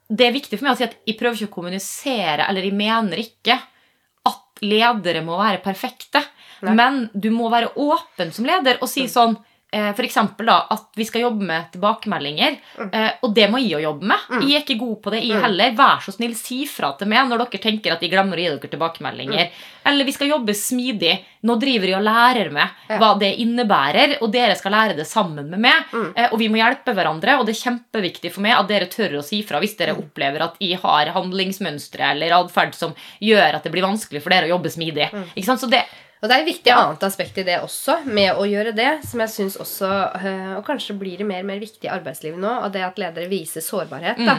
det 0.08 0.28
er 0.28 0.36
viktig 0.36 0.56
for 0.56 0.68
meg 0.68 0.76
å 0.76 0.80
si 0.80 0.86
at 0.86 0.96
jeg 1.04 1.18
prøver 1.18 1.36
ikke 1.36 1.50
å 1.50 1.56
kommunisere, 1.58 2.46
eller 2.46 2.64
jeg 2.64 2.78
mener 2.78 3.20
ikke 3.20 3.58
at 4.26 4.64
ledere 4.64 5.22
må 5.26 5.36
være 5.40 5.60
perfekte. 5.64 6.22
Nei. 6.64 6.72
Men 6.78 7.02
du 7.12 7.28
må 7.34 7.50
være 7.52 7.74
åpen 7.76 8.32
som 8.32 8.48
leder 8.48 8.80
og 8.80 8.88
si 8.88 9.04
sånn 9.12 9.36
eh, 9.72 9.92
for 9.96 10.44
da, 10.46 10.66
at 10.70 10.86
vi 10.96 11.04
skal 11.04 11.22
jobbe 11.26 11.42
med 11.44 11.70
tilbakemeldinger. 11.72 12.56
Eh, 12.92 13.10
og 13.22 13.34
det 13.34 13.48
må 13.50 13.58
jeg 13.58 13.72
jo 13.76 13.80
jobbe 13.82 14.06
med. 14.06 14.18
Jeg 14.42 14.54
er 14.56 14.62
ikke 14.64 14.78
god 14.78 14.96
på 15.02 15.10
det, 15.10 15.22
jeg 15.24 15.36
Mm. 15.36 15.42
heller. 15.42 15.70
Vær 15.76 16.00
så 16.00 16.12
snill, 16.14 16.34
si 16.34 16.66
fra 16.66 16.92
til 16.96 17.08
meg 17.08 17.28
når 17.28 17.38
dere 17.38 17.60
tenker 17.62 17.92
at 17.92 18.00
jeg 18.00 18.10
glemmer 18.10 18.36
å 18.36 18.40
gi 18.40 18.48
dere 18.58 18.70
tilbakemeldinger. 18.70 19.50
Eller 19.84 20.04
vi 20.04 20.12
skal 20.12 20.28
jobbe 20.28 20.54
smidig. 20.54 21.18
Nå 21.46 21.58
driver 21.60 21.86
jeg 21.86 21.96
og 21.96 22.02
lærer 22.02 22.50
meg 22.50 22.68
hva 22.98 23.18
det 23.18 23.36
innebærer, 23.38 24.16
og 24.22 24.32
dere 24.32 24.56
skal 24.56 24.72
lære 24.72 24.96
det 24.96 25.06
sammen 25.06 25.48
med 25.50 25.60
meg. 25.60 25.84
Mm. 25.92 26.12
Eh, 26.16 26.28
og 26.32 26.38
vi 26.38 26.48
må 26.48 26.56
hjelpe 26.58 26.94
hverandre, 26.94 27.38
og 27.38 27.46
det 27.46 27.54
er 27.56 27.70
kjempeviktig 27.70 28.32
for 28.32 28.40
meg 28.42 28.56
at 28.58 28.68
dere 28.68 28.86
tør 28.86 29.18
å 29.18 29.24
si 29.24 29.42
fra 29.42 29.60
hvis 29.60 29.76
dere 29.76 29.96
opplever 29.96 30.42
at 30.42 30.56
jeg 30.60 30.78
har 30.82 31.06
handlingsmønstre 31.14 32.10
eller 32.12 32.30
atferd 32.38 32.74
som 32.74 32.94
gjør 33.22 33.54
at 33.58 33.62
det 33.62 33.72
blir 33.72 33.82
vanskelig 33.86 34.22
for 34.22 34.30
dere 34.30 34.48
å 34.48 34.56
jobbe 34.56 34.70
smidig. 34.72 35.10
Ikke 35.36 35.44
sant? 35.46 35.60
Så 35.60 35.70
det, 35.70 35.84
Og 36.22 36.28
det 36.28 36.36
er 36.36 36.42
et 36.42 36.48
viktig 36.48 36.70
Ja. 36.72 36.78
annet 36.86 37.02
aspekt 37.04 37.38
i 37.38 37.44
det 37.44 37.58
også, 37.60 37.98
med 38.08 38.34
å 38.40 38.46
gjøre 38.48 38.72
det, 38.74 39.04
som 39.04 39.20
jeg 39.20 39.28
syns 39.34 39.56
også 39.60 39.90
øh, 40.16 40.56
Og 40.58 40.64
kanskje 40.64 40.96
blir 40.98 41.18
det 41.18 41.26
mer 41.28 41.40
og 41.44 41.50
mer 41.50 41.60
viktig 41.60 41.84
i 41.84 41.92
arbeidslivet 41.92 42.38
nå, 42.40 42.52
og 42.64 42.72
det 42.72 42.84
at 42.86 42.98
ledere 42.98 43.28
viser 43.28 43.60
sårbarhet. 43.60 44.18
da. 44.24 44.38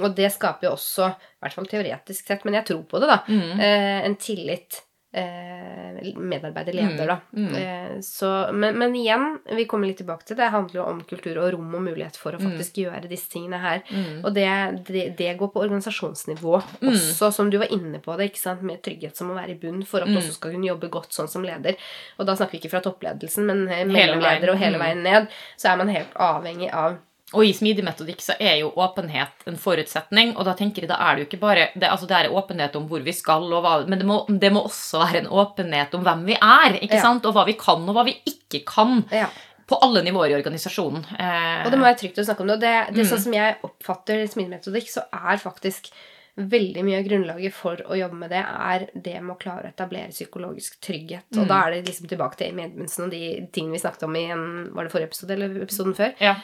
Og 0.00 0.14
det 0.16 0.32
skaper 0.32 0.68
jo 0.68 0.72
også, 0.76 1.10
i 1.10 1.42
hvert 1.44 1.56
fall 1.58 1.66
teoretisk 1.66 2.26
sett, 2.26 2.44
men 2.44 2.54
jeg 2.54 2.64
tror 2.70 2.84
på 2.88 3.00
det, 3.02 3.08
da, 3.10 3.18
mm. 3.26 3.60
en 4.06 4.14
tillit 4.16 4.82
eh, 5.12 6.14
medarbeider-leder, 6.16 7.06
da. 7.06 7.16
Mm. 7.36 7.54
Eh, 7.54 8.00
så, 8.00 8.52
men, 8.52 8.78
men 8.78 8.94
igjen, 8.96 9.38
vi 9.56 9.64
kommer 9.70 9.86
litt 9.90 9.98
tilbake 10.00 10.24
til 10.26 10.36
det, 10.36 10.44
det 10.44 10.52
handler 10.54 10.78
jo 10.80 10.84
om 10.86 11.00
kultur 11.08 11.40
og 11.42 11.50
rom 11.54 11.74
og 11.74 11.82
mulighet 11.88 12.16
for 12.20 12.36
å 12.36 12.40
faktisk 12.40 12.78
gjøre 12.84 13.10
disse 13.10 13.28
tingene 13.32 13.58
her. 13.62 13.82
Mm. 13.90 14.22
Og 14.24 14.32
det, 14.36 14.46
det, 14.88 15.04
det 15.18 15.32
går 15.40 15.50
på 15.54 15.62
organisasjonsnivå 15.66 16.54
også, 16.92 17.30
som 17.34 17.50
du 17.52 17.58
var 17.60 17.72
inne 17.74 18.00
på 18.04 18.16
det, 18.20 18.30
ikke 18.30 18.42
sant, 18.44 18.62
med 18.66 18.80
trygghet 18.86 19.16
som 19.18 19.28
må 19.32 19.36
være 19.38 19.56
i 19.56 19.60
bunn 19.60 19.82
for 19.84 20.00
at 20.00 20.08
Mm. 20.10 20.14
du 20.16 20.22
også 20.22 20.32
skal 20.38 20.54
kunne 20.56 20.66
jobbe 20.70 20.88
godt 20.90 21.12
sånn 21.14 21.28
som 21.30 21.44
leder. 21.46 21.76
Og 22.18 22.26
da 22.26 22.34
snakker 22.34 22.56
vi 22.56 22.62
ikke 22.64 22.72
fra 22.72 22.80
toppledelsen, 22.82 23.46
men 23.46 23.64
mellomleder 23.66 23.92
mellom 23.92 24.24
ledere 24.24 24.54
og 24.54 24.58
hele 24.58 24.78
Mm. 24.78 24.82
veien 24.86 25.02
ned, 25.04 25.28
så 25.56 25.70
er 25.72 25.76
man 25.76 25.88
helt 25.92 26.14
avhengig 26.16 26.70
av 26.72 26.96
Og 27.32 27.44
i 27.46 27.52
smidig 27.54 27.84
metodikk 27.86 28.20
så 28.24 28.34
er 28.40 28.56
jo 28.58 28.72
åpenhet 28.74 29.44
en 29.46 29.56
forutsetning. 29.56 30.32
Og 30.36 30.44
da 30.48 30.54
tenker 30.58 30.82
jeg, 30.82 30.88
da 30.90 30.96
er 30.98 31.14
det 31.16 31.22
jo 31.24 31.28
ikke 31.30 31.40
bare 31.44 31.68
Det, 31.78 31.86
altså 31.88 32.08
det 32.10 32.16
er 32.16 32.32
åpenhet 32.34 32.74
om 32.76 32.88
hvor 32.90 33.04
vi 33.06 33.12
skal, 33.14 33.44
og 33.54 33.62
hva, 33.62 33.74
men 33.86 33.98
det 34.00 34.06
må, 34.08 34.16
det 34.28 34.50
må 34.52 34.64
også 34.66 34.98
være 35.04 35.20
en 35.22 35.30
åpenhet 35.30 35.94
om 35.94 36.02
hvem 36.02 36.24
vi 36.26 36.34
er. 36.34 36.74
ikke 36.82 36.96
Ja. 36.98 37.02
sant? 37.02 37.24
Og 37.26 37.32
hva 37.34 37.44
vi 37.46 37.54
kan, 37.54 37.86
og 37.88 37.94
hva 37.94 38.04
vi 38.04 38.16
ikke 38.26 38.64
kan. 38.66 39.04
ja. 39.12 39.28
På 39.70 39.76
alle 39.86 40.02
nivåer 40.02 40.32
i 40.32 40.34
organisasjonen. 40.34 41.04
Eh, 41.14 41.64
Og 41.64 41.70
det 41.70 41.78
må 41.78 41.84
være 41.86 41.98
trygt 42.00 42.18
å 42.18 42.24
snakke 42.26 42.40
om 42.42 42.48
det. 42.48 42.54
Og 42.56 42.60
det, 42.60 42.94
det 42.94 42.98
er 42.98 43.04
Mm. 43.04 43.10
sånn 43.12 43.22
som 43.22 43.32
jeg 43.32 43.56
oppfatter 43.62 44.24
smidig 44.26 44.50
metodikk, 44.50 44.88
så 44.90 45.04
er 45.14 45.36
faktisk 45.38 45.92
veldig 46.36 46.82
mye 46.84 46.98
av 46.98 47.04
grunnlaget 47.06 47.52
for 47.52 47.76
å 47.76 47.94
jobbe 47.98 48.14
med 48.18 48.30
det, 48.30 48.42
er 48.42 48.88
det 48.94 49.20
med 49.22 49.36
å 49.36 49.38
klare 49.38 49.68
å 49.68 49.70
etablere 49.70 50.10
psykologisk 50.10 50.80
trygghet. 50.80 51.22
Mm. 51.30 51.42
Og 51.42 51.46
da 51.46 51.60
er 51.66 51.70
det 51.70 51.86
liksom 51.86 52.08
tilbake 52.08 52.36
til 52.36 52.48
Amy 52.50 52.64
Edmundsen 52.64 53.04
og 53.04 53.10
de 53.12 53.46
tingene 53.52 53.72
vi 53.78 53.78
snakket 53.78 54.02
om 54.08 54.16
i 54.16 54.24
en, 54.32 54.72
var 54.74 54.82
det 54.84 54.92
forrige 54.92 55.10
episode 55.12 55.30
eller 55.36 55.62
episoden 55.62 55.94
før. 55.94 56.14
ja. 56.20 56.34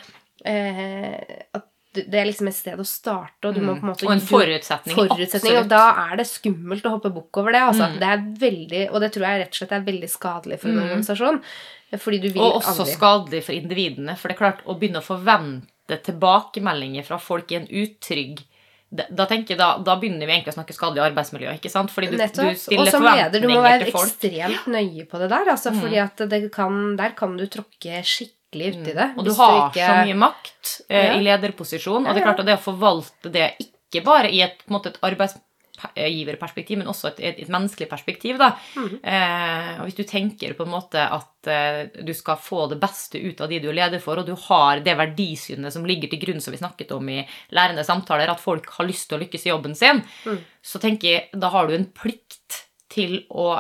Eh, 0.45 1.17
at 1.55 1.67
det 1.97 2.13
er 2.21 2.27
liksom 2.29 2.49
et 2.51 2.55
sted 2.55 2.77
å 2.79 2.85
starte, 2.85 3.49
og 3.49 3.55
du 3.57 3.61
må 3.65 3.73
på 3.79 3.87
en 3.87 3.89
måte 3.95 4.05
Mm. 4.05 4.11
Og 4.11 4.13
en 4.13 4.21
forutsetning. 4.21 4.97
forutsetning, 4.99 5.57
og 5.63 5.69
da 5.69 6.11
er 6.13 6.17
det 6.17 6.27
skummelt 6.29 6.83
å 6.85 6.91
hoppe 6.93 7.09
bukk 7.15 7.39
over 7.41 7.53
det. 7.53 7.63
Altså. 7.63 7.87
Mm. 7.89 7.99
Det 7.99 8.09
er 8.11 8.27
veldig, 8.51 8.83
og 8.93 9.01
det 9.01 9.13
tror 9.15 9.25
jeg 9.25 9.41
rett 9.41 9.49
og 9.49 9.61
slett 9.63 9.73
er 9.73 9.87
veldig 9.87 10.11
skadelig 10.13 10.61
for 10.61 10.69
en 10.69 10.77
Mm. 10.77 10.85
organisasjon. 10.91 11.41
Fordi 11.97 12.21
du 12.21 12.29
vil 12.29 12.43
Og 12.43 12.61
også 12.61 12.83
aldri 12.85 12.97
skadelig 12.97 13.45
for 13.45 13.53
individene. 13.55 14.17
For 14.19 14.29
det 14.29 14.37
er 14.37 14.43
klart, 14.45 14.61
å 14.67 14.79
begynne 14.79 15.01
å 15.01 15.07
forvente 15.07 16.03
tilbakemeldinger 16.05 17.05
fra 17.05 17.17
folk 17.19 17.51
i 17.53 17.57
en 17.57 17.67
utrygg 17.69 18.45
da, 18.93 19.27
tenker 19.27 19.49
jeg 19.51 19.59
da, 19.59 19.79
da 19.83 19.97
begynner 19.97 20.27
vi 20.27 20.33
egentlig 20.33 20.53
å 20.55 20.63
snakke 20.63 20.73
skadelig 20.73 21.03
arbeidsmiljø. 21.13 21.51
ikke 21.59 21.71
sant? 21.71 21.91
Fordi 21.91 22.07
du, 22.07 22.17
du 22.17 22.23
Nettopp. 22.23 22.79
Og 22.79 22.89
som 22.89 23.03
leder, 23.03 23.41
du 23.41 23.49
må 23.49 23.61
være 23.61 23.89
ekstremt 23.91 24.65
nøye 24.71 25.07
på 25.11 25.19
det 25.19 25.29
der. 25.29 25.45
Altså, 25.51 25.73
Mm. 25.73 25.81
fordi 25.81 25.97
at 25.99 26.17
det 26.31 26.53
kan, 26.53 26.97
der 26.97 27.11
kan 27.11 27.37
du 27.37 27.47
tråkke 27.47 28.01
skikkelig 28.05 28.36
uti 28.65 28.95
det. 28.97 29.09
Og 29.17 29.25
du 29.25 29.33
har 29.35 29.53
har 29.61 29.71
ikke- 29.71 29.87
så 29.87 30.07
mye 30.07 30.19
makt 30.19 30.81
eh, 30.89 31.07
Ja. 31.07 31.15
i 31.19 31.23
lederposisjon. 31.25 32.07
Og 32.07 32.15
det 32.15 32.23
er 32.23 32.27
klart 32.27 32.41
at 32.41 32.47
det 32.47 32.59
å 32.59 32.65
forvalte 32.73 33.31
det 33.33 33.55
ikke 33.61 34.05
bare 34.05 34.31
i 34.33 34.41
et, 34.43 34.63
måte, 34.69 34.87
et 34.87 34.99
arbeidsgiverperspektiv, 35.03 36.79
men 36.79 36.89
også 36.91 37.09
et, 37.13 37.21
et, 37.21 37.39
et 37.45 37.49
menneskelig 37.53 37.89
perspektiv. 37.89 38.39
Da. 38.39 38.51
Mm. 38.77 38.99
Eh, 39.03 39.71
og 39.81 39.85
hvis 39.87 39.99
du 39.99 40.05
tenker 40.09 40.55
på 40.57 40.65
en 40.67 40.73
måte 40.73 40.99
at 41.01 41.51
eh, 41.53 42.03
du 42.03 42.13
skal 42.17 42.37
få 42.37 42.69
det 42.71 42.81
beste 42.81 43.21
ut 43.21 43.41
av 43.41 43.49
de 43.49 43.61
du 43.61 43.69
er 43.71 43.79
leder 43.81 44.01
for, 44.03 44.19
og 44.19 44.27
du 44.27 44.35
har 44.49 44.81
det 44.81 44.97
verdisynet 44.97 45.73
som 45.73 45.87
ligger 45.87 46.09
til 46.11 46.21
grunn, 46.23 46.41
som 46.41 46.53
vi 46.53 46.59
snakket 46.63 46.93
om 46.97 47.09
i 47.09 47.27
lærende 47.53 47.85
samtaler, 47.85 48.29
at 48.33 48.41
folk 48.43 48.69
har 48.79 48.87
lyst 48.89 49.09
til 49.09 49.19
å 49.19 49.23
lykkes 49.25 49.47
i 49.47 49.53
jobben 49.53 49.75
sin, 49.79 50.03
mm. 50.27 50.39
så 50.63 50.81
tenker 50.83 51.09
jeg 51.11 51.29
da 51.37 51.49
har 51.55 51.69
du 51.69 51.75
en 51.77 51.91
plikt 51.93 52.63
til 52.93 53.25
å 53.31 53.59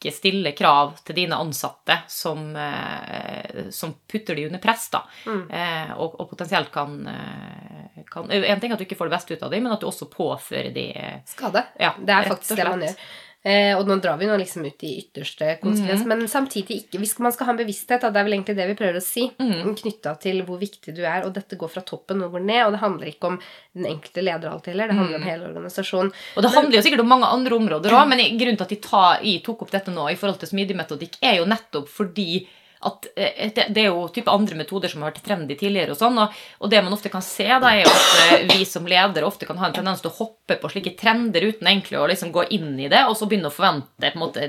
ikke 0.00 0.12
stille 0.16 0.52
krav 0.56 0.94
til 1.04 1.18
dine 1.18 1.36
ansatte 1.36 1.98
som, 2.08 2.56
eh, 2.56 3.68
som 3.70 3.92
putter 4.08 4.38
de 4.38 4.46
under 4.48 4.58
press, 4.58 4.88
da. 4.90 5.02
Mm. 5.26 5.42
Eh, 5.50 5.90
og, 5.92 6.16
og 6.20 6.30
potensielt 6.30 6.72
kan, 6.72 6.94
eh, 7.06 8.04
kan 8.08 8.30
En 8.30 8.60
ting 8.60 8.72
er 8.72 8.78
at 8.78 8.80
du 8.80 8.86
ikke 8.86 8.96
får 8.96 9.10
det 9.10 9.16
beste 9.18 9.36
ut 9.36 9.42
av 9.44 9.52
dem, 9.52 9.66
men 9.66 9.74
at 9.76 9.82
du 9.82 9.88
også 9.90 10.08
påfører 10.08 10.72
de 10.74 10.86
skade. 11.28 11.66
ja, 11.78 11.92
Det 12.00 12.16
er 12.16 12.30
faktisk 12.32 12.56
det 12.56 12.68
man 12.68 12.86
gjør. 12.86 12.96
Eh, 13.40 13.72
og 13.72 13.86
nå 13.88 13.96
drar 14.04 14.18
vi 14.20 14.26
nå 14.28 14.34
liksom 14.36 14.66
ut 14.68 14.82
i 14.84 14.90
ytterste 15.00 15.54
konsekvens, 15.62 16.02
mm. 16.04 16.10
men 16.12 16.26
samtidig 16.28 16.82
ikke. 16.82 16.98
Hvis 17.00 17.14
man 17.24 17.32
skal 17.32 17.48
ha 17.48 17.54
en 17.54 17.60
bevissthet, 17.62 18.02
da, 18.02 18.10
det 18.12 18.20
er 18.20 18.26
vel 18.26 18.36
egentlig 18.36 18.56
det 18.58 18.66
vi 18.68 18.76
prøver 18.76 18.98
å 19.00 19.04
si, 19.04 19.24
mm. 19.32 19.70
knytta 19.80 20.12
til 20.20 20.42
hvor 20.44 20.60
viktig 20.60 20.92
du 20.98 21.00
er, 21.00 21.24
og 21.24 21.32
dette 21.38 21.56
går 21.60 21.72
fra 21.72 21.80
toppen 21.88 22.20
og 22.26 22.36
går 22.36 22.44
ned, 22.44 22.60
og 22.66 22.76
det 22.76 22.82
handler 22.82 23.12
ikke 23.14 23.32
om 23.32 23.40
den 23.78 23.88
enkelte 23.94 24.26
leder 24.26 24.52
alltid 24.52 24.74
heller, 24.74 24.92
det 24.92 24.98
handler 24.98 25.16
mm. 25.16 25.22
om 25.24 25.30
hele 25.30 25.48
organisasjonen. 25.48 26.12
Og 26.36 26.44
det 26.44 26.52
handler 26.58 26.76
jo 26.76 26.84
sikkert 26.84 27.04
om 27.06 27.12
mange 27.14 27.32
andre 27.32 27.60
områder 27.62 27.96
òg, 27.96 28.08
men 28.12 28.24
grunnen 28.42 28.60
til 28.60 28.68
at 28.68 29.24
jeg 29.24 29.44
tok 29.46 29.64
opp 29.64 29.72
dette 29.72 29.94
nå 29.96 30.10
i 30.12 30.20
forhold 30.20 30.42
til 30.42 30.52
smidig 30.52 30.76
metodikk, 30.76 31.16
er 31.24 31.40
jo 31.40 31.48
nettopp 31.48 31.88
fordi 31.88 32.42
at 32.80 33.06
eh, 33.14 33.50
det, 33.52 33.80
er 33.82 33.90
jo 33.90 34.06
type 34.08 34.32
andre 34.32 34.56
metoder 34.56 34.88
som 34.88 35.02
har 35.02 35.10
vært 35.10 35.24
trendy 35.26 35.56
tidligere, 35.58 35.92
og 35.92 36.00
sånn, 36.00 36.16
og, 36.22 36.36
og 36.64 36.70
det 36.72 36.80
man 36.84 36.94
ofte 36.96 37.12
kan 37.12 37.24
se, 37.24 37.44
da, 37.50 37.74
er 37.74 37.82
jo 37.82 37.90
at 37.92 38.22
eh, 38.22 38.44
vi 38.48 38.64
som 38.68 38.88
ledere 38.88 39.28
ofte 39.28 39.48
kan 39.48 39.60
ha 39.60 39.68
en 39.68 39.76
tendens 39.76 40.00
til 40.00 40.08
å 40.08 40.16
hoppe 40.16 40.56
på 40.62 40.70
slike 40.72 40.94
trender 41.00 41.44
uten 41.44 41.68
egentlig 41.68 42.00
å 42.00 42.06
liksom 42.08 42.32
gå 42.32 42.46
inn 42.56 42.72
i 42.80 42.88
det, 42.92 43.02
og 43.04 43.18
så 43.18 43.28
begynne 43.28 43.50
å 43.52 43.54
forvente 43.54 44.12
på 44.14 44.16
en 44.16 44.24
måte 44.24 44.48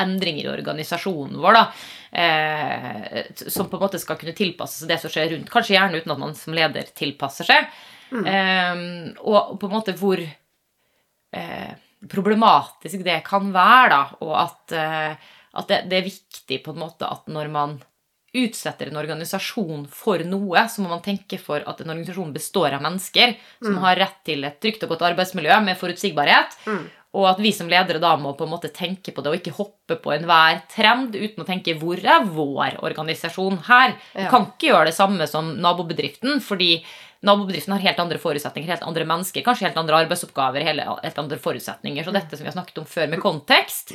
endringer 0.00 0.46
i 0.46 0.52
organisasjonen 0.54 1.36
vår. 1.42 1.58
da, 1.58 1.66
eh, 2.24 3.20
Som 3.44 3.68
på 3.68 3.76
en 3.76 3.84
måte 3.84 4.00
skal 4.00 4.16
kunne 4.20 4.36
tilpasse 4.38 4.80
seg 4.80 4.94
det 4.94 5.00
som 5.02 5.12
skjer 5.12 5.34
rundt. 5.34 5.52
Kanskje 5.52 5.76
gjerne 5.76 6.00
uten 6.00 6.14
at 6.16 6.22
man 6.24 6.34
som 6.38 6.56
leder 6.56 6.88
tilpasser 6.96 7.52
seg. 7.52 7.68
Eh, 8.08 8.80
og 9.28 9.58
på 9.60 9.68
en 9.68 9.76
måte 9.76 9.92
hvor 9.98 10.24
eh, 10.24 11.72
problematisk 12.08 13.02
det 13.04 13.20
kan 13.26 13.50
være, 13.54 13.88
da, 13.92 14.02
og 14.24 14.34
at, 14.40 14.76
eh, 14.76 15.34
at 15.58 15.68
det, 15.70 15.82
det 15.90 16.00
er 16.00 16.08
viktig 16.08 16.62
på 16.64 16.74
en 16.74 16.82
måte 16.86 17.08
at 17.08 17.28
når 17.28 17.50
man 17.52 17.78
utsetter 18.36 18.90
en 18.90 18.98
organisasjon 19.00 19.86
for 19.90 20.20
noe, 20.28 20.62
så 20.68 20.82
må 20.84 20.90
man 20.92 21.00
tenke 21.04 21.38
for 21.40 21.64
at 21.64 21.80
en 21.80 21.88
organisasjon 21.94 22.34
består 22.34 22.76
av 22.76 22.84
mennesker 22.84 23.32
som 23.64 23.78
har 23.82 23.96
rett 23.96 24.18
til 24.28 24.44
et 24.44 24.58
trygt 24.62 24.84
og 24.84 24.92
godt 24.92 25.06
arbeidsmiljø 25.08 25.56
med 25.64 25.78
forutsigbarhet. 25.80 26.58
Mm. 26.68 26.84
Og 27.16 27.24
at 27.24 27.38
vi 27.40 27.54
som 27.56 27.70
ledere 27.72 28.02
da 28.02 28.10
må 28.20 28.34
på 28.36 28.44
en 28.44 28.52
måte 28.52 28.68
tenke 28.68 29.14
på 29.16 29.24
det 29.24 29.30
og 29.32 29.38
ikke 29.38 29.54
hoppe 29.56 29.96
på 30.04 30.12
enhver 30.12 30.60
trend 30.68 31.16
uten 31.16 31.40
å 31.40 31.46
tenke 31.48 31.72
hvor 31.80 31.96
er 32.04 32.26
vår 32.28 32.76
organisasjon 32.84 33.56
her? 33.70 33.96
Vi 34.12 34.26
Ja. 34.26 34.30
kan 34.30 34.44
ikke 34.50 34.68
gjøre 34.68 34.90
det 34.90 34.94
samme 34.94 35.26
som 35.26 35.54
nabobedriften, 35.56 36.42
fordi 36.44 36.84
nabobedriften 37.26 37.72
har 37.74 37.82
helt 37.82 37.98
andre 37.98 38.18
forutsetninger, 38.22 38.70
helt 38.70 38.86
andre 38.86 39.04
mennesker, 39.08 39.42
kanskje 39.46 39.66
helt 39.66 39.78
andre 39.80 40.02
arbeidsoppgaver, 40.04 40.64
helt 40.64 41.18
andre 41.18 41.38
forutsetninger. 41.42 42.04
Så 42.04 42.14
dette 42.14 42.36
som 42.36 42.44
vi 42.44 42.50
har 42.50 42.56
snakket 42.56 42.82
om 42.82 42.86
før 42.86 43.08
med 43.10 43.22
kontekst, 43.22 43.94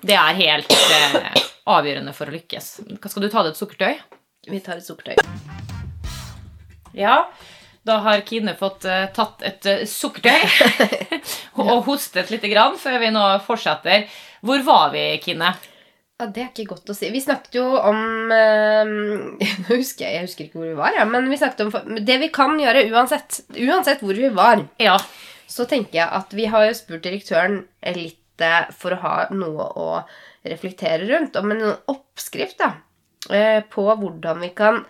det 0.00 0.16
er 0.16 0.38
helt 0.40 0.72
eh, 0.72 1.42
avgjørende 1.68 2.14
for 2.16 2.32
å 2.32 2.36
lykkes. 2.36 2.70
Skal 3.04 3.26
du 3.26 3.28
ta 3.32 3.44
det 3.44 3.54
et 3.54 3.60
sukkertøy? 3.60 3.98
Vi 4.48 4.62
tar 4.64 4.80
et 4.80 4.86
sukkertøy. 4.86 5.20
Ja. 6.96 7.26
Da 7.82 7.96
har 8.04 8.20
Kine 8.22 8.54
fått 8.54 8.84
eh, 8.86 9.08
tatt 9.14 9.42
et 9.42 9.66
uh, 9.66 9.80
sukkertøy 9.90 10.38
og 11.64 11.80
hostet 11.88 12.30
litt 12.30 12.44
grann 12.46 12.76
før 12.78 13.00
vi 13.02 13.10
nå 13.10 13.24
fortsetter. 13.42 14.06
Hvor 14.46 14.62
var 14.66 14.92
vi, 14.94 15.02
Kine? 15.24 15.50
Ja, 16.22 16.28
Det 16.30 16.42
er 16.44 16.50
ikke 16.52 16.68
godt 16.76 16.90
å 16.92 16.94
si. 16.94 17.08
Vi 17.10 17.20
snakket 17.24 17.56
jo 17.58 17.64
om 17.82 18.30
eh, 18.30 18.92
Nå 19.66 19.74
husker 19.74 20.06
jeg, 20.06 20.14
jeg 20.14 20.28
husker 20.28 20.46
ikke 20.46 20.60
hvor 20.60 20.68
vi 20.70 20.78
var, 20.78 20.94
ja, 20.96 21.06
men 21.08 21.26
vi 21.32 21.38
snakket 21.40 21.64
om 21.66 21.98
det 22.06 22.18
vi 22.22 22.28
kan 22.34 22.54
gjøre 22.62 22.84
uansett. 22.94 23.40
Uansett 23.58 24.04
hvor 24.04 24.14
vi 24.18 24.30
var. 24.34 24.62
Ja. 24.82 24.96
Så 25.50 25.66
tenker 25.68 25.98
jeg 25.98 26.08
at 26.22 26.32
vi 26.38 26.46
har 26.48 26.68
jo 26.68 26.76
spurt 26.78 27.02
direktøren 27.04 27.64
litt 27.98 28.40
eh, 28.46 28.70
for 28.78 28.94
å 28.94 29.00
ha 29.02 29.16
noe 29.34 29.66
å 29.76 29.88
reflektere 30.48 31.04
rundt. 31.10 31.36
Om 31.38 31.52
en 31.56 31.66
oppskrift 31.92 32.62
da, 32.62 32.70
eh, 33.34 33.60
på 33.70 33.84
hvordan 33.90 34.40
vi 34.46 34.52
kan 34.56 34.84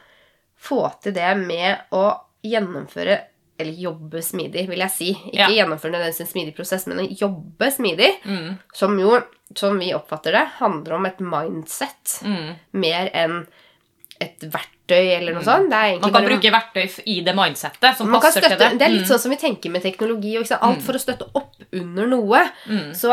få 0.62 0.85
til 1.03 1.16
det 1.16 1.33
med 1.41 1.89
å 1.97 2.05
gjennomføre 2.47 3.18
eller 3.62 3.76
jobbe 3.78 4.22
smidig, 4.24 4.64
vil 4.70 4.80
jeg 4.83 4.91
si. 4.91 5.09
Ikke 5.14 5.39
Ja. 5.39 5.49
gjennomføre 5.62 5.93
nødvendigvis 5.95 6.20
en 6.24 6.30
smidig 6.30 6.55
prosess, 6.57 6.87
men 6.91 7.03
å 7.03 7.09
jobbe 7.11 7.68
smidig. 7.70 8.09
Mm, 8.24 8.59
Som 8.74 8.97
jo, 8.99 9.20
som 9.59 9.78
vi 9.78 9.92
oppfatter 9.94 10.32
det, 10.32 10.46
handler 10.59 10.92
om 10.98 11.07
et 11.07 11.18
mindset 11.20 12.20
mm, 12.24 12.55
mer 12.72 13.11
enn 13.14 13.46
et 14.22 14.38
verktøy 14.46 15.09
eller 15.16 15.34
noe 15.34 15.42
sånt. 15.42 15.66
Det 15.72 15.78
er 15.82 15.96
Man 15.98 16.12
kan 16.14 16.24
bruke 16.28 16.50
verktøy 16.55 16.84
i 17.11 17.16
det 17.26 17.32
mindsettet 17.34 17.96
som 17.98 18.07
man 18.11 18.20
kan 18.22 18.30
passer 18.30 18.44
til 18.44 18.59
det. 18.61 18.68
det 18.78 18.84
er 18.86 18.92
litt 18.92 19.03
Mm. 19.03 19.09
sånn 19.09 19.18
som 19.18 19.32
vi 19.32 19.38
tenker 19.40 19.70
med 19.70 19.82
teknologi. 19.82 20.36
Og? 20.38 20.46
Alt 20.61 20.82
for 20.86 20.94
å 20.94 21.00
støtte 21.03 21.26
opp 21.34 21.57
under 21.72 22.07
noe. 22.07 22.42
Mm. 22.68 22.92
Så 22.94 23.11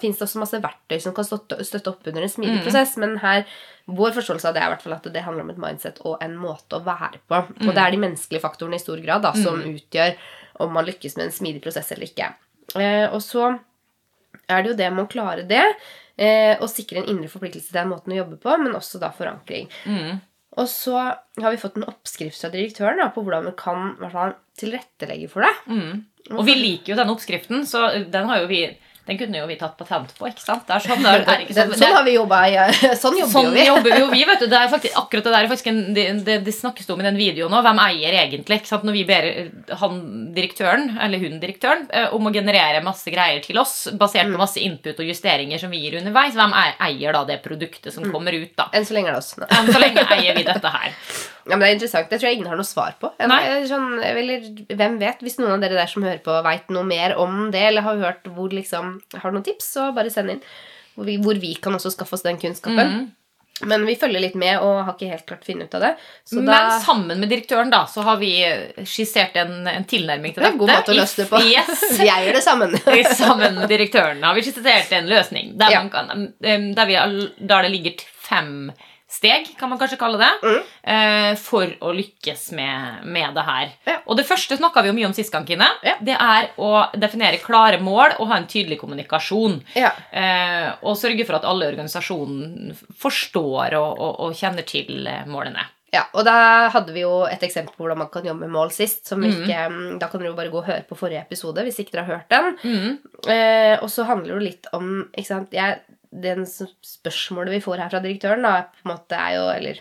finnes 0.00 0.18
det 0.18 0.26
også 0.28 0.38
masse 0.38 0.60
verktøy 0.62 1.00
som 1.02 1.12
kan 1.16 1.24
støtte, 1.24 1.58
støtte 1.66 1.88
opp 1.90 2.06
under 2.06 2.22
en 2.22 2.28
smidig 2.28 2.60
Mm. 2.60 2.62
prosess. 2.62 2.96
Men 2.98 3.16
her, 3.18 3.44
vår 3.88 4.12
forståelse 4.12 4.44
av 4.46 4.54
det 4.54 4.62
er 4.62 4.66
i 4.66 4.74
hvert 4.76 4.82
fall 4.82 4.92
at 4.92 5.02
det 5.12 5.22
handler 5.24 5.42
om 5.42 5.50
et 5.50 5.58
mindset 5.58 5.98
og 6.04 6.22
en 6.22 6.36
måte 6.36 6.78
å 6.78 6.84
være 6.84 7.18
på. 7.28 7.42
Mm. 7.58 7.68
Og 7.68 7.74
det 7.74 7.82
er 7.82 7.90
de 7.90 7.96
menneskelige 8.06 8.40
faktorene 8.42 8.74
i 8.74 8.78
stor 8.78 8.98
grad 9.02 9.22
da, 9.22 9.32
som 9.32 9.58
utgjør 9.60 10.14
om 10.60 10.72
man 10.72 10.86
lykkes 10.86 11.16
med 11.16 11.26
en 11.26 11.32
smidig 11.32 11.62
prosess 11.62 11.90
eller 11.90 12.06
ikke. 12.06 12.32
Eh, 12.76 13.08
og 13.12 13.20
så 13.20 13.58
er 14.52 14.64
det 14.64 14.72
jo 14.72 14.80
det 14.80 14.90
med 14.92 15.04
å 15.04 15.10
klare 15.10 15.46
det, 15.48 15.64
eh, 16.16 16.54
og 16.58 16.70
sikre 16.70 17.02
en 17.02 17.10
indre 17.12 17.30
forpliktelse 17.32 17.70
til 17.70 17.80
den 17.80 17.90
måten 17.92 18.14
å 18.14 18.20
jobbe 18.22 18.38
på, 18.42 18.54
men 18.62 18.76
også 18.78 19.00
da 19.02 19.12
forankring. 19.16 19.68
Mm. 19.88 20.20
Og 20.60 20.68
så 20.68 20.96
har 21.00 21.50
vi 21.50 21.60
fått 21.60 21.78
en 21.80 21.88
oppskrift 21.88 22.40
fra 22.42 22.52
direktøren 22.52 23.00
da, 23.00 23.08
på 23.12 23.24
hvordan 23.24 23.48
vi 23.48 23.54
kan 23.56 23.94
fall, 24.12 24.34
tilrettelegge 24.60 25.30
for 25.32 25.46
det. 25.46 25.52
Mm. 25.72 26.02
Og 26.36 26.42
vi 26.46 26.56
liker 26.58 26.92
jo 26.92 26.98
den 26.98 27.12
oppskriften, 27.12 27.64
så 27.68 27.86
den 28.12 28.28
har 28.28 28.42
jo 28.42 28.50
vi 28.50 28.66
den 29.06 29.18
kunne 29.18 29.34
jo 29.40 29.46
vi 29.50 29.56
tatt 29.58 29.76
patent 29.76 30.12
på. 30.18 30.28
ikke 30.30 30.38
sant? 30.40 30.68
Sånn, 30.68 31.02
det 31.02 31.10
er, 31.10 31.24
er 31.26 31.40
ikke 31.42 31.54
sånn, 31.58 31.72
sånn 31.74 31.94
har 31.96 32.04
vi 32.06 32.12
jobba 32.14 32.36
i 32.46 32.52
Sånn 33.02 33.16
jobber 33.18 33.32
Sånn 33.32 33.48
jo 33.48 33.54
vi. 33.56 33.64
jobber 33.66 33.96
jo 33.98 34.06
vi, 34.12 34.20
vet 34.28 34.40
du. 34.40 34.46
Det 34.46 34.58
er 34.60 34.68
faktisk, 34.74 34.94
akkurat 35.00 35.24
det 35.26 35.32
der 35.34 35.44
er 35.44 35.50
faktisk 35.50 35.70
en, 35.72 35.80
det, 35.96 36.04
det, 36.28 36.36
det 36.46 36.54
snakkes 36.54 36.88
om 36.94 37.00
i 37.02 37.06
den 37.08 37.18
videoen 37.18 37.52
òg. 37.58 37.64
Hvem 37.66 37.80
eier 37.82 38.14
egentlig? 38.22 38.60
ikke 38.62 38.70
sant? 38.70 38.84
Når 38.86 38.92
vi 38.98 39.02
ber 39.08 39.26
eh, 39.32 39.50
han 39.82 39.98
direktøren, 40.36 40.86
eller 41.02 41.18
hun 41.24 41.40
direktøren, 41.42 41.88
eh, 41.90 42.08
om 42.14 42.30
å 42.30 42.34
generere 42.34 42.82
masse 42.86 43.10
greier 43.10 43.42
til 43.44 43.58
oss, 43.58 43.88
basert 43.98 44.22
Mm. 44.28 44.36
på 44.36 44.42
masse 44.44 44.60
input 44.62 45.00
og 45.02 45.08
justeringer 45.10 45.58
som 45.58 45.70
vi 45.74 45.80
gir 45.82 45.98
underveis, 45.98 46.36
hvem 46.38 46.52
er, 46.54 46.76
eier 46.86 47.12
da 47.18 47.24
det 47.26 47.40
produktet 47.42 47.90
som 47.92 48.04
Mm. 48.06 48.12
kommer 48.14 48.32
ut, 48.38 48.54
da? 48.56 48.68
Enn 48.72 48.86
så 48.86 48.94
lenge 48.94 49.10
er 49.10 49.16
det 49.18 49.22
oss. 49.24 49.34
Nå. 49.38 49.48
Enn 49.50 49.66
så 49.74 49.80
lenge 49.82 50.06
eier 50.14 50.36
vi 50.38 50.44
dette 50.46 50.70
her. 50.78 50.94
Ja, 51.42 51.56
men 51.56 51.64
Det 51.64 51.68
er 51.68 51.74
interessant. 51.74 52.08
Det 52.08 52.20
tror 52.20 52.28
jeg 52.30 52.36
ingen 52.38 52.46
har 52.52 52.56
noe 52.60 52.68
svar 52.68 52.94
på. 53.02 53.10
Jeg- 53.18 53.66
Sånn, 53.66 53.98
eller, 54.04 54.44
hvem 54.78 54.98
vet? 55.00 55.18
Hvis 55.26 55.38
noen 55.40 55.56
av 55.56 55.60
dere 55.64 55.74
der 55.80 55.86
som 55.90 56.04
hører 56.04 56.20
på, 56.22 56.36
veit 56.44 56.70
noe 56.70 56.84
mer 56.86 57.16
om 57.18 57.50
det, 57.50 57.62
eller 57.72 57.82
har 57.82 57.96
hørt 57.98 58.22
hvor 58.30 58.52
liksom, 58.54 58.91
har 59.22 59.32
noen 59.34 59.44
tips, 59.46 59.72
så 59.78 59.88
bare 59.96 60.10
send 60.12 60.30
inn. 60.36 60.40
Hvor 60.94 61.08
vi, 61.08 61.16
hvor 61.24 61.38
vi 61.40 61.54
kan 61.62 61.74
også 61.78 61.90
skaffe 61.94 62.18
oss 62.18 62.24
den 62.26 62.38
kunnskapen. 62.40 62.94
Mm. 62.98 63.10
Men 63.68 63.84
vi 63.86 63.94
følger 64.00 64.18
litt 64.24 64.34
med 64.40 64.58
og 64.64 64.78
har 64.86 64.94
ikke 64.96 65.10
helt 65.12 65.26
klart 65.28 65.44
funnet 65.46 65.68
ut 65.70 65.74
av 65.78 65.82
det. 65.84 65.90
Så 66.26 66.36
Men 66.40 66.46
da 66.50 66.80
sammen 66.82 67.20
med 67.20 67.30
direktøren 67.30 67.70
da, 67.70 67.84
så 67.86 68.02
har 68.02 68.16
vi 68.18 68.30
skissert 68.88 69.36
en, 69.38 69.52
en 69.70 69.84
tilnærming 69.86 70.34
til 70.34 70.42
Det 70.42 70.48
dette. 70.48 70.58
god 70.58 70.72
måte 70.72 70.94
å 70.94 70.96
løse 70.98 71.20
det 71.22 71.28
på. 71.30 71.40
Yes. 71.52 71.84
Vi 72.00 72.08
eier 72.10 72.32
det 72.34 72.42
sammen. 72.42 72.74
Sammen 73.22 73.60
med 73.60 73.68
direktøren 73.70 74.24
har 74.24 74.34
vi 74.34 74.42
skissert 74.48 74.90
en 74.98 75.06
løsning 75.12 75.52
der, 75.60 75.76
Ja. 75.76 75.82
man 75.84 75.92
kan, 75.94 76.26
der, 76.42 76.86
vi, 76.90 76.96
der 77.38 77.62
det 77.68 77.70
ligger 77.76 78.02
fem 78.24 78.72
steg, 79.12 79.50
kan 79.60 79.68
man 79.70 79.78
kanskje 79.78 79.98
kalle 80.00 80.18
det, 80.18 80.30
Mm. 80.42 80.62
eh, 80.94 81.34
for 81.36 81.66
å 81.84 81.92
lykkes 81.94 82.52
med, 82.56 83.04
med 83.04 83.34
det 83.36 83.44
her. 83.44 83.72
Ja. 83.86 83.98
Og 84.06 84.16
det 84.16 84.26
første 84.26 84.56
snakka 84.58 84.82
vi 84.82 84.88
jo 84.88 84.94
mye 84.96 85.06
om 85.10 85.12
sist 85.16 85.30
gang, 85.32 85.44
Kine. 85.46 85.68
Ja. 85.84 85.94
Det 86.00 86.16
er 86.18 86.48
å 86.58 86.88
definere 86.98 87.38
klare 87.42 87.78
mål 87.80 88.16
og 88.18 88.28
ha 88.32 88.36
en 88.40 88.46
tydelig 88.48 88.78
kommunikasjon. 88.80 89.60
Ja. 89.76 89.92
Eh, 90.12 90.72
og 90.82 90.96
sørge 90.96 91.26
for 91.28 91.36
at 91.36 91.44
alle 91.44 91.68
i 91.68 91.72
organisasjonen 91.74 92.72
forstår 92.98 93.76
og, 93.78 93.92
og, 94.00 94.18
og 94.26 94.34
kjenner 94.38 94.64
til 94.66 95.06
eh, 95.06 95.24
målene. 95.30 95.64
Ja, 95.92 96.06
og 96.16 96.24
da 96.24 96.70
hadde 96.72 96.94
vi 96.94 97.02
jo 97.02 97.26
et 97.28 97.42
eksempel 97.44 97.74
på 97.76 97.82
hvordan 97.84 97.98
man 98.00 98.08
kan 98.08 98.24
jobbe 98.24 98.46
med 98.46 98.54
mål 98.54 98.70
sist. 98.72 99.02
Som 99.10 99.20
Mhm. 99.20 99.42
ikke, 99.44 99.98
Da 100.00 100.08
kan 100.08 100.20
dere 100.22 100.30
jo 100.30 100.36
bare 100.38 100.48
gå 100.48 100.56
og 100.62 100.64
høre 100.70 100.86
på 100.88 100.96
forrige 100.96 101.20
episode 101.20 101.60
hvis 101.66 101.78
ikke 101.82 101.92
dere 101.92 102.04
har 102.06 102.16
hørt 102.16 102.30
den. 102.32 102.56
Mm. 102.64 103.82
Og 103.82 103.90
så 103.92 104.06
handler 104.08 104.38
det 104.40 104.46
litt 104.48 104.66
om 104.72 105.04
ikke 105.12 105.26
sant, 105.28 105.50
jeg, 105.52 105.80
Den 106.12 106.44
spørsmålet 106.44 107.56
vi 107.56 107.64
får 107.64 107.80
her 107.80 107.92
fra 107.92 108.02
direktøren, 108.04 108.44
da, 108.44 108.68
på 108.68 108.84
en 108.84 108.92
måte 108.92 109.16
er 109.16 109.38
jo 109.38 109.48
Eller 109.54 109.80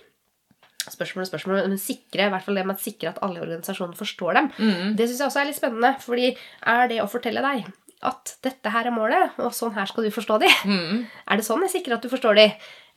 spørsmål 0.82 1.26
og 1.26 1.30
spørsmål, 1.30 1.60
men 1.70 1.78
sikre, 1.78 2.26
i 2.26 2.32
hvert 2.34 2.46
fall 2.46 2.58
det 2.58 2.64
med 2.66 2.80
å 2.80 2.82
sikre 2.82 3.12
at 3.12 3.20
alle 3.22 3.38
i 3.38 3.44
organisasjonen 3.44 3.94
forstår 3.98 4.40
dem. 4.40 4.50
Mm. 4.58 4.96
Det 4.98 5.08
syns 5.08 5.22
jeg 5.22 5.28
også 5.28 5.42
er 5.44 5.50
litt 5.52 5.60
spennende. 5.60 5.92
fordi 6.02 6.32
er 6.74 6.90
det 6.90 7.02
å 7.04 7.10
fortelle 7.12 7.44
deg 7.46 7.68
at 8.02 8.36
dette 8.42 8.74
her 8.74 8.90
er 8.90 8.96
målet, 8.96 9.38
og 9.38 9.54
sånn 9.54 9.76
her 9.76 9.90
skal 9.90 10.08
du 10.08 10.14
forstå 10.14 10.40
de? 10.42 10.50
Mm. 10.66 11.04
Er 11.06 11.38
det 11.38 11.46
sånn 11.46 11.62
jeg 11.68 11.76
sikrer 11.76 12.00
at 12.00 12.06
du 12.06 12.10
forstår 12.10 12.40
de? 12.40 12.48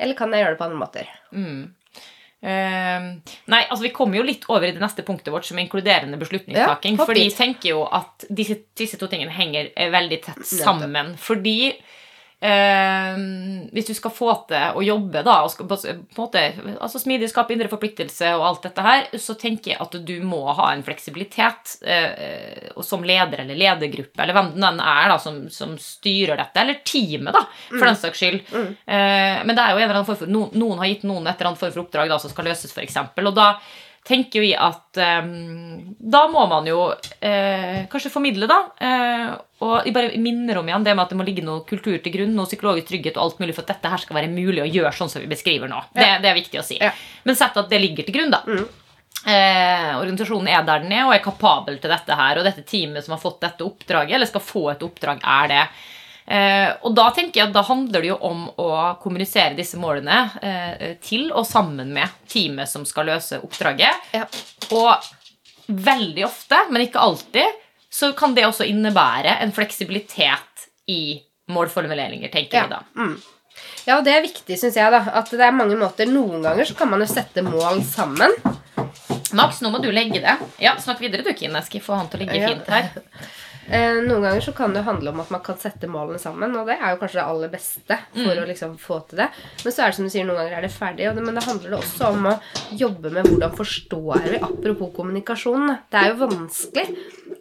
Eller 0.01 0.17
kan 0.17 0.33
jeg 0.33 0.45
gjøre 0.45 0.55
det 0.55 0.61
på 0.63 0.69
andre 0.69 0.81
måter? 0.81 1.11
Mm. 1.37 1.75
Eh, 2.45 3.05
nei, 3.49 3.61
altså 3.71 3.87
Vi 3.87 3.93
kommer 3.97 4.19
jo 4.19 4.27
litt 4.27 4.43
over 4.53 4.67
i 4.69 4.75
det 4.77 4.83
neste 4.83 5.05
punktet 5.07 5.33
vårt, 5.33 5.47
som 5.49 5.59
er 5.59 5.65
inkluderende 5.65 6.19
beslutningstaking. 6.21 6.97
Ja, 6.97 7.07
fordi 7.09 7.27
jeg 7.27 7.37
tenker 7.37 7.71
jo 7.71 7.85
at 7.85 8.27
disse, 8.29 8.59
disse 8.77 9.01
to 9.01 9.09
tingene 9.13 9.33
henger 9.33 9.71
eh, 9.73 9.93
veldig 9.93 10.21
tett 10.25 10.45
sammen. 10.49 11.15
Fordi 11.21 11.73
eh, 12.45 13.17
hvis 13.75 13.89
du 13.89 13.95
skal 13.97 14.13
få 14.15 14.31
til 14.51 14.77
å 14.79 14.83
jobbe, 14.85 15.23
da, 15.27 15.37
og 15.45 15.53
skal, 15.53 15.69
på 15.71 15.79
en 15.91 16.03
måte, 16.19 16.43
altså 16.75 17.01
smidig 17.03 17.31
skape 17.33 17.55
indre 17.55 17.71
forpliktelse 17.73 18.35
og 18.37 18.47
alt 18.49 18.69
dette 18.69 18.85
her, 18.85 19.09
så 19.21 19.37
tenker 19.41 19.75
jeg 19.75 19.81
at 19.83 19.97
du 20.07 20.15
må 20.27 20.43
ha 20.51 20.71
en 20.73 20.85
fleksibilitet 20.87 21.77
eh, 21.89 22.69
som 22.85 23.07
leder 23.07 23.45
eller 23.45 23.59
ledergruppe, 23.59 24.21
eller 24.23 24.37
hvem 24.37 24.53
den 24.59 24.83
er 24.85 25.13
da, 25.15 25.19
som, 25.23 25.45
som 25.53 25.77
styrer 25.81 26.39
dette, 26.41 26.61
eller 26.61 26.83
teamet, 26.85 27.33
da, 27.35 27.47
for 27.73 27.87
den 27.89 28.01
saks 28.01 28.23
skyld. 28.25 28.53
Eh, 28.55 29.41
men 29.45 29.55
det 29.55 29.65
er 29.65 29.73
jo 29.73 29.81
en 29.81 29.87
eller 29.87 30.01
annen 30.01 30.11
form 30.11 30.21
for, 30.25 30.37
noen, 30.37 30.53
noen 30.61 30.83
har 30.83 30.93
gitt 30.93 31.09
noen 31.09 31.27
et 31.27 31.39
eller 31.39 31.53
annet 31.53 31.65
form 31.65 31.75
for 31.75 31.87
oppdrag 31.87 32.13
da, 32.13 32.21
som 32.23 32.33
skal 32.33 32.51
løses, 32.53 32.75
f.eks. 32.75 33.01
Og 33.25 33.35
da 33.37 33.49
tenker 34.05 34.45
vi 34.45 34.53
at 34.53 34.99
eh, 35.01 35.27
da 35.99 36.23
må 36.29 36.45
man 36.51 36.69
jo 36.69 36.91
eh, 36.93 37.85
kanskje 37.91 38.13
formidle, 38.13 38.49
da. 38.51 38.61
Eh, 38.77 39.27
og 39.65 39.89
jeg 39.89 39.95
bare 39.97 40.21
minner 40.21 40.61
om 40.61 40.69
igjen 40.69 40.85
det 40.85 40.93
med 40.93 41.07
at 41.07 41.15
det 41.15 41.19
må 41.19 41.25
ligge 41.25 41.45
noe 41.47 41.65
kultur 41.69 41.97
til 41.97 42.13
grunn, 42.13 42.35
noe 42.37 42.51
psykologisk 42.51 42.91
trygghet 42.91 43.17
og 43.17 43.25
alt 43.25 43.41
mulig 43.41 43.57
for 43.57 43.65
at 43.65 43.73
dette 43.73 43.93
her 43.95 44.03
skal 44.03 44.19
være 44.21 44.33
mulig 44.33 44.61
å 44.61 44.69
gjøre 44.69 44.93
sånn 44.99 45.13
som 45.13 45.25
vi 45.25 45.31
beskriver 45.31 45.73
nå. 45.73 45.81
Det, 45.97 46.09
det 46.21 46.31
er 46.31 46.37
viktig 46.37 46.61
å 46.61 46.67
si. 46.67 46.77
Ja. 46.83 46.93
Men 47.25 47.39
sett 47.41 47.57
at 47.57 47.73
det 47.73 47.81
ligger 47.81 48.05
til 48.05 48.19
grunn, 48.19 48.35
da. 48.35 48.45
Eh, 49.25 49.91
organisasjonen 49.97 50.51
er 50.53 50.65
der 50.69 50.83
den 50.85 50.93
er 50.93 51.07
og 51.07 51.15
er 51.15 51.25
kapabel 51.25 51.79
til 51.81 51.93
dette 51.93 52.19
her. 52.19 52.39
Og 52.39 52.45
dette 52.45 52.65
teamet 52.69 53.07
som 53.07 53.17
har 53.17 53.23
fått 53.23 53.41
dette 53.47 53.65
oppdraget, 53.65 54.19
eller 54.19 54.29
skal 54.29 54.45
få 54.45 54.67
et 54.75 54.85
oppdrag, 54.85 55.25
er 55.25 55.53
det. 55.53 55.63
Eh, 56.27 56.71
og 56.83 56.95
da 56.97 57.11
tenker 57.13 57.41
jeg 57.43 57.49
at 57.51 57.57
da 57.57 57.63
handler 57.69 58.01
det 58.01 58.09
jo 58.09 58.17
om 58.25 58.47
å 58.61 58.69
kommunisere 59.03 59.57
disse 59.59 59.77
målene 59.81 60.23
eh, 60.41 60.95
til 61.05 61.27
og 61.37 61.45
sammen 61.49 61.91
med 61.93 62.09
teamet 62.33 62.71
som 62.71 62.87
skal 62.89 63.11
løse 63.13 63.43
oppdraget. 63.45 64.09
Ja. 64.17 64.25
Og 64.73 65.05
veldig 65.69 66.25
ofte, 66.27 66.63
men 66.71 66.87
ikke 66.87 67.03
alltid, 67.05 67.61
så 67.93 68.13
kan 68.17 68.35
det 68.37 68.47
også 68.49 68.67
innebære 68.69 69.37
en 69.45 69.53
fleksibilitet 69.55 70.67
i 70.91 71.21
målformuleringer, 71.53 72.33
tenker 72.33 72.57
Ja. 72.59 72.65
vi 72.65 72.75
da. 72.75 72.83
Mm. 72.97 73.15
Ja, 73.85 73.99
og 73.99 74.05
det 74.05 74.15
er 74.17 74.25
viktig, 74.25 74.57
syns 74.59 74.75
jeg. 74.81 74.91
da 74.91 75.03
At 75.21 75.29
det 75.31 75.45
er 75.45 75.53
mange 75.55 75.77
måter 75.79 76.09
Noen 76.11 76.43
ganger 76.43 76.65
så 76.67 76.75
kan 76.75 76.89
man 76.91 77.01
jo 77.05 77.07
sette 77.07 77.45
mål 77.45 77.83
sammen. 77.87 78.33
Max, 79.37 79.61
nå 79.63 79.71
må 79.71 79.79
du 79.83 79.91
legge 79.93 80.21
det. 80.25 80.35
Ja, 80.63 80.75
Snakk 80.81 81.01
videre, 81.05 81.23
du, 81.23 81.33
Kine. 81.37 81.63
Skal 81.63 81.83
få 81.85 81.95
han 81.99 82.09
til 82.09 82.21
å 82.21 82.25
ligge 82.25 82.49
fint 82.49 82.71
her. 82.71 82.91
Eh, 83.71 84.01
noen 84.05 84.23
ganger 84.23 84.41
så 84.45 84.53
kan 84.55 84.75
det 84.75 84.83
handle 84.85 85.11
om 85.11 85.21
at 85.21 85.31
man 85.31 85.41
kan 85.41 85.57
sette 85.59 85.89
målene 85.89 86.19
sammen, 86.21 86.55
og 86.57 86.67
det 86.69 86.77
er 86.81 86.95
jo 86.95 87.01
kanskje 87.01 87.21
det 87.21 87.25
aller 87.25 87.49
beste 87.53 87.99
for 88.13 88.41
å 88.43 88.47
liksom 88.49 88.77
få 88.79 88.99
til 89.09 89.23
det. 89.23 89.29
Men 89.65 89.73
så 89.73 89.83
er 89.83 89.87
det 89.93 89.97
som 89.99 90.05
du 90.05 90.11
sier, 90.13 90.25
noen 90.29 90.37
ganger 90.43 90.59
er 90.59 90.67
det 90.67 90.73
ferdig, 90.75 91.09
det, 91.15 91.23
men 91.25 91.35
det 91.39 91.45
handler 91.45 91.71
det 91.71 91.79
også 91.81 92.11
om 92.13 92.27
å 92.33 92.35
jobbe 92.77 93.11
med 93.15 93.25
hvordan 93.31 93.55
forstår 93.57 94.25
vi, 94.31 94.41
apropos 94.45 94.93
kommunikasjon. 94.97 95.69
Det 95.91 96.01
er 96.03 96.13
jo 96.13 96.27
vanskelig. 96.27 96.87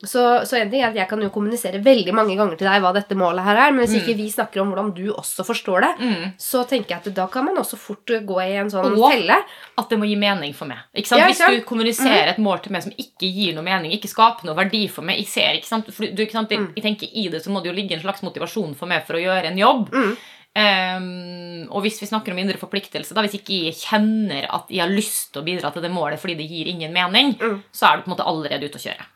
Så, 0.03 0.23
så 0.47 0.57
en 0.59 0.71
ting 0.71 0.81
er 0.83 0.89
at 0.89 0.97
jeg 0.97 1.07
kan 1.07 1.21
jo 1.23 1.29
kommunisere 1.31 1.79
veldig 1.83 2.13
mange 2.15 2.35
ganger 2.39 2.57
til 2.59 2.67
deg 2.67 2.81
hva 2.83 2.91
dette 2.95 3.15
målet 3.19 3.43
her 3.45 3.59
er, 3.67 3.71
men 3.75 3.85
hvis 3.85 3.97
ikke 4.01 4.15
vi 4.19 4.29
snakker 4.31 4.63
om 4.63 4.71
hvordan 4.73 4.93
du 4.97 5.05
også 5.13 5.45
forstår 5.47 5.81
det, 5.87 5.91
Mm. 6.03 6.31
så 6.41 6.63
tenker 6.67 6.89
jeg 6.95 6.99
at 7.05 7.15
da 7.15 7.27
kan 7.31 7.45
man 7.45 7.55
også 7.61 7.77
fort 7.79 8.09
gå 8.27 8.37
i 8.43 8.55
en 8.59 8.67
sånn 8.69 8.97
Og- 8.97 9.11
felle. 9.11 9.35
At 9.77 9.89
det 9.89 9.97
må 9.99 10.05
gi 10.05 10.15
mening 10.19 10.53
for 10.53 10.65
meg. 10.69 10.77
Ikke 10.95 11.07
sant? 11.07 11.19
Ja, 11.21 11.27
Hvis 11.27 11.39
ikke 11.39 11.45
sant? 11.47 11.57
du 11.63 11.67
kommuniserer 11.69 12.27
et 12.33 12.37
mål 12.37 12.59
til 12.61 12.71
meg 12.73 12.83
som 12.83 12.91
ikke 12.91 13.29
gir 13.33 13.53
noe 13.55 13.63
mening, 13.63 13.91
ikke 13.91 14.09
skaper 14.11 14.45
noe 14.45 14.55
verdi 14.55 14.87
for 14.89 15.01
meg 15.01 15.17
Jeg 15.17 15.27
ser, 15.27 15.53
ikke 15.57 15.65
sant? 15.69 15.87
For 15.93 16.05
du, 16.15 16.23
ikke 16.23 16.37
sant? 16.37 16.51
Mm. 16.51 16.69
jeg 16.75 16.83
tenker 16.83 17.07
I 17.13 17.27
det 17.33 17.43
så 17.43 17.51
må 17.53 17.61
det 17.63 17.71
jo 17.71 17.75
ligge 17.77 17.95
en 17.97 18.01
slags 18.03 18.23
motivasjon 18.25 18.75
for 18.79 18.87
meg 18.91 19.05
for 19.07 19.17
å 19.19 19.23
gjøre 19.23 19.51
en 19.51 19.57
jobb. 19.59 19.91
Mm. 19.93 20.15
Um, 20.53 21.63
og 21.73 21.81
hvis 21.81 21.97
vi 22.01 22.05
snakker 22.09 22.33
om 22.35 22.37
indre 22.43 22.59
forpliktelse, 22.61 23.15
da, 23.17 23.23
hvis 23.25 23.39
ikke 23.39 23.55
jeg 23.71 23.77
kjenner 23.79 24.45
at 24.53 24.69
jeg 24.69 24.83
har 24.83 24.91
lyst 24.93 25.31
til 25.33 25.41
å 25.41 25.45
bidra 25.47 25.71
til 25.73 25.81
det 25.85 25.89
målet 25.93 26.21
fordi 26.21 26.35
det 26.37 26.45
gir 26.49 26.69
ingen 26.69 26.93
mening, 26.93 27.33
Mm. 27.39 27.63
så 27.73 27.87
er 27.89 27.97
du 27.97 28.03
på 28.03 28.11
en 28.11 28.15
måte 28.17 28.27
allerede 28.29 28.69
ute 28.69 28.77
å 28.77 28.85
kjøre. 28.85 29.07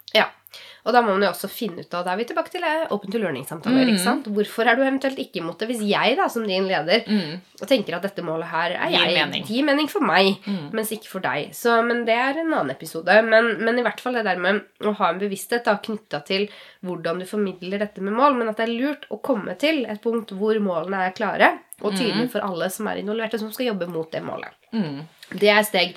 Og 0.85 0.93
da 0.93 1.01
må 1.01 1.13
man 1.15 1.23
jo 1.25 1.29
også 1.33 1.49
finne 1.51 1.81
ut 1.83 1.93
av 1.97 2.05
Da 2.05 2.13
er 2.13 2.17
vi 2.21 2.25
tilbake 2.29 2.51
til 2.53 2.63
eh, 2.63 2.85
open 2.93 3.11
to 3.11 3.19
learning-samtaler. 3.19 3.89
Mm. 3.97 4.23
Hvorfor 4.35 4.67
er 4.69 4.75
du 4.77 4.83
eventuelt 4.85 5.17
ikke 5.19 5.41
imot 5.41 5.59
det? 5.59 5.67
Hvis 5.71 5.81
jeg 5.89 6.15
da, 6.17 6.27
som 6.29 6.45
din 6.47 6.67
leder 6.69 7.03
Mm. 7.07 7.41
tenker 7.67 7.95
at 7.97 8.03
dette 8.05 8.23
målet 8.23 8.45
her 8.51 8.71
er 8.77 8.89
Gir 8.91 8.99
jeg, 9.09 9.27
mening. 9.27 9.43
gir 9.47 9.63
mening 9.65 9.87
for 9.89 9.99
meg, 10.05 10.37
Mm. 10.45 10.71
mens 10.73 10.91
ikke 10.91 11.07
for 11.07 11.19
deg. 11.19 11.49
Så, 11.53 11.81
men 11.85 12.05
det 12.05 12.13
er 12.15 12.39
en 12.39 12.53
annen 12.53 12.71
episode. 12.71 13.07
Men, 13.25 13.57
men 13.65 13.79
i 13.79 13.83
hvert 13.83 13.99
fall 13.99 14.13
det 14.13 14.23
der 14.25 14.37
med 14.37 14.61
å 14.81 14.93
ha 14.95 15.09
en 15.09 15.19
bevissthet 15.19 15.65
knytta 15.83 16.23
til 16.25 16.47
hvordan 16.85 17.19
du 17.19 17.25
formidler 17.25 17.79
dette 17.79 17.99
med 18.01 18.13
mål, 18.13 18.35
men 18.37 18.49
at 18.49 18.57
det 18.57 18.67
er 18.69 18.75
lurt 18.79 19.05
å 19.11 19.19
komme 19.21 19.57
til 19.57 19.85
et 19.85 20.01
punkt 20.01 20.31
hvor 20.37 20.55
målene 20.59 21.07
er 21.07 21.11
klare 21.17 21.59
og 21.81 21.93
tydelige 21.93 22.31
for 22.31 22.41
alle 22.41 22.69
som 22.73 22.87
er 22.87 22.97
involverte, 23.03 23.37
som 23.39 23.51
skal 23.51 23.67
jobbe 23.73 23.87
mot 23.91 24.09
det 24.11 24.23
målet. 24.23 24.49
Mm. 24.73 25.03
Det 25.37 25.49
er 25.49 25.63
steg 25.67 25.95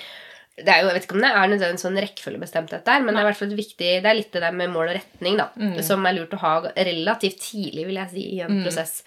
det 0.56 0.68
er 0.68 0.82
jo, 0.82 0.88
Jeg 0.90 0.94
vet 0.94 1.04
ikke 1.06 1.14
om 1.16 1.22
det 1.24 1.30
er 1.30 1.48
nødvendigvis 1.48 1.84
sånn 1.86 2.00
rekkefølgebestemthet 2.04 2.84
der, 2.84 3.00
men 3.00 3.14
det 3.14 3.20
er 3.20 3.24
i 3.24 3.28
hvert 3.30 3.38
fall 3.38 3.54
viktig, 3.56 3.90
det 4.02 4.10
er 4.10 4.14
litt 4.18 4.32
det 4.32 4.42
der 4.42 4.52
med 4.52 4.70
mål 4.74 4.88
og 4.90 4.96
retning 4.98 5.36
da, 5.38 5.48
Mm. 5.56 5.82
som 5.82 6.04
er 6.06 6.12
lurt 6.18 6.34
å 6.36 6.38
ha 6.42 6.54
relativt 6.76 7.40
tidlig 7.40 7.86
vil 7.86 7.94
jeg 7.96 8.10
si, 8.10 8.24
i 8.36 8.40
en 8.44 8.62
prosess. 8.64 9.02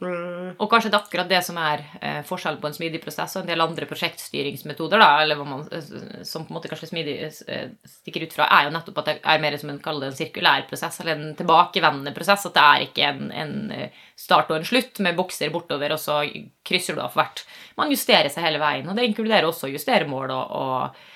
Mm. 0.00 0.54
Og 0.56 0.70
kanskje 0.72 0.88
det 0.88 0.96
er 0.96 1.02
akkurat 1.04 1.28
det 1.28 1.40
som 1.44 1.58
er 1.60 1.82
eh, 2.00 2.22
forskjellen 2.24 2.60
på 2.62 2.66
en 2.70 2.72
smidig 2.74 3.02
prosess 3.02 3.34
og 3.36 3.42
en 3.42 3.50
del 3.50 3.60
andre 3.60 3.84
prosjektstyringsmetoder, 3.90 4.98
da, 5.02 5.08
eller 5.20 5.36
hva 5.36 5.44
man, 5.44 5.66
eh, 5.68 6.22
som 6.24 6.46
på 6.46 6.52
en 6.54 6.56
måte 6.56 6.70
kanskje 6.72 6.88
smidig 6.88 7.16
eh, 7.26 7.66
stikker 7.98 8.24
ut 8.24 8.32
fra, 8.32 8.46
er 8.56 8.68
jo 8.70 8.72
nettopp 8.72 9.02
at 9.02 9.10
det 9.10 9.16
er 9.34 9.42
mer 9.44 9.58
som 9.60 9.68
en, 9.74 9.82
kaller 9.84 10.06
det 10.06 10.14
en 10.14 10.16
sirkulær 10.22 10.64
prosess, 10.70 10.96
eller 11.02 11.18
en 11.18 11.34
tilbakevendende 11.36 12.14
prosess. 12.16 12.46
At 12.48 12.56
det 12.56 12.64
er 12.70 12.86
ikke 12.86 13.10
en, 13.10 13.28
en 13.44 13.54
eh, 13.76 14.00
start 14.16 14.48
og 14.54 14.62
en 14.62 14.68
slutt 14.72 15.02
med 15.04 15.18
bokser 15.20 15.52
bortover, 15.52 15.92
og 15.92 16.00
så 16.00 16.22
krysser 16.64 16.96
du 16.96 17.04
av 17.04 17.12
hvert. 17.18 17.44
Man 17.76 17.92
justerer 17.92 18.32
seg 18.32 18.48
hele 18.48 18.62
veien, 18.62 18.88
og 18.88 18.96
det 18.96 19.04
inkluderer 19.10 19.50
også 19.50 19.68
å 19.68 19.74
justere 19.74 20.08
mål 20.08 20.32
og, 20.32 20.56
og 20.62 21.08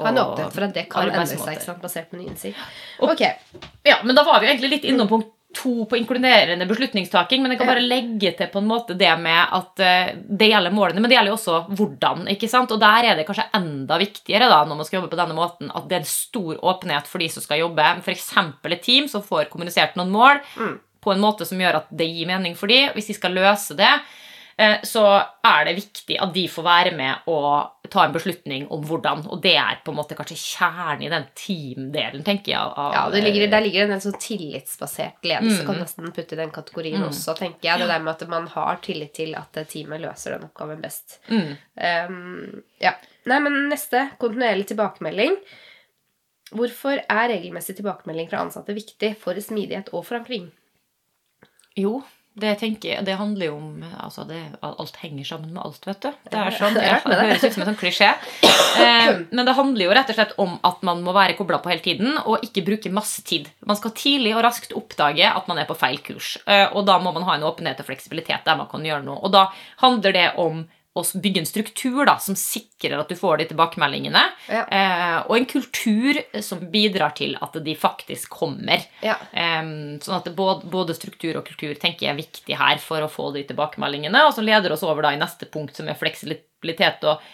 Ha 0.00 0.08
en 0.08 0.16
åpenhet 0.22 0.54
for 0.56 0.64
at 0.64 0.72
det 0.72 0.86
kan 0.88 1.04
endre 1.12 1.26
seg, 1.36 1.76
basert 1.84 2.08
på 2.08 2.16
ny 2.16 2.30
innsikt. 2.30 2.56
Og- 3.04 3.10
Ok. 3.12 3.20
Ja, 3.84 3.98
men 4.08 4.16
da 4.16 4.24
var 4.24 4.40
vi 4.40 4.46
jo 4.48 4.54
egentlig 4.54 4.70
litt 4.78 4.86
innom 4.88 5.10
punkt 5.10 5.28
to 5.54 5.84
på 5.88 5.96
inkluderende 5.98 6.66
beslutningstaking. 6.68 7.42
Men 7.42 7.52
jeg 7.54 7.60
kan 7.62 7.68
bare 7.70 7.84
legge 7.84 8.32
til 8.38 8.48
på 8.52 8.60
en 8.62 8.68
måte 8.70 8.96
det 8.98 9.10
med 9.20 9.52
at 9.58 9.82
eh, 9.84 10.12
det 10.28 10.48
gjelder 10.50 10.74
målene, 10.74 11.00
men 11.02 11.10
det 11.10 11.16
gjelder 11.18 11.32
jo 11.32 11.38
også 11.38 11.58
hvordan. 11.78 12.24
ikke 12.34 12.48
sant? 12.50 12.72
Og 12.74 12.80
der 12.82 13.08
er 13.10 13.18
det 13.20 13.26
kanskje 13.28 13.48
enda 13.58 13.98
viktigere 14.02 14.48
da, 14.52 14.62
når 14.64 14.80
man 14.80 14.88
skal 14.88 15.00
jobbe 15.00 15.12
på 15.14 15.20
denne 15.22 15.36
måten, 15.38 15.70
at 15.74 15.88
det 15.90 15.98
er 15.98 16.04
en 16.04 16.10
stor 16.12 16.58
åpenhet 16.72 17.06
for 17.10 17.18
de 17.22 17.28
som 17.32 17.44
skal 17.44 17.62
jobbe. 17.64 17.90
F.eks. 18.02 18.30
et 18.72 18.82
team 18.82 19.08
som 19.08 19.22
får 19.22 19.50
kommunisert 19.52 19.96
noen 20.00 20.10
mål 20.14 20.40
Mm. 20.56 20.78
på 21.02 21.12
en 21.12 21.20
måte 21.22 21.44
som 21.48 21.58
gjør 21.58 21.80
at 21.80 21.88
det 21.90 22.06
gir 22.06 22.26
mening 22.30 22.54
for 22.56 22.70
de. 22.70 22.88
Hvis 22.94 23.08
de 23.10 23.14
skal 23.18 23.34
løse 23.34 23.74
det, 23.78 23.90
så 24.86 25.02
er 25.44 25.64
det 25.64 25.72
viktig 25.78 26.16
at 26.22 26.32
de 26.34 26.42
får 26.48 26.64
være 26.66 26.90
med 26.96 27.28
og 27.32 27.88
ta 27.92 28.04
en 28.06 28.12
beslutning 28.14 28.66
om 28.72 28.84
hvordan. 28.88 29.24
Og 29.32 29.40
det 29.44 29.54
er 29.58 29.80
på 29.84 29.92
en 29.92 29.98
måte 29.98 30.16
kanskje 30.16 30.36
kjernen 30.38 31.02
i 31.06 31.10
den 31.12 31.24
team-delen, 31.36 32.22
tenker 32.24 32.52
jeg. 32.54 32.60
Av, 32.76 32.92
Ja, 32.94 33.02
det 33.12 33.22
ligger, 33.24 33.48
Der 33.52 33.60
ligger 33.64 33.86
det 33.86 33.96
en 33.96 34.04
sånn 34.04 34.20
tillitsbasert 34.20 35.24
ledelse. 35.24 35.62
Mm. 35.62 35.66
Kan 35.66 35.80
nesten 35.82 36.12
putte 36.12 36.36
i 36.36 36.40
den 36.40 36.50
kategorien 36.54 37.00
Mm. 37.00 37.08
også, 37.08 37.34
tenker 37.36 37.68
jeg. 37.68 37.78
Det 37.80 37.88
der 37.88 37.98
med 38.04 38.14
at 38.22 38.28
man 38.28 38.46
har 38.46 38.76
tillit 38.84 39.12
til 39.14 39.34
at 39.34 39.52
teamet 39.68 40.00
løser 40.00 40.36
den 40.38 40.48
oppgaven 40.48 40.80
best. 40.80 41.18
Mm. 41.28 41.56
Um, 41.76 42.62
ja. 42.80 42.94
Nei, 43.26 43.38
men 43.40 43.68
neste. 43.68 44.10
Kontinuerlig 44.18 44.66
tilbakemelding. 44.72 45.36
Hvorfor 46.52 46.98
er 47.08 47.28
regelmessig 47.32 47.76
tilbakemelding 47.78 48.28
fra 48.28 48.42
ansatte 48.44 48.74
viktig 48.76 49.16
for 49.16 49.34
smidighet 49.40 49.88
og 49.92 50.04
forankring? 50.04 50.50
Jo, 51.76 52.02
det 52.32 52.54
tenker 52.62 52.88
jeg, 52.88 53.04
det 53.04 53.18
handler 53.20 53.50
jo 53.50 53.56
om 53.58 53.82
altså 54.00 54.22
det, 54.24 54.38
Alt 54.64 54.96
henger 55.02 55.26
sammen 55.28 55.50
med 55.52 55.60
alt, 55.60 55.84
vet 55.84 56.00
du. 56.00 56.08
Det 56.32 56.38
er 56.40 56.54
sånn, 56.56 56.78
ja, 56.80 56.96
det 57.04 57.12
det. 57.12 57.26
høres 57.28 57.44
ut 57.44 57.56
som 57.56 57.64
en 57.64 57.68
sånn 57.68 57.80
klisjé. 57.82 58.08
Eh, 58.80 59.10
men 59.28 59.44
det 59.44 59.56
handler 59.58 59.84
jo 59.84 59.96
rett 59.98 60.12
og 60.14 60.16
slett 60.16 60.32
om 60.40 60.54
at 60.64 60.80
man 60.86 61.02
må 61.04 61.12
være 61.12 61.36
kobla 61.36 61.60
på 61.60 61.72
hele 61.74 61.84
tiden 61.84 62.16
og 62.22 62.46
ikke 62.46 62.64
bruke 62.64 62.92
masse 62.94 63.20
tid. 63.28 63.50
Man 63.68 63.76
skal 63.76 63.92
tidlig 63.98 64.32
og 64.32 64.46
raskt 64.46 64.72
oppdage 64.78 65.28
at 65.28 65.50
man 65.50 65.60
er 65.60 65.68
på 65.68 65.76
feil 65.76 66.00
kurs. 66.04 66.38
Eh, 66.46 66.64
og 66.72 66.88
da 66.88 66.96
må 67.04 67.12
man 67.12 67.28
ha 67.28 67.36
en 67.36 67.44
åpenhet 67.50 67.84
og 67.84 67.90
fleksibilitet 67.90 68.48
der 68.48 68.56
man 68.60 68.70
kan 68.72 68.86
gjøre 68.88 69.04
noe. 69.04 69.20
Og 69.20 69.34
da 69.36 69.50
handler 69.84 70.16
det 70.16 70.28
om 70.40 70.64
å 70.92 71.02
bygge 71.24 71.40
en 71.40 71.48
struktur 71.48 72.04
da, 72.04 72.18
som 72.20 72.36
sikrer 72.36 72.98
at 73.00 73.08
du 73.08 73.16
får 73.16 73.40
de 73.40 73.46
tilbakemeldingene. 73.52 74.22
Ja. 74.52 74.62
Eh, 74.66 75.18
og 75.24 75.36
en 75.38 75.48
kultur 75.48 76.18
som 76.44 76.60
bidrar 76.72 77.14
til 77.16 77.32
at 77.40 77.56
de 77.64 77.74
faktisk 77.78 78.36
kommer. 78.42 78.84
Ja. 79.00 79.16
Eh, 79.32 79.62
sånn 80.04 80.18
at 80.18 80.28
både, 80.36 80.68
både 80.72 80.96
struktur 80.98 81.38
og 81.40 81.46
kultur 81.48 81.72
tenker 81.80 82.06
jeg 82.06 82.12
er 82.12 82.20
viktig 82.20 82.58
her 82.60 82.82
for 82.82 83.04
å 83.04 83.10
få 83.12 83.30
de 83.36 83.46
tilbakemeldingene, 83.48 84.26
og 84.26 84.36
som 84.36 84.44
leder 84.44 84.74
oss 84.74 84.84
over 84.84 85.06
da 85.06 85.14
i 85.16 85.20
neste 85.20 85.48
punkt, 85.52 85.78
som 85.78 85.88
er 85.88 85.96
fleksibilitet 86.00 87.08
og 87.08 87.24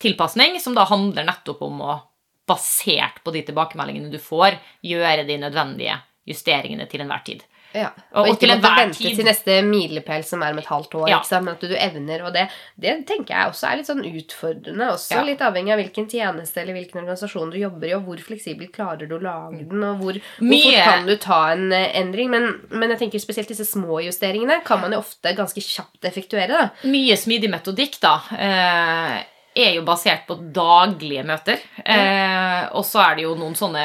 tilpasning, 0.00 0.56
som 0.60 0.76
da 0.76 0.86
handler 0.88 1.28
nettopp 1.28 1.64
om 1.68 1.82
å, 1.84 1.98
basert 2.46 3.24
på 3.26 3.32
de 3.34 3.40
tilbakemeldingene 3.42 4.06
du 4.12 4.20
får, 4.22 4.54
gjøre 4.86 5.24
de 5.26 5.34
nødvendige 5.42 5.96
justeringene 6.30 6.86
til 6.86 7.02
enhver 7.02 7.24
tid. 7.26 7.40
Ja. 7.76 7.90
Og- 8.14 8.16
Og, 8.16 8.28
og 8.30 8.34
ikke 8.36 8.48
måtte 8.54 8.70
vente 8.78 8.96
tid. 8.98 9.16
til 9.18 9.26
neste 9.28 9.56
milepæl 9.66 10.24
som 10.24 10.42
er 10.42 10.54
om 10.54 10.58
et 10.62 10.66
halvt 10.70 10.94
år. 10.96 11.08
Ja. 11.10 11.20
Men 11.40 11.48
at 11.52 11.60
du 11.60 11.74
evner, 11.76 12.22
og 12.24 12.32
det, 12.32 12.46
det 12.80 12.94
tenker 13.06 13.34
jeg 13.36 13.50
også 13.52 13.68
er 13.70 13.76
litt 13.76 13.90
sånn 13.90 14.00
utfordrende. 14.08 14.88
Også 14.94 15.12
Ja. 15.18 15.22
litt 15.22 15.40
avhengig 15.44 15.72
av 15.74 15.78
hvilken 15.82 16.08
tjeneste 16.08 16.62
eller 16.62 16.72
hvilken 16.78 17.02
organisasjon 17.02 17.50
du 17.52 17.58
jobber 17.58 17.86
i, 17.90 17.92
og 17.98 18.06
hvor 18.08 18.16
fleksibelt 18.24 18.72
klarer 18.72 19.06
du 19.08 19.18
å 19.18 19.22
lage 19.22 19.68
den, 19.68 19.84
og 19.84 20.00
hvor, 20.00 20.14
hvor 20.40 20.62
fort 20.62 20.84
kan 20.88 21.06
du 21.06 21.16
ta 21.16 21.40
en 21.52 21.70
eh, 21.72 21.92
endring. 22.00 22.30
Men, 22.30 22.60
men 22.70 22.90
jeg 22.90 22.98
tenker 23.04 23.18
spesielt 23.20 23.48
disse 23.52 23.66
små 23.68 24.00
justeringene 24.06 24.62
kan 24.64 24.80
man 24.80 24.92
jo 24.92 24.98
ofte 25.04 25.36
ganske 25.36 25.60
kjapt 25.60 26.02
effektuere. 26.08 26.48
da. 26.48 26.70
Mye 26.88 27.16
smidig 27.20 27.50
metodikk, 27.52 28.00
da, 28.00 28.16
eh, 28.38 29.22
er 29.56 29.74
jo 29.78 29.82
basert 29.88 30.26
på 30.28 30.36
daglige 30.52 31.24
møter. 31.26 31.58
Eh, 31.84 32.68
og 32.76 32.84
så 32.84 33.00
er 33.02 33.16
det 33.16 33.22
jo 33.24 33.34
noen 33.38 33.54
sånne 33.56 33.84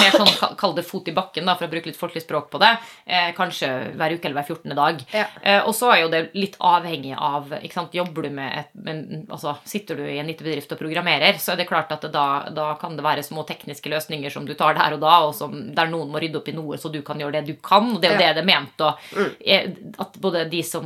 mer 0.00 0.16
sånn, 0.16 0.30
kall- 0.58 0.74
det 0.74 0.84
fot 0.88 1.08
i 1.08 1.14
bakken, 1.14 1.44
da, 1.46 1.54
for 1.58 1.66
å 1.68 1.70
bruke 1.72 1.90
litt 1.90 1.98
folkelig 1.98 2.22
språk 2.24 2.48
på 2.50 2.58
det. 2.62 2.70
Eh, 3.06 3.30
kanskje 3.36 3.68
hver 3.96 4.14
uke 4.16 4.24
eller 4.28 4.40
hver 4.40 4.48
14. 4.56 4.74
dag. 4.78 5.02
Ja. 5.12 5.26
Eh, 5.42 5.60
og 5.68 5.74
så 5.76 5.90
er 5.92 6.00
jo 6.02 6.08
det 6.12 6.22
litt 6.34 6.56
avhengig 6.60 7.14
av 7.18 7.52
ikke 7.60 7.76
sant, 7.76 7.92
Jobber 7.94 8.22
du 8.24 8.30
med 8.30 8.58
et 8.62 8.70
men, 8.74 9.26
altså, 9.30 9.56
Sitter 9.68 9.96
du 10.00 10.02
i 10.08 10.18
en 10.18 10.26
liten 10.26 10.46
bedrift 10.46 10.72
og 10.72 10.78
programmerer, 10.80 11.36
så 11.38 11.52
er 11.52 11.60
det 11.60 11.68
klart 11.68 11.92
at 11.92 12.00
det 12.06 12.12
da, 12.14 12.48
da 12.50 12.70
kan 12.80 12.96
det 12.96 13.04
være 13.04 13.22
små 13.26 13.44
tekniske 13.46 13.90
løsninger 13.92 14.32
som 14.32 14.46
du 14.48 14.54
tar 14.58 14.74
der 14.78 14.96
og 14.96 15.02
da, 15.04 15.18
og 15.28 15.34
som, 15.36 15.52
der 15.76 15.90
noen 15.92 16.10
må 16.10 16.20
rydde 16.22 16.40
opp 16.40 16.48
i 16.48 16.56
noe, 16.56 16.78
så 16.80 16.90
du 16.92 17.02
kan 17.06 17.20
gjøre 17.20 17.36
det 17.40 17.44
du 17.52 17.54
kan. 17.62 17.92
og 17.94 18.00
Det 18.00 18.10
er 18.10 18.16
jo 18.16 18.20
Ja. 18.20 18.32
det 18.32 18.34
det 18.40 18.42
er 18.42 18.50
ment. 18.50 18.80
Og, 18.80 18.98
Mm. 19.12 19.94
at 20.00 20.12
både 20.20 20.48
de 20.50 20.62
som 20.62 20.82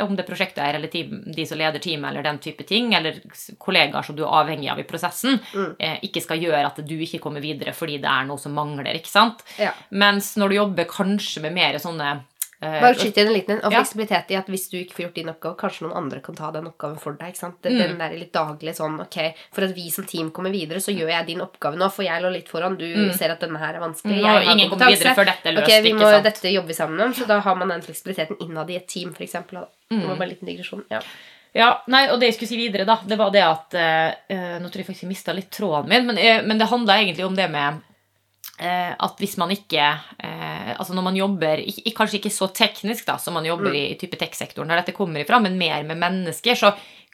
Om 0.00 0.16
det 0.16 0.26
prosjektet 0.26 0.58
er, 0.64 0.74
eller 0.78 0.88
team, 0.88 1.22
de 1.34 1.44
som 1.46 1.58
leder 1.58 1.78
teamet, 1.78 2.10
eller 2.10 2.22
den 2.22 2.38
type 2.38 2.64
ting, 2.66 2.94
eller 2.94 3.20
kollegaer 3.60 4.04
som 4.04 4.16
du 4.16 4.24
er 4.24 4.32
avhengig 4.40 4.70
av 4.72 4.78
i 4.80 4.86
prosessen, 4.88 5.38
Mm. 5.54 5.76
eh, 5.78 5.98
ikke 6.02 6.22
skal 6.24 6.40
gjøre 6.40 6.64
at 6.66 6.76
du 6.86 6.96
ikke 6.98 7.20
kommer 7.20 7.40
videre 7.44 7.72
fordi 7.76 8.00
det 8.00 8.08
er 8.10 8.24
noe 8.26 8.38
som 8.38 8.52
mangler. 8.56 8.94
ikke 8.96 9.06
sant? 9.12 9.42
Ja. 9.58 9.72
Mens 9.92 10.34
når 10.36 10.48
du 10.48 10.54
jobber 10.56 10.84
kanskje 10.90 11.42
med 11.42 11.52
mer 11.54 11.74
sånne 11.78 12.22
eh, 12.62 12.80
Bare 12.82 12.92
skyt 12.94 13.16
inn 13.16 13.26
en 13.28 13.32
liten 13.32 13.50
en. 13.56 13.64
Og 13.64 13.72
Ja. 13.72 13.78
fleksibilitet 13.80 14.30
i 14.32 14.36
at 14.36 14.46
hvis 14.46 14.68
du 14.70 14.76
ikke 14.76 14.92
får 14.92 15.04
gjort 15.06 15.14
din 15.14 15.28
oppgave, 15.32 15.56
kanskje 15.56 15.80
noen 15.86 15.96
andre 15.96 16.20
kan 16.20 16.34
ta 16.36 16.50
den 16.50 16.66
oppgaven 16.66 16.98
for 17.00 17.12
deg. 17.14 17.28
ikke 17.32 17.38
sant? 17.38 17.62
Den, 17.62 17.72
Mm. 17.72 17.78
den 17.88 17.98
der 17.98 18.10
litt 18.18 18.32
daglig 18.34 18.74
sånn 18.76 19.00
Ok, 19.00 19.34
for 19.50 19.64
at 19.64 19.74
vi 19.74 19.88
som 19.88 20.04
team 20.04 20.30
kommer 20.30 20.50
videre, 20.52 20.76
så 20.76 20.92
gjør 20.94 21.08
jeg 21.08 21.26
din 21.26 21.40
oppgave 21.40 21.76
nå, 21.78 21.90
for 21.90 22.02
jeg 22.04 22.20
lå 22.22 22.30
litt 22.30 22.48
foran. 22.50 22.76
Du 22.76 22.84
Mm. 22.84 23.14
ser 23.16 23.30
at 23.30 23.40
denne 23.40 23.56
her 23.58 23.76
er 23.76 23.80
vanskelig. 23.80 24.12
Nå, 24.12 24.20
jeg 24.20 24.24
og 24.24 24.44
har 24.44 24.54
ingen 24.54 24.68
kommer 24.68 24.86
videre 24.92 25.14
før 25.16 25.24
dette 25.24 25.46
er 25.46 25.52
løst. 25.54 25.64
Ok, 25.64 25.82
vi 25.82 25.92
må? 25.94 26.22
Dette 26.22 26.52
jobber 26.52 26.66
vi 26.68 26.74
sammen 26.74 27.00
om, 27.00 27.14
så 27.14 27.26
da 27.26 27.40
har 27.40 27.54
man 27.56 27.68
den 27.68 27.80
fleksibiliteten 27.80 28.36
innad 28.42 28.68
i 28.70 28.76
et 28.76 28.86
team, 28.88 29.14
f.eks. 29.14 29.32
Det 29.32 29.52
var 29.52 29.68
Mm. 29.90 30.18
bare 30.18 30.22
en 30.22 30.28
liten 30.28 30.46
digresjon. 30.46 30.84
Ja. 30.90 31.00
Ja, 31.56 31.82
nei, 31.90 32.04
og 32.12 32.20
det 32.20 32.28
jeg 32.30 32.36
skulle 32.36 32.50
si 32.52 32.58
videre, 32.60 32.84
da, 32.86 32.98
det 33.10 33.16
var 33.18 33.30
det 33.34 33.40
at 33.42 33.74
eh, 33.74 34.58
Nå 34.62 34.68
tror 34.70 34.82
jeg 34.84 34.86
faktisk 34.86 35.02
jeg 35.06 35.10
mista 35.10 35.32
litt 35.34 35.48
tråden 35.50 35.88
min, 35.90 36.06
men, 36.06 36.18
eh, 36.22 36.44
men 36.46 36.60
det 36.60 36.68
handla 36.70 37.00
egentlig 37.00 37.24
om 37.26 37.34
det 37.34 37.48
med 37.50 37.80
eh, 38.60 38.92
at 38.94 39.18
hvis 39.18 39.34
man 39.40 39.50
ikke 39.50 39.82
eh, 40.22 40.70
Altså 40.76 40.94
når 40.94 41.06
man 41.08 41.18
jobber 41.18 41.64
ikke, 41.64 41.82
ikke- 41.88 41.96
Kanskje 41.98 42.20
ikke 42.20 42.32
så 42.36 42.50
teknisk 42.54 43.06
da, 43.10 43.16
som 43.18 43.34
man 43.34 43.48
jobber 43.50 43.74
i, 43.74 43.82
i 43.90 43.98
type 43.98 44.14
tech-sektoren, 44.20 44.70
der 44.70 44.82
dette 44.84 44.94
kommer 44.96 45.24
ifra, 45.24 45.40
men 45.42 45.58
mer 45.58 45.82
med 45.88 45.98
mennesker, 45.98 46.54
så 46.54 46.70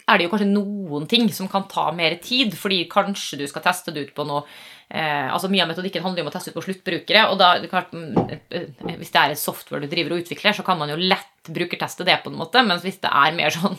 er 0.07 0.19
det 0.21 0.27
jo 0.29 0.31
kanskje 0.37 0.53
noen 0.53 1.09
ting 1.11 1.27
som 1.35 1.49
kan 1.51 1.65
ta 1.67 1.89
mer 1.97 2.15
tid, 2.23 2.53
fordi 2.55 2.85
kanskje 2.93 3.41
du 3.41 3.47
skal 3.51 3.65
teste 3.65 3.91
det 3.91 4.05
ut 4.07 4.13
på 4.15 4.27
noe 4.29 4.45
eh, 4.91 5.33
altså 5.33 5.49
Mye 5.51 5.63
av 5.63 5.69
metodikken 5.73 6.03
handler 6.05 6.23
jo 6.23 6.27
om 6.27 6.31
å 6.31 6.35
teste 6.35 6.51
ut 6.53 6.57
på 6.59 6.65
sluttbrukere. 6.67 7.29
og 7.31 7.39
da, 7.39 7.55
klart, 7.71 7.93
mm, 7.93 8.17
eh, 8.51 8.97
Hvis 8.99 9.11
det 9.13 9.23
er 9.23 9.31
et 9.35 9.39
software 9.39 9.81
du 9.81 9.89
driver 9.89 10.13
og 10.17 10.23
utvikler, 10.25 10.53
så 10.55 10.65
kan 10.65 10.79
man 10.79 10.89
jo 10.91 10.97
lett 10.97 11.27
brukerteste 11.47 12.05
det. 12.05 12.23
på 12.25 12.31
en 12.31 12.39
måte, 12.39 12.63
Mens 12.67 12.83
hvis 12.83 13.01
det 13.01 13.11
er 13.13 13.33
mer 13.37 13.51
sånn 13.51 13.77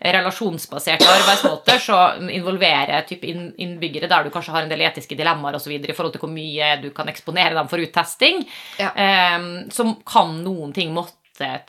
relasjonsbaserte 0.00 1.04
arbeidsmåter, 1.08 1.78
så 1.78 1.98
involverer 2.32 3.06
type 3.08 3.28
innbyggere 3.28 4.08
der 4.08 4.24
du 4.24 4.30
kanskje 4.30 4.54
har 4.54 4.62
en 4.62 4.72
del 4.72 4.80
etiske 4.86 5.16
dilemmaer 5.18 5.54
og 5.58 5.60
så 5.60 5.70
videre, 5.72 5.92
i 5.92 5.96
forhold 5.96 6.14
til 6.16 6.24
hvor 6.24 6.32
mye 6.32 6.70
du 6.82 6.90
kan 6.96 7.08
eksponere 7.12 7.54
dem 7.54 7.68
for 7.68 7.78
uttesting, 7.82 8.46
Ja. 8.78 8.92
eh, 8.94 9.38
så 9.70 9.86
kan 10.06 10.42
noen 10.44 10.72
ting 10.72 10.94
måtte 10.94 11.16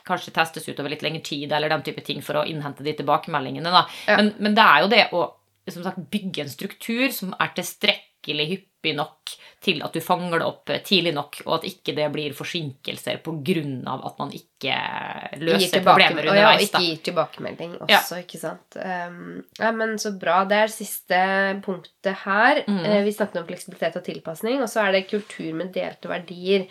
kanskje 0.04 0.32
testes 0.32 0.68
ut 0.68 0.78
over 0.80 0.90
litt 0.90 1.02
lengre 1.02 1.22
tid, 1.24 1.52
eller 1.52 1.68
den 1.68 1.82
type 1.82 2.04
ting 2.04 2.20
for 2.20 2.34
å 2.34 2.46
innhente 2.46 2.82
de 2.84 2.92
tilbakemeldingene. 2.92 3.72
Ja. 4.06 4.16
Men, 4.16 4.34
men 4.38 4.54
det 4.54 4.64
er 4.64 4.80
jo 4.82 4.88
det 4.88 5.04
å 5.12 5.32
som 5.70 5.84
sagt, 5.84 5.98
bygge 6.10 6.42
en 6.42 6.50
struktur 6.50 7.12
som 7.14 7.34
er 7.38 7.52
tilstrekkelig 7.54 8.11
hyppig 8.26 8.94
nok 8.96 9.30
til 9.60 9.82
at 9.82 9.92
du 9.92 10.00
fanger 10.00 10.38
det 10.38 10.46
opp 10.46 10.66
tidlig 10.84 11.14
nok, 11.14 11.42
og 11.46 11.54
at 11.60 11.64
ikke 11.64 11.94
det 11.94 12.12
blir 12.12 12.32
forsinkelser 12.34 13.20
pga. 13.22 13.94
at 14.06 14.18
man 14.18 14.30
ikke 14.32 14.74
løser 15.38 15.82
problemer 15.82 16.28
og 16.30 16.36
ja, 16.36 16.54
og 16.54 16.60
ikke 16.60 16.80
gir 16.80 16.96
tilbakemelding 17.04 17.76
Ja. 17.88 17.98
også, 17.98 18.18
ikke 18.24 18.38
sant. 18.38 18.76
Um, 18.76 19.44
ja, 19.58 19.70
men 19.72 19.98
så 19.98 20.10
bra. 20.18 20.44
Det 20.44 20.56
er 20.56 20.66
siste 20.66 21.60
punktet 21.62 22.16
her. 22.24 22.64
Mm. 22.66 22.84
Eh, 22.84 23.04
vi 23.04 23.12
snakket 23.12 23.36
om 23.42 23.46
fleksibilitet 23.46 23.96
og 23.96 24.04
tilpasning, 24.04 24.60
og 24.62 24.68
så 24.68 24.80
er 24.88 24.92
det 24.92 25.08
kultur 25.10 25.52
med 25.54 25.72
delte 25.72 26.08
verdier. 26.08 26.66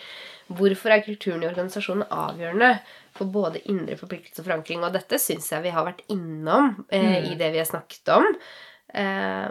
Hvorfor 0.52 0.92
er 0.92 1.00
kulturen 1.06 1.44
i 1.44 1.48
organisasjonen 1.48 2.04
avgjørende 2.12 2.80
for 3.16 3.26
både 3.32 3.62
indre 3.72 3.96
forpliktelse 3.96 4.42
og 4.42 4.46
forankring? 4.50 4.84
Og 4.84 4.92
dette 4.92 5.16
syns 5.20 5.50
jeg 5.50 5.64
vi 5.64 5.70
har 5.70 5.86
vært 5.86 6.04
innom 6.10 6.86
eh, 6.92 7.02
Mm. 7.24 7.32
i 7.32 7.36
det 7.36 7.52
vi 7.54 7.58
har 7.58 7.66
snakket 7.66 8.10
om. 8.10 8.26
Eh, 8.94 9.50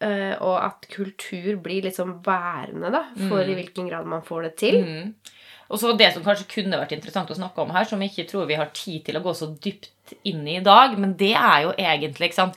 eh, 0.00 0.34
og 0.40 0.56
at 0.64 0.86
kultur 0.90 1.56
blir 1.62 1.82
liksom 1.82 2.22
værende 2.24 2.90
da, 2.92 3.04
for 3.28 3.42
Mm. 3.44 3.50
i 3.50 3.54
hvilken 3.54 3.88
grad 3.88 4.06
man 4.06 4.22
får 4.22 4.42
det 4.42 4.56
til. 4.56 4.84
Mm. 4.84 5.14
Og 5.70 5.78
så 5.80 5.96
det 5.96 6.12
som 6.12 6.22
kanskje 6.22 6.48
kunne 6.48 6.78
vært 6.78 6.92
interessant 6.92 7.30
å 7.30 7.34
snakke 7.36 7.58
om 7.62 7.70
her, 7.70 7.84
som 7.84 8.00
jeg 8.00 8.10
ikke 8.10 8.28
tror 8.30 8.46
vi 8.46 8.54
har 8.54 8.66
tid 8.74 9.04
til 9.04 9.16
å 9.16 9.22
gå 9.22 9.32
så 9.34 9.48
dypt 9.60 10.14
inn 10.24 10.46
i 10.46 10.56
i 10.58 10.64
dag, 10.64 10.98
men 10.98 11.14
det 11.16 11.34
er 11.34 11.62
jo 11.62 11.72
egentlig 11.78 12.28
ikke 12.30 12.42
sant, 12.42 12.56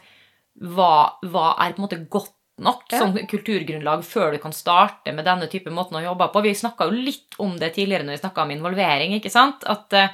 hva, 0.60 1.14
hva 1.24 1.54
er 1.60 1.74
på 1.74 1.80
en 1.82 1.88
måte 1.88 2.10
godt 2.10 2.34
nok 2.60 2.84
Ja. 2.92 2.98
som 3.00 3.14
kulturgrunnlag 3.14 4.02
før 4.04 4.32
du 4.34 4.40
kan 4.40 4.52
starte 4.52 5.14
med 5.14 5.26
denne 5.26 5.48
type 5.48 5.70
måten 5.70 5.94
å 6.00 6.04
jobbe 6.04 6.32
på. 6.34 6.42
Vi 6.42 6.54
snakka 6.58 6.86
jo 6.90 6.92
litt 7.06 7.36
om 7.40 7.56
det 7.58 7.76
tidligere 7.76 8.04
når 8.04 8.18
vi 8.18 8.28
snakka 8.28 8.42
om 8.42 8.50
involvering. 8.52 9.14
ikke 9.14 9.30
sant? 9.32 9.64
At, 9.66 9.94
eh, 9.94 10.10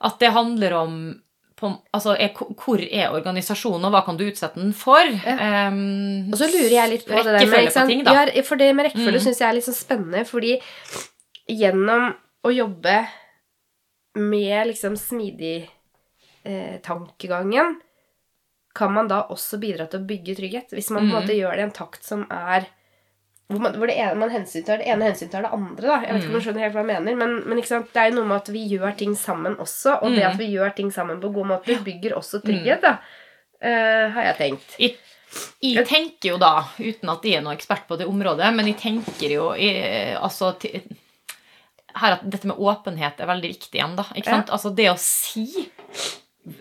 At 0.00 0.18
det 0.18 0.32
handler 0.32 0.72
om 0.72 1.22
på, 1.62 1.70
altså, 1.94 2.16
er, 2.18 2.34
hvor 2.58 2.82
er 2.82 3.14
organisasjonen, 3.14 3.86
og 3.86 3.94
hva 3.94 4.02
kan 4.04 4.18
du 4.20 4.24
utsette 4.26 4.58
den 4.60 4.74
for? 4.76 5.06
Um, 5.06 6.28
Og 6.32 6.36
så 6.40 6.48
lurer 6.50 6.74
jeg 6.76 6.90
litt 6.96 7.06
på 7.06 7.14
det 7.22 7.36
der 7.38 7.46
med, 7.46 7.70
på 7.70 7.86
ting. 7.88 8.02
Ja, 8.04 8.42
for 8.44 8.60
det 8.60 8.72
med 8.76 8.88
rekkefølge 8.90 9.20
Mm. 9.22 9.26
synes 9.28 9.40
jeg 9.40 9.48
er 9.48 9.56
litt 9.60 9.68
sånn 9.70 9.78
spennende, 9.78 10.24
fordi 10.26 10.56
gjennom 11.48 12.10
å 12.44 12.50
jobbe 12.54 12.96
med 14.18 14.66
liksom 14.72 14.96
smidig 14.98 15.68
eh, 16.44 16.76
tankegangen, 16.82 17.76
kan 18.74 18.92
man 18.92 19.08
da 19.08 19.22
også 19.30 19.58
bidra 19.60 19.86
til 19.86 20.00
å 20.02 20.06
bygge 20.08 20.34
trygghet. 20.38 20.72
Hvis 20.74 20.90
man 20.90 21.04
på 21.04 21.06
en 21.06 21.10
Mm. 21.12 21.22
måte 21.22 21.36
gjør 21.38 21.52
det 21.56 21.60
i 21.60 21.68
en 21.68 21.76
takt 21.76 22.04
som 22.04 22.26
er 22.30 22.66
hvor, 23.50 23.60
man, 23.60 23.74
hvor 23.76 23.86
det 23.90 23.96
ene, 23.98 24.14
man 24.16 24.30
hensyntar 24.30 24.78
det 24.78 24.86
ene 24.88 25.04
hensyntar 25.10 25.42
det 25.42 25.50
andre. 25.52 25.82
da. 25.86 25.96
Jeg 26.06 26.14
vet 26.14 26.22
ikke 26.22 26.30
om 26.30 26.34
Mm. 26.34 26.40
du 26.40 26.44
skjønner 26.46 26.60
helt 26.64 26.74
hva 26.74 26.82
jeg 26.86 26.90
mener, 26.92 27.16
men, 27.16 27.48
men 27.48 27.62
sant? 27.64 27.92
det 27.92 28.00
er 28.02 28.10
jo 28.10 28.14
noe 28.20 28.24
med 28.30 28.36
at 28.36 28.48
vi 28.48 28.62
gjør 28.68 28.96
ting 28.96 29.14
sammen 29.16 29.56
også, 29.56 29.98
og 30.02 30.10
det 30.14 30.22
Mm. 30.24 30.30
at 30.32 30.38
vi 30.38 30.46
gjør 30.54 30.74
ting 30.76 30.90
sammen 30.92 31.20
på 31.20 31.32
gode 31.34 31.48
måter, 31.48 31.82
bygger 31.84 32.14
også 32.16 32.42
trygghet, 32.42 32.80
da, 32.82 32.98
Uh, 33.62 34.08
har 34.10 34.24
jeg 34.24 34.36
tenkt. 34.38 34.72
Jeg, 34.80 34.96
jeg 35.62 35.86
tenker 35.86 36.30
jo 36.32 36.36
da, 36.38 36.64
uten 36.80 37.08
at 37.12 37.22
jeg 37.22 37.36
er 37.38 37.42
noen 37.44 37.54
ekspert 37.56 37.84
på 37.86 37.96
det 37.96 38.08
området, 38.10 38.48
men 38.56 38.66
jeg 38.66 38.76
tenker 38.76 39.30
jo 39.30 39.52
jeg, 39.54 40.16
altså, 40.18 40.56
her 41.94 42.16
at 42.16 42.24
dette 42.28 42.48
med 42.50 42.56
åpenhet 42.58 43.20
er 43.20 43.26
veldig 43.30 43.52
viktig 43.52 43.78
igjen. 43.78 43.94
da, 43.94 44.02
ikke 44.16 44.26
Ja. 44.34 44.42
Altså 44.50 44.74
Det 44.74 44.88
å 44.90 44.98
si 44.98 45.70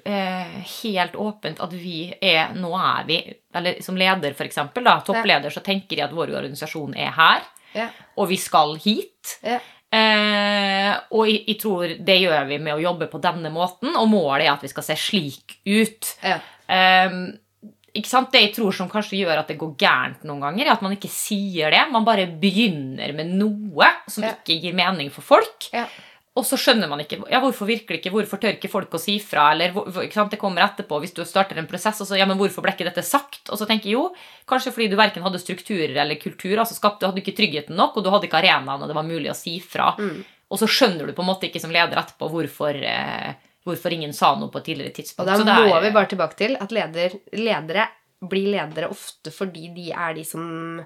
helt 0.05 1.15
åpent 1.17 1.59
at 1.59 1.71
vi 1.73 2.13
er 2.21 2.51
Nå 2.53 2.69
er 2.77 3.05
vi 3.07 3.15
Eller 3.55 3.79
som 3.81 3.97
leder, 3.97 4.35
da, 4.83 4.99
toppleder, 5.01 5.49
så 5.49 5.63
tenker 5.65 5.97
jeg 5.97 6.05
at 6.05 6.13
vår 6.15 6.29
organisasjon 6.37 6.93
er 6.95 7.11
her, 7.11 7.41
Ja. 7.73 7.87
og 8.17 8.27
vi 8.29 8.37
skal 8.37 8.75
hit. 8.83 9.39
Ja. 9.43 9.57
Eh, 9.91 10.93
og 11.11 11.27
jeg, 11.27 11.43
jeg 11.47 11.57
tror 11.59 11.87
det 11.99 12.17
gjør 12.21 12.45
vi 12.47 12.57
med 12.59 12.75
å 12.77 12.81
jobbe 12.81 13.07
på 13.11 13.19
denne 13.23 13.49
måten, 13.51 13.91
og 13.97 14.07
målet 14.11 14.45
er 14.45 14.53
at 14.53 14.61
vi 14.63 14.67
skal 14.71 14.83
se 14.83 14.95
slik 14.95 15.57
ut. 15.67 16.13
Ja. 16.23 16.37
Eh, 16.71 17.17
ikke 17.99 18.07
sant? 18.07 18.31
Det 18.31 18.41
jeg 18.45 18.53
tror 18.55 18.71
som 18.75 18.87
kanskje 18.91 19.19
gjør 19.19 19.41
at 19.41 19.49
det 19.51 19.57
går 19.59 19.73
gærent 19.81 20.23
noen 20.23 20.39
ganger, 20.45 20.65
er 20.69 20.71
at 20.77 20.81
man 20.85 20.93
ikke 20.95 21.09
sier 21.11 21.71
det. 21.75 21.81
Man 21.91 22.05
bare 22.07 22.27
begynner 22.39 23.11
med 23.17 23.33
noe 23.35 23.89
som 24.07 24.23
Ja. 24.23 24.31
ikke 24.37 24.61
gir 24.61 24.73
mening 24.77 25.09
for 25.11 25.21
folk. 25.21 25.67
Og 26.39 26.45
så 26.47 26.55
skjønner 26.55 26.87
man 26.87 27.01
ikke 27.03 27.17
ja, 27.27 27.41
hvorfor 27.43 27.67
virker 27.67 27.91
det 27.91 27.97
ikke, 27.99 28.11
hvorfor 28.13 28.39
tør 28.39 28.53
ikke 28.55 28.69
folk 28.71 28.93
å 28.95 28.99
si 29.03 29.17
fra, 29.19 29.49
eller 29.51 29.73
ikke 30.05 30.15
sant? 30.15 30.31
det 30.31 30.39
kommer 30.39 30.63
etterpå 30.63 31.01
hvis 31.03 31.11
du 31.17 31.25
starter 31.27 31.59
en 31.59 31.67
prosess, 31.67 31.99
og 31.99 32.07
så 32.07 32.15
ja, 32.15 32.27
men 32.29 32.39
hvorfor 32.39 32.63
ble 32.63 32.71
ikke 32.71 32.87
dette 32.87 33.03
sagt? 33.03 33.49
Og 33.51 33.59
så 33.59 33.67
tenker 33.67 33.89
jeg 33.91 33.97
jo, 33.97 34.05
kanskje 34.47 34.71
fordi 34.71 34.87
du 34.93 34.95
verken 34.95 35.25
hadde 35.27 35.41
strukturer 35.43 35.91
eller 36.05 36.15
kultur, 36.21 36.55
altså 36.55 36.77
skapte, 36.77 37.03
du 37.03 37.09
hadde 37.09 37.19
ikke 37.19 37.35
tryggheten 37.35 37.75
nok, 37.75 37.99
og 37.99 38.05
du 38.05 38.11
hadde 38.13 38.29
ikke 38.29 38.39
arenaen, 38.39 38.79
og 38.79 38.87
det 38.87 38.95
var 38.95 39.09
mulig 39.09 39.27
å 39.33 39.35
si 39.35 39.57
fra. 39.59 39.91
Mm. 39.99 40.21
Og 40.51 40.59
så 40.63 40.71
skjønner 40.71 41.11
du 41.11 41.15
på 41.17 41.23
en 41.25 41.31
måte 41.33 41.49
ikke 41.49 41.63
som 41.63 41.75
leder 41.75 41.99
etterpå 41.99 42.31
hvorfor, 42.31 42.79
eh, 42.79 43.35
hvorfor 43.67 43.91
ingen 43.97 44.15
sa 44.15 44.31
noe 44.39 44.51
på 44.51 44.63
et 44.63 44.69
tidligere 44.71 44.95
tidspunkt. 45.01 45.27
Og 45.35 45.45
da 45.45 45.59
må 45.59 45.75
er- 45.75 45.83
vi 45.83 45.91
bare 45.99 46.11
tilbake 46.15 46.39
til 46.39 46.55
at 46.55 46.71
leder, 46.71 47.19
ledere 47.35 47.89
blir 48.23 48.51
ledere 48.55 48.87
ofte 48.87 49.31
fordi 49.35 49.67
de 49.75 49.91
er 49.91 50.13
de 50.15 50.23
som 50.23 50.85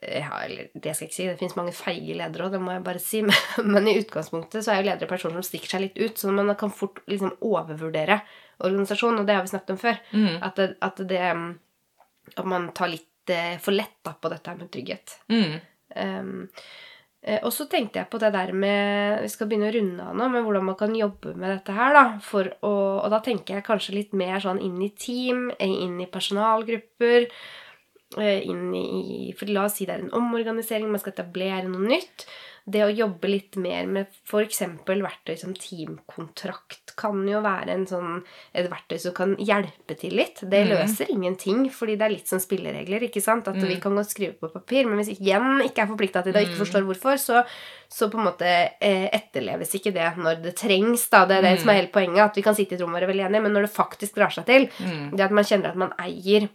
ja, 0.00 0.30
eller 0.44 0.68
det 0.74 0.94
skal 0.94 1.06
jeg 1.06 1.10
ikke 1.10 1.16
si, 1.16 1.26
det 1.28 1.40
finnes 1.40 1.56
mange 1.58 1.74
feige 1.76 2.16
ledere 2.18 2.46
òg, 2.46 2.54
det 2.54 2.60
må 2.62 2.74
jeg 2.74 2.84
bare 2.86 3.02
si. 3.02 3.20
Men, 3.28 3.70
men 3.72 3.88
i 3.90 3.98
utgangspunktet 4.00 4.64
så 4.64 4.72
er 4.72 4.80
jo 4.80 4.88
ledere 4.90 5.10
personer 5.10 5.38
som 5.38 5.46
stikker 5.46 5.74
seg 5.74 5.84
litt 5.86 6.00
ut, 6.00 6.16
så 6.18 6.32
man 6.32 6.52
kan 6.60 6.72
fort 6.72 7.02
liksom 7.10 7.36
overvurdere 7.44 8.20
organisasjonen, 8.64 9.22
og 9.22 9.28
det 9.28 9.36
har 9.36 9.44
vi 9.44 9.52
snakket 9.52 9.74
om 9.74 9.80
før. 9.80 10.00
Mm. 10.14 10.32
At, 10.46 10.56
det, 10.60 10.70
at, 10.84 11.04
det, 11.10 11.20
at 12.34 12.48
man 12.48 12.70
tar 12.76 12.92
litt 12.92 13.32
eh, 13.32 13.54
for 13.62 13.76
lett 13.76 13.96
da, 14.06 14.14
på 14.14 14.32
dette 14.32 14.56
med 14.58 14.70
trygghet. 14.72 15.16
Mm. 15.32 15.56
Um, 15.94 16.38
eh, 17.22 17.40
og 17.40 17.52
så 17.54 17.66
tenkte 17.70 18.00
jeg 18.00 18.10
på 18.10 18.18
det 18.18 18.32
der 18.34 18.50
med 18.56 19.20
Vi 19.22 19.28
skal 19.30 19.46
begynne 19.46 19.68
å 19.68 19.74
runde 19.76 20.06
av 20.08 20.16
nå, 20.18 20.28
men 20.32 20.46
hvordan 20.46 20.64
man 20.70 20.78
kan 20.80 20.96
jobbe 20.96 21.34
med 21.36 21.56
dette 21.56 21.76
her. 21.76 21.96
da, 21.96 22.06
å, 22.60 22.72
Og 23.02 23.12
da 23.12 23.20
tenker 23.24 23.58
jeg 23.58 23.66
kanskje 23.66 23.98
litt 23.98 24.16
mer 24.16 24.40
sånn 24.42 24.62
inn 24.62 24.80
i 24.82 24.90
team, 24.90 25.50
eh, 25.58 25.76
inn 25.86 26.00
i 26.02 26.10
personalgrupper. 26.10 27.28
Eh, 28.18 28.42
Inn 28.48 28.74
i, 28.74 29.32
for 29.38 29.46
La 29.52 29.64
oss 29.64 29.76
si 29.78 29.86
det 29.86 29.94
er 29.98 30.04
en 30.04 30.10
omorganisering, 30.16 30.90
man 30.90 31.00
skal 31.00 31.12
etablere 31.16 31.68
noe 31.68 31.86
nytt. 31.88 32.26
Det 32.66 32.80
å 32.80 32.88
jobbe 32.96 33.28
litt 33.28 33.56
mer 33.60 33.84
med 33.86 34.06
f.eks. 34.24 34.62
verktøy 34.86 35.34
som 35.36 35.52
teamkontrakt 35.52 36.94
kan 36.96 37.18
jo 37.28 37.40
være 37.44 37.74
en 37.74 37.82
sånn, 37.88 38.22
et 38.56 38.68
verktøy 38.70 38.96
som 39.02 39.12
kan 39.16 39.34
hjelpe 39.36 39.96
til 40.00 40.14
litt. 40.16 40.40
Det 40.48 40.62
løser 40.68 40.84
løser 40.84 41.10
ingenting, 41.12 41.66
fordi 41.74 41.96
det 42.00 42.06
er 42.06 42.14
litt 42.14 42.30
som 42.30 42.40
spilleregler. 42.40 43.02
ikke 43.08 43.20
sant? 43.22 43.48
At 43.48 43.56
vi 43.56 43.74
Mhm. 43.74 43.80
kan 43.82 43.94
godt 43.96 44.10
skrive 44.14 44.34
på 44.40 44.48
papir, 44.52 44.86
men 44.86 44.96
hvis 44.98 45.18
igjen 45.20 45.60
ikke 45.64 45.82
er 45.82 45.86
forplikta 45.92 46.22
til 46.24 46.32
det 46.32 46.42
og 46.46 46.48
ikke 46.48 46.64
forstår 46.64 46.84
hvorfor, 46.88 47.16
så, 47.18 47.44
så 47.88 48.08
på 48.10 48.18
en 48.18 48.24
måte 48.32 48.46
eh, 48.80 49.08
etterleves 49.12 49.74
ikke 49.74 49.92
det 49.92 50.16
når 50.16 50.42
det 50.42 50.56
trengs. 50.56 51.08
da, 51.10 51.24
Det 51.26 51.36
er 51.36 51.42
det 51.42 51.60
som 51.60 51.68
er 51.70 51.74
hele 51.82 51.92
poenget, 51.92 52.18
at 52.30 52.34
vi 52.36 52.42
kan 52.42 52.54
sitte 52.54 52.72
i 52.72 52.74
et 52.76 52.80
rom 52.80 52.94
og 52.94 53.00
være 53.00 53.08
veldig 53.12 53.26
enige, 53.28 53.42
men 53.42 53.52
når 53.52 53.62
det 53.68 53.76
faktisk 53.76 54.14
drar 54.14 54.30
seg 54.30 54.46
til, 54.46 54.68
Mm. 54.80 55.10
det 55.16 55.20
at 55.20 55.30
man 55.32 55.44
kjenner 55.44 55.68
at 55.68 55.76
man 55.76 55.92
eier 55.98 56.48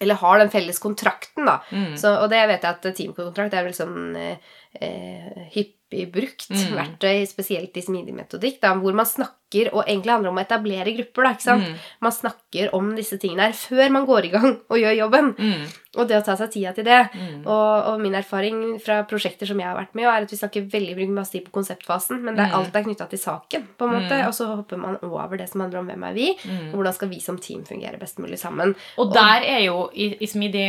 eller 0.00 0.20
har 0.20 0.38
den 0.38 0.52
felles 0.52 0.78
kontrakten, 0.82 1.46
da. 1.48 1.60
Mm. 1.70 1.96
Så, 1.98 2.12
og 2.20 2.30
det 2.32 2.42
vet 2.50 2.66
jeg 2.66 2.78
at 2.78 2.88
teamkontrakt 2.98 3.56
er 3.56 3.66
vel 3.66 3.76
sånn 3.76 4.16
eh, 4.20 4.54
eh, 4.80 5.46
hyppig 5.86 6.12
brukt 6.12 6.50
Mm. 6.50 6.74
verktøy, 6.76 7.26
spesielt 7.26 7.76
i 7.76 7.80
smidig 7.82 8.14
metodikk, 8.14 8.60
da, 8.60 8.74
hvor 8.74 8.94
man 8.94 9.06
snakker, 9.06 9.72
og 9.72 9.84
egentlig 9.86 10.10
handler 10.10 10.30
om 10.30 10.36
å 10.38 10.42
etablere 10.42 10.92
grupper, 10.96 11.22
da, 11.22 11.30
ikke 11.34 11.42
sant? 11.42 11.62
Mm. 11.62 11.74
Man 12.02 12.12
snakker 12.12 12.74
om 12.74 12.88
disse 12.96 13.18
tingene 13.18 13.46
her 13.46 13.52
før 13.52 13.90
man 13.94 14.06
går 14.06 14.24
i 14.24 14.30
gang 14.34 14.56
og 14.70 14.76
gjør 14.78 14.96
jobben. 14.98 15.34
Mm. 15.38 15.66
Og 15.96 16.08
det 16.10 16.18
å 16.18 16.24
ta 16.26 16.34
seg 16.36 16.50
tida 16.52 16.74
til 16.76 16.84
det. 16.84 16.98
Mm. 17.14 17.46
Og, 17.46 17.86
og 17.88 18.00
min 18.02 18.12
erfaring 18.18 18.58
fra 18.84 18.98
prosjekter 19.08 19.46
som 19.48 19.56
jeg 19.62 19.66
har 19.66 19.78
vært 19.78 19.94
med 19.96 20.02
i, 20.04 20.08
er 20.10 20.26
at 20.26 20.30
vi 20.34 20.36
snakker 20.36 20.66
veldig 20.68 20.96
bruker 20.98 21.14
masse 21.16 21.32
tid 21.32 21.46
på 21.46 21.54
konseptfasen, 21.54 22.20
men 22.20 22.34
det 22.36 22.44
er 22.44 22.50
Mm. 22.52 22.56
alt 22.58 22.76
er 22.76 22.82
knytta 22.84 23.06
til 23.08 23.18
saken, 23.22 23.64
på 23.78 23.86
en 23.86 23.94
måte. 23.94 24.12
Mm. 24.18 24.26
Og 24.28 24.34
så 24.36 24.46
hopper 24.50 24.76
man 24.82 24.98
over 25.02 25.36
det 25.38 25.48
som 25.48 25.60
handler 25.64 25.78
om 25.80 25.86
hvem 25.88 26.04
er 26.10 26.14
vi, 26.18 26.28
og 26.72 26.74
hvordan 26.76 26.94
skal 26.98 27.08
vi 27.08 27.20
som 27.20 27.38
team 27.38 27.64
fungere 27.64 27.98
best 27.98 28.18
mulig 28.18 28.38
sammen. 28.38 28.74
Og 28.98 29.14
der 29.14 29.46
er 29.46 29.62
jo 29.64 29.88
i, 29.94 30.10
i 30.20 30.26
smidig, 30.26 30.66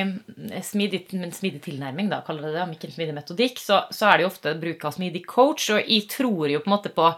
smidig, 0.63 1.01
smidig 1.34 1.61
tilnærming, 1.65 2.09
da, 2.09 2.22
kaller 2.26 2.47
det 2.47 2.53
det, 2.55 2.61
om 2.63 2.72
ikke 2.72 2.88
en 2.88 2.95
smidig 2.95 3.18
metodikk, 3.18 3.59
så, 3.59 3.82
så 3.91 4.07
er 4.13 4.18
det 4.18 4.28
jo 4.28 4.32
ofte 4.32 4.55
bruk 4.61 4.86
av 4.86 4.93
smidig 4.95 5.07
coach. 5.26 5.70
Og 5.74 5.82
jeg 5.82 6.08
tror 6.12 6.51
jo 6.51 6.60
på 6.64 6.70
en 6.70 6.76
måte 6.76 6.93
på 6.95 7.12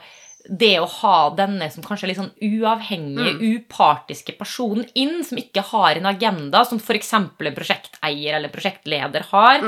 det 0.48 0.78
å 0.80 0.86
ha 0.88 1.16
denne 1.36 1.68
som 1.72 1.84
kanskje 1.84 2.08
litt 2.10 2.18
sånn 2.20 2.32
uavhengige, 2.40 3.36
upartiske 3.60 4.38
personen 4.40 4.88
inn, 4.98 5.20
som 5.28 5.40
ikke 5.42 5.66
har 5.74 6.00
en 6.00 6.08
agenda, 6.10 6.64
som 6.66 6.80
f.eks. 6.80 7.12
en 7.18 7.28
prosjekteier 7.38 8.38
eller 8.38 8.52
prosjektleder 8.54 9.28
har, 9.34 9.66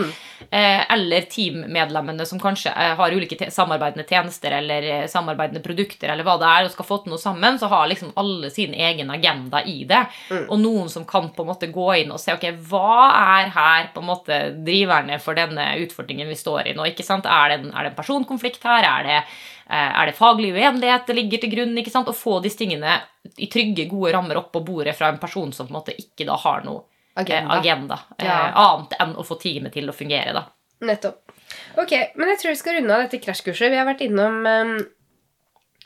eh, 0.47 0.85
eller 0.93 1.27
teammedlemmene 1.31 2.25
som 2.25 2.39
kanskje 2.39 2.71
eh, 2.71 2.93
har 2.95 3.15
ulike 3.15 3.35
te 3.37 3.49
samarbeidende 3.51 4.07
tjenester 4.07 4.55
eller 4.61 4.87
eh, 4.87 5.05
samarbeidende 5.11 5.63
produkter, 5.65 6.13
eller 6.13 6.27
hva 6.27 6.37
det 6.39 6.49
er, 6.49 6.65
og 6.69 6.73
skal 6.73 6.87
få 6.87 7.01
til 7.03 7.15
noe 7.15 7.21
sammen, 7.21 7.59
så 7.59 7.69
har 7.71 7.91
liksom 7.91 8.15
alle 8.21 8.49
sin 8.53 8.73
egen 8.73 9.11
agenda 9.11 9.63
i 9.67 9.83
det. 9.89 10.05
Og 10.47 10.55
noen 10.61 10.89
som 10.93 11.05
kan 11.07 11.33
på 11.35 11.43
en 11.43 11.51
måte 11.51 11.71
gå 11.71 11.89
inn 11.99 12.15
og 12.15 12.21
se 12.23 12.33
ok, 12.37 12.47
hva 12.71 13.11
er 13.11 13.51
her 13.53 13.91
på 13.91 14.01
en 14.01 14.11
måte 14.13 14.41
driverne 14.63 15.19
for 15.21 15.37
denne 15.37 15.73
utfordringen 15.83 16.31
vi 16.31 16.39
står 16.39 16.71
i 16.71 16.77
nå. 16.77 16.87
ikke 16.93 17.05
sant? 17.05 17.27
Er 17.27 17.51
det 17.51 17.59
en, 17.59 17.73
er 17.75 17.85
det 17.85 17.91
en 17.91 17.99
personkonflikt 17.99 18.63
her? 18.63 18.87
Er 18.87 19.07
det, 19.07 19.23
er 19.71 20.05
det 20.11 20.15
faglig 20.17 20.51
uenighet 20.53 21.07
det 21.07 21.15
ligger 21.15 21.41
til 21.41 21.51
grunn? 21.53 21.77
ikke 21.77 21.91
sant? 21.93 22.07
Å 22.11 22.13
få 22.15 22.39
disse 22.43 22.57
tingene 22.59 22.97
i 23.37 23.47
trygge, 23.47 23.85
gode 23.89 24.11
rammer 24.13 24.37
opp 24.41 24.51
på 24.51 24.63
bordet 24.65 24.95
fra 24.97 25.07
en 25.13 25.17
person 25.21 25.51
som 25.53 25.67
på 25.67 25.71
en 25.71 25.79
måte 25.79 25.95
ikke 25.97 26.25
da 26.27 26.35
har 26.35 26.63
noe 26.65 26.83
Agenda. 27.15 27.57
agenda, 27.59 27.99
agenda 28.17 28.17
eh, 28.17 28.25
Ja. 28.25 28.69
annet 28.71 28.93
enn 28.99 29.15
å 29.15 29.23
få 29.27 29.35
teamet 29.39 29.73
til 29.73 29.89
å 29.89 29.93
fungere. 29.95 30.33
da. 30.33 30.45
Nettopp. 30.81 31.31
Ok, 31.77 31.91
men 32.15 32.29
jeg 32.29 32.39
tror 32.39 32.51
vi 32.51 32.55
skal 32.55 32.73
runde 32.79 32.95
av 32.95 33.01
dette 33.03 33.19
krasjkurset. 33.23 33.69
Vi 33.71 33.77
har 33.77 33.85
vært 33.85 34.01
innom 34.01 34.45
um, 34.47 34.77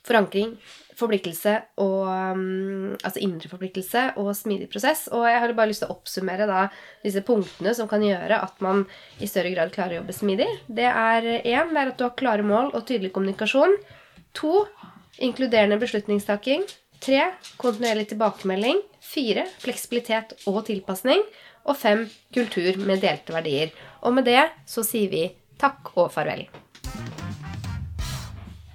forankring, 0.06 0.56
forpliktelse 1.00 1.56
og 1.84 2.08
um, 2.08 2.96
Altså 2.96 3.22
indre 3.24 3.50
forpliktelse 3.52 4.06
og 4.22 4.32
smidig 4.38 4.70
prosess. 4.72 5.06
Og 5.14 5.26
jeg 5.28 5.42
har 5.42 5.54
bare 5.58 5.72
lyst 5.72 5.84
til 5.84 5.92
å 5.92 5.98
oppsummere 5.98 6.48
da 6.50 6.66
disse 7.04 7.24
punktene 7.26 7.74
som 7.78 7.90
kan 7.92 8.04
gjøre 8.04 8.40
at 8.42 8.62
man 8.64 8.86
i 9.20 9.30
større 9.30 9.52
grad 9.54 9.74
klarer 9.76 9.98
å 9.98 10.02
jobbe 10.02 10.16
smidig. 10.16 10.48
Det 10.68 10.88
er 10.90 11.30
én, 11.42 11.76
er 11.76 11.92
at 11.92 12.00
du 12.00 12.06
har 12.08 12.16
klare 12.18 12.46
mål 12.46 12.72
og 12.74 12.88
tydelig 12.88 13.14
kommunikasjon. 13.16 13.78
To, 14.40 14.66
inkluderende 15.24 15.80
beslutningstaking. 15.82 16.66
Tre, 17.04 17.22
kontinuerlig 17.62 18.10
tilbakemelding. 18.14 18.82
Fire, 19.04 19.46
fleksibilitet 19.62 20.38
og 20.50 20.64
tilpasning. 20.70 21.24
Og 21.66 21.78
fem, 21.80 22.06
kultur 22.34 22.78
med 22.86 23.04
delte 23.06 23.36
verdier. 23.36 23.74
Og 24.06 24.16
med 24.18 24.30
det 24.30 24.44
så 24.70 24.86
sier 24.86 25.12
vi 25.12 25.26
takk 25.62 25.96
og 25.96 26.14
farvel. 26.16 26.48